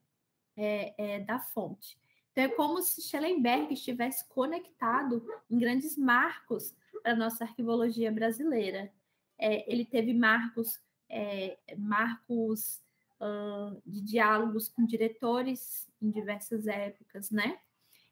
é, 0.55 0.93
é, 0.97 1.19
da 1.19 1.39
fonte. 1.39 1.97
Então, 2.31 2.43
é 2.43 2.49
como 2.49 2.81
se 2.81 3.01
Schellenberg 3.01 3.73
estivesse 3.73 4.27
conectado 4.29 5.25
em 5.49 5.57
grandes 5.57 5.97
marcos 5.97 6.73
para 7.01 7.11
a 7.11 7.15
nossa 7.15 7.43
arquivologia 7.43 8.11
brasileira. 8.11 8.91
É, 9.37 9.71
ele 9.71 9.85
teve 9.85 10.13
marcos, 10.13 10.79
é, 11.09 11.57
marcos 11.77 12.81
de 13.85 14.01
diálogos 14.01 14.69
com 14.69 14.85
diretores 14.85 15.89
em 16.01 16.09
diversas 16.11 16.67
épocas, 16.67 17.31
né? 17.31 17.57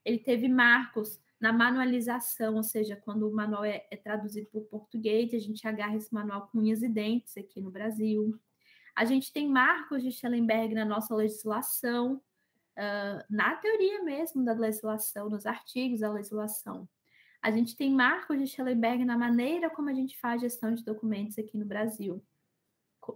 Ele 0.04 0.20
teve 0.20 0.48
marcos 0.48 1.20
na 1.40 1.52
manualização, 1.52 2.56
ou 2.56 2.64
seja, 2.64 2.96
quando 2.96 3.28
o 3.28 3.34
manual 3.34 3.66
é, 3.66 3.86
é 3.90 3.98
traduzido 3.98 4.48
para 4.48 4.60
o 4.60 4.66
português, 4.66 5.34
a 5.34 5.40
gente 5.40 5.68
agarra 5.68 5.96
esse 5.96 6.14
manual 6.14 6.48
com 6.48 6.60
unhas 6.60 6.84
e 6.84 6.88
dentes 6.88 7.36
aqui 7.36 7.60
no 7.60 7.72
Brasil. 7.72 8.40
A 8.96 9.06
gente 9.06 9.34
tem 9.34 9.50
marcos 9.50 10.04
de 10.04 10.12
Schellenberg 10.12 10.76
na 10.76 10.86
nossa 10.86 11.16
legislação, 11.16 12.22
uh, 12.78 13.24
na 13.30 13.56
teoria 13.56 14.04
mesmo 14.04 14.46
da 14.46 14.54
legislação, 14.54 15.30
nos 15.30 15.46
artigos 15.46 16.02
da 16.02 16.12
legislação. 16.12 16.88
A 17.42 17.50
gente 17.50 17.76
tem 17.76 17.92
marcos 17.92 18.38
de 18.38 18.46
Schellenberg 18.46 19.04
na 19.04 19.18
maneira 19.18 19.70
como 19.70 19.90
a 19.90 19.94
gente 19.94 20.20
faz 20.20 20.42
gestão 20.42 20.74
de 20.76 20.84
documentos 20.84 21.40
aqui 21.40 21.58
no 21.58 21.66
Brasil. 21.66 22.24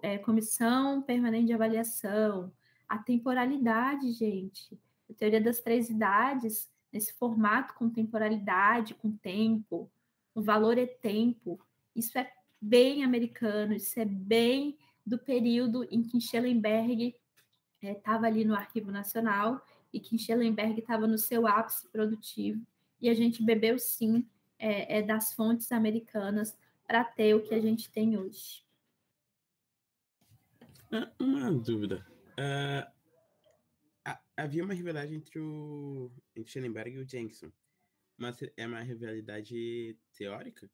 É, 0.02 0.18
comissão 0.18 1.02
permanente 1.02 1.48
de 1.48 1.54
avaliação, 1.54 2.52
a 2.88 2.98
temporalidade, 2.98 4.12
gente. 4.12 4.80
A 5.10 5.14
teoria 5.14 5.42
das 5.42 5.60
três 5.60 5.90
idades 5.90 6.70
nesse 6.92 7.14
formato 7.14 7.74
com 7.76 7.90
temporalidade, 7.90 8.94
com 8.94 9.12
tempo, 9.12 9.92
o 10.34 10.42
valor 10.42 10.78
é 10.78 10.86
tempo. 10.86 11.60
Isso 11.96 12.18
é 12.18 12.32
bem 12.60 13.04
americano, 13.04 13.74
isso 13.74 14.00
é 14.00 14.06
bem 14.06 14.78
do 15.06 15.20
período 15.20 15.84
em 15.92 16.02
que 16.02 16.20
Schellenberg 16.20 17.16
estava 17.82 18.26
é, 18.26 18.30
ali 18.30 18.44
no 18.44 18.56
Arquivo 18.56 18.92
Nacional 18.92 19.64
e 19.94 20.00
que 20.00 20.18
Schellenberg 20.18 20.80
estava 20.80 21.06
no 21.06 21.18
seu 21.18 21.46
ápice 21.48 21.88
produtivo. 21.90 22.66
E 23.00 23.10
a 23.10 23.14
gente 23.14 23.44
bebeu, 23.44 23.78
sim, 23.78 24.26
é, 24.58 25.00
é 25.00 25.02
das 25.02 25.34
fontes 25.34 25.72
americanas 25.72 26.58
para 26.88 27.04
ter 27.04 27.36
o 27.36 27.44
que 27.44 27.54
a 27.54 27.60
gente 27.60 27.92
tem 27.92 28.18
hoje. 28.18 28.65
Ah, 30.92 31.12
uma 31.20 31.52
dúvida. 31.52 32.06
Uh, 32.32 32.96
havia 34.38 34.64
uma 34.64 34.74
rivalidade 34.74 35.16
entre 35.16 35.40
o 35.40 36.12
entre 36.36 36.52
Schellenberg 36.52 36.96
e 36.96 37.00
o 37.00 37.10
Jenkinson. 37.10 37.52
Mas 38.18 38.40
é 38.56 38.66
uma 38.66 38.80
rivalidade 38.80 39.98
teórica? 40.18 40.70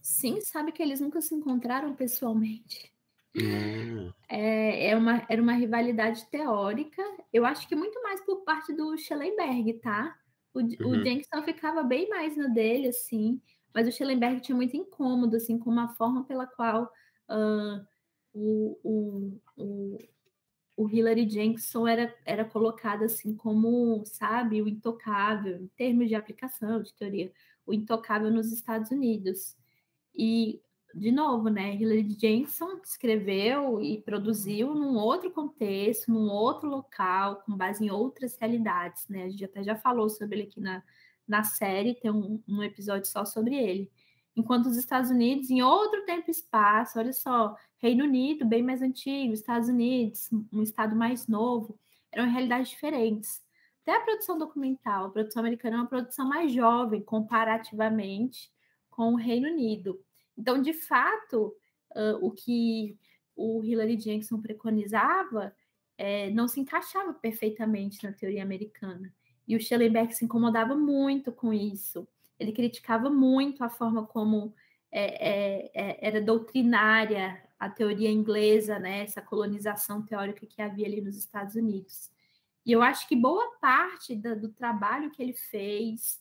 Sim, 0.00 0.40
sabe 0.40 0.70
que 0.70 0.82
eles 0.82 1.00
nunca 1.00 1.20
se 1.20 1.34
encontraram 1.34 1.94
pessoalmente. 1.94 2.92
Hum. 3.36 4.12
É, 4.28 4.90
é 4.90 4.96
uma, 4.96 5.26
era 5.28 5.42
uma 5.42 5.52
rivalidade 5.52 6.24
teórica. 6.26 7.02
Eu 7.32 7.44
acho 7.44 7.68
que 7.68 7.74
muito 7.74 8.00
mais 8.02 8.20
por 8.20 8.44
parte 8.44 8.72
do 8.72 8.96
Schellenberg, 8.96 9.74
tá? 9.80 10.16
O, 10.54 10.60
uhum. 10.60 10.90
o 10.90 11.02
Jenkinson 11.02 11.42
ficava 11.42 11.82
bem 11.82 12.08
mais 12.08 12.36
na 12.36 12.46
dele, 12.46 12.88
assim. 12.88 13.40
Mas 13.74 13.88
o 13.88 13.92
Schellenberg 13.92 14.40
tinha 14.40 14.54
muito 14.54 14.76
incômodo, 14.76 15.36
assim, 15.36 15.58
com 15.58 15.68
uma 15.68 15.88
forma 15.88 16.24
pela 16.24 16.46
qual 16.46 16.84
uh, 16.84 17.84
o, 18.36 18.78
o, 18.84 19.40
o, 19.56 19.98
o 20.76 20.88
Hillary 20.88 21.28
Jenkson 21.28 21.88
era, 21.88 22.14
era 22.24 22.44
colocado 22.44 23.02
assim 23.02 23.34
como, 23.34 24.04
sabe, 24.04 24.60
o 24.60 24.68
intocável, 24.68 25.56
em 25.62 25.68
termos 25.68 26.08
de 26.08 26.14
aplicação, 26.14 26.82
de 26.82 26.92
teoria, 26.92 27.32
o 27.66 27.72
intocável 27.72 28.30
nos 28.30 28.52
Estados 28.52 28.90
Unidos. 28.90 29.56
E, 30.14 30.60
de 30.94 31.10
novo, 31.10 31.48
né, 31.48 31.74
Hillary 31.74 32.14
Jenkson 32.20 32.78
escreveu 32.84 33.80
e 33.80 34.02
produziu 34.02 34.74
num 34.74 34.96
outro 34.96 35.30
contexto, 35.30 36.12
num 36.12 36.28
outro 36.28 36.68
local, 36.68 37.36
com 37.36 37.56
base 37.56 37.82
em 37.84 37.90
outras 37.90 38.36
realidades, 38.36 39.08
né? 39.08 39.24
A 39.24 39.28
gente 39.30 39.44
até 39.46 39.64
já 39.64 39.76
falou 39.76 40.10
sobre 40.10 40.40
ele 40.40 40.48
aqui 40.48 40.60
na, 40.60 40.82
na 41.26 41.42
série, 41.42 41.94
tem 41.94 42.10
um, 42.10 42.42
um 42.46 42.62
episódio 42.62 43.10
só 43.10 43.24
sobre 43.24 43.56
ele 43.56 43.90
enquanto 44.36 44.66
os 44.66 44.76
Estados 44.76 45.10
Unidos, 45.10 45.50
em 45.50 45.62
outro 45.62 46.04
tempo 46.04 46.24
e 46.28 46.30
espaço, 46.30 46.98
olha 46.98 47.12
só, 47.12 47.56
Reino 47.78 48.04
Unido, 48.04 48.44
bem 48.44 48.62
mais 48.62 48.82
antigo, 48.82 49.32
Estados 49.32 49.68
Unidos, 49.68 50.28
um 50.52 50.62
estado 50.62 50.94
mais 50.94 51.26
novo, 51.26 51.78
eram 52.12 52.30
realidades 52.30 52.68
diferentes. 52.68 53.42
Até 53.82 53.96
a 53.96 54.00
produção 54.00 54.36
documental, 54.36 55.06
a 55.06 55.10
produção 55.10 55.40
americana 55.40 55.76
é 55.76 55.80
uma 55.80 55.86
produção 55.86 56.28
mais 56.28 56.52
jovem, 56.52 57.02
comparativamente 57.02 58.52
com 58.90 59.14
o 59.14 59.16
Reino 59.16 59.48
Unido. 59.48 59.98
Então, 60.36 60.60
de 60.60 60.74
fato, 60.74 61.54
uh, 61.92 62.18
o 62.20 62.30
que 62.30 62.98
o 63.34 63.64
Hillary 63.64 63.98
Jenkson 63.98 64.40
preconizava 64.40 65.54
é, 65.96 66.30
não 66.30 66.46
se 66.46 66.60
encaixava 66.60 67.14
perfeitamente 67.14 68.04
na 68.04 68.12
teoria 68.12 68.42
americana. 68.42 69.12
E 69.48 69.56
o 69.56 69.60
Schellenberg 69.60 70.12
se 70.14 70.24
incomodava 70.24 70.76
muito 70.76 71.32
com 71.32 71.54
isso 71.54 72.06
ele 72.38 72.52
criticava 72.52 73.08
muito 73.10 73.64
a 73.64 73.68
forma 73.68 74.06
como 74.06 74.54
é, 74.90 75.28
é, 75.28 75.70
é, 75.74 76.06
era 76.06 76.20
doutrinária 76.20 77.42
a 77.58 77.70
teoria 77.70 78.10
inglesa, 78.10 78.78
né, 78.78 79.02
essa 79.02 79.22
colonização 79.22 80.02
teórica 80.02 80.46
que 80.46 80.60
havia 80.60 80.86
ali 80.86 81.00
nos 81.00 81.16
Estados 81.16 81.54
Unidos. 81.54 82.10
E 82.64 82.72
eu 82.72 82.82
acho 82.82 83.08
que 83.08 83.16
boa 83.16 83.56
parte 83.60 84.14
da, 84.14 84.34
do 84.34 84.50
trabalho 84.50 85.10
que 85.10 85.22
ele 85.22 85.32
fez, 85.32 86.20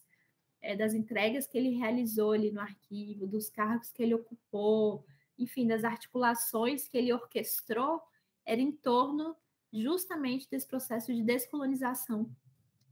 é, 0.61 0.75
das 0.75 0.93
entregas 0.93 1.45
que 1.45 1.57
ele 1.57 1.71
realizou 1.71 2.31
ali 2.31 2.51
no 2.51 2.61
arquivo, 2.61 3.27
dos 3.27 3.49
cargos 3.49 3.91
que 3.91 4.01
ele 4.01 4.13
ocupou, 4.13 5.05
enfim, 5.37 5.67
das 5.67 5.83
articulações 5.83 6.87
que 6.87 6.97
ele 6.97 7.11
orquestrou, 7.11 8.01
era 8.45 8.61
em 8.61 8.71
torno 8.71 9.35
justamente 9.73 10.49
desse 10.49 10.67
processo 10.67 11.13
de 11.13 11.21
descolonização 11.21 12.29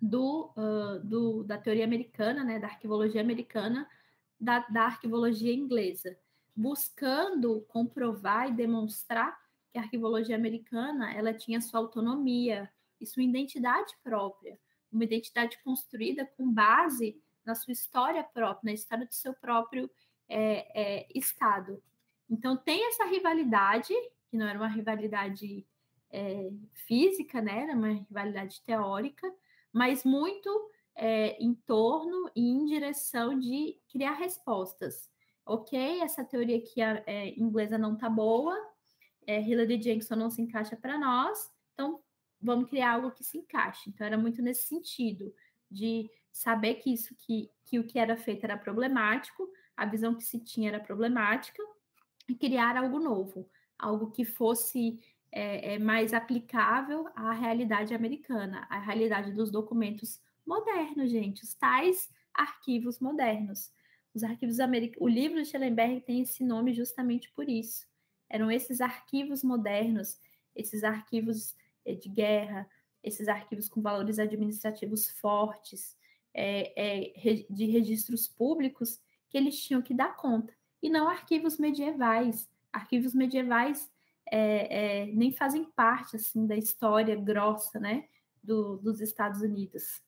do, 0.04 0.52
uh, 0.58 1.00
do, 1.02 1.46
da 1.46 1.58
teoria 1.58 1.86
americana, 1.86 2.44
né, 2.44 2.60
da 2.60 2.68
arquivologia 2.68 3.22
americana, 3.22 3.90
da, 4.38 4.60
da 4.60 4.82
arquivologia 4.84 5.54
inglesa, 5.54 6.18
buscando 6.54 7.62
comprovar 7.70 8.50
e 8.50 8.54
demonstrar 8.54 9.40
que 9.72 9.80
a 9.80 9.82
arquivologia 9.82 10.36
americana 10.36 11.14
ela 11.14 11.34
tinha 11.34 11.62
sua 11.62 11.80
autonomia 11.80 12.70
e 13.00 13.06
sua 13.06 13.24
identidade 13.24 13.94
própria, 14.04 14.60
uma 14.92 15.06
identidade 15.06 15.58
construída 15.64 16.26
com 16.26 16.52
base 16.52 17.18
na 17.46 17.56
sua 17.56 17.72
história 17.72 18.24
própria, 18.26 18.72
na 18.72 18.74
história 18.74 19.06
do 19.06 19.14
seu 19.14 19.34
próprio 19.34 19.90
é, 20.28 21.06
é, 21.06 21.08
Estado. 21.16 21.82
Então, 22.30 22.58
tem 22.58 22.90
essa 22.90 23.06
rivalidade, 23.06 23.94
que 24.30 24.36
não 24.36 24.48
era 24.48 24.60
uma 24.60 24.68
rivalidade 24.68 25.66
é, 26.12 26.52
física, 26.74 27.42
né? 27.42 27.64
era 27.64 27.74
uma 27.74 27.90
rivalidade 27.90 28.62
teórica, 28.64 29.34
mas 29.74 30.06
muito 30.06 30.70
é, 30.96 31.36
em 31.44 31.54
torno 31.54 32.30
e 32.36 32.48
em 32.48 32.66
direção 32.66 33.38
de 33.38 33.78
criar 33.90 34.14
respostas. 34.14 35.10
Ok, 35.46 36.00
essa 36.02 36.24
teoria 36.24 36.58
aqui 36.58 36.82
é, 36.82 37.30
inglesa 37.38 37.78
não 37.78 37.98
tá 37.98 38.10
boa, 38.10 38.56
é, 39.26 39.42
Hillary 39.42 39.78
Jackson 39.78 40.16
não 40.16 40.30
se 40.30 40.42
encaixa 40.42 40.78
para 40.78 40.98
nós, 40.98 41.52
então 41.74 42.02
vamos 42.42 42.70
criar 42.70 42.94
algo 42.94 43.12
que 43.12 43.24
se 43.24 43.38
encaixe. 43.38 43.90
Então 43.90 44.06
era 44.06 44.18
muito 44.18 44.42
nesse 44.42 44.68
sentido 44.68 45.34
de 45.70 46.10
saber 46.32 46.76
que 46.76 46.94
isso 46.94 47.16
que, 47.16 47.50
que 47.66 47.80
o 47.80 47.86
que 47.86 47.98
era 47.98 48.16
feito 48.16 48.44
era 48.44 48.58
problemático, 48.58 49.50
a 49.76 49.86
visão 49.86 50.16
que 50.16 50.24
se 50.24 50.40
tinha 50.40 50.70
era 50.70 50.80
problemática 50.80 51.62
e 52.30 52.36
criar 52.36 52.78
algo 52.78 53.00
novo, 53.00 53.50
algo 53.78 54.12
que 54.12 54.24
fosse 54.24 55.00
é, 55.36 55.74
é, 55.74 55.80
mais 55.80 56.14
aplicável 56.14 57.08
à 57.16 57.34
realidade 57.34 57.92
americana, 57.94 58.68
à 58.70 58.80
realidade 58.80 59.34
dos 59.34 59.50
documentos 59.50 60.22
modernos, 60.46 61.10
gente, 61.10 61.44
os 61.44 61.56
tais 61.56 62.08
arquivos 62.32 63.00
modernos. 63.00 63.72
Os 64.14 64.24
arquivos 64.24 64.60
americanos. 64.60 65.02
O 65.02 65.08
livro 65.08 65.42
de 65.42 65.50
Schellenberg 65.50 66.02
tem 66.02 66.22
esse 66.22 66.44
nome 66.44 66.72
justamente 66.72 67.32
por 67.32 67.50
isso. 67.50 67.88
Eram 68.30 68.52
esses 68.52 68.80
arquivos 68.80 69.44
modernos, 69.44 70.20
esses 70.56 70.84
arquivos 70.84 71.56
eh, 71.84 71.96
de 71.96 72.10
guerra, 72.10 72.70
esses 73.04 73.28
arquivos 73.28 73.68
com 73.68 73.82
valores 73.82 74.20
administrativos 74.20 75.10
fortes, 75.20 75.98
é, 76.32 77.08
é, 77.10 77.46
de 77.50 77.66
registros 77.66 78.28
públicos, 78.28 79.02
que 79.30 79.38
eles 79.38 79.60
tinham 79.60 79.82
que 79.82 79.96
dar 79.96 80.16
conta. 80.16 80.54
E 80.82 80.92
não 80.92 81.10
arquivos 81.10 81.58
medievais. 81.58 82.48
Arquivos 82.72 83.16
medievais 83.16 83.92
é, 84.32 85.02
é 85.02 85.06
nem 85.08 85.32
fazem 85.32 85.66
parte 85.66 86.16
assim 86.16 86.46
da 86.46 86.56
história 86.56 87.16
grossa 87.16 87.80
né, 87.80 88.06
do, 88.42 88.78
dos 88.78 89.02
Estados 89.02 89.42
Unidos. 89.42 90.02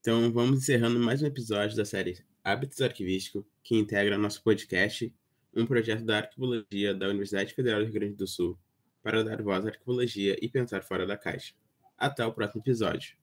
Então, 0.00 0.32
vamos 0.32 0.58
encerrando 0.58 0.98
mais 0.98 1.22
um 1.22 1.26
episódio 1.26 1.76
da 1.76 1.84
série 1.84 2.24
Hábitos 2.42 2.80
Arquivístico, 2.80 3.46
que 3.62 3.76
integra 3.76 4.18
nosso 4.18 4.42
podcast, 4.42 5.14
um 5.54 5.64
projeto 5.64 6.04
da 6.04 6.18
arquivologia 6.18 6.92
da 6.92 7.06
Universidade 7.06 7.54
Federal 7.54 7.80
do 7.80 7.84
Rio 7.84 7.94
Grande 7.94 8.16
do 8.16 8.26
Sul, 8.26 8.58
para 9.00 9.22
dar 9.22 9.40
voz 9.40 9.64
à 9.64 9.68
arquivologia 9.68 10.36
e 10.42 10.48
pensar 10.48 10.82
fora 10.82 11.06
da 11.06 11.16
caixa. 11.16 11.54
Até 11.96 12.26
o 12.26 12.32
próximo 12.32 12.62
episódio. 12.62 13.16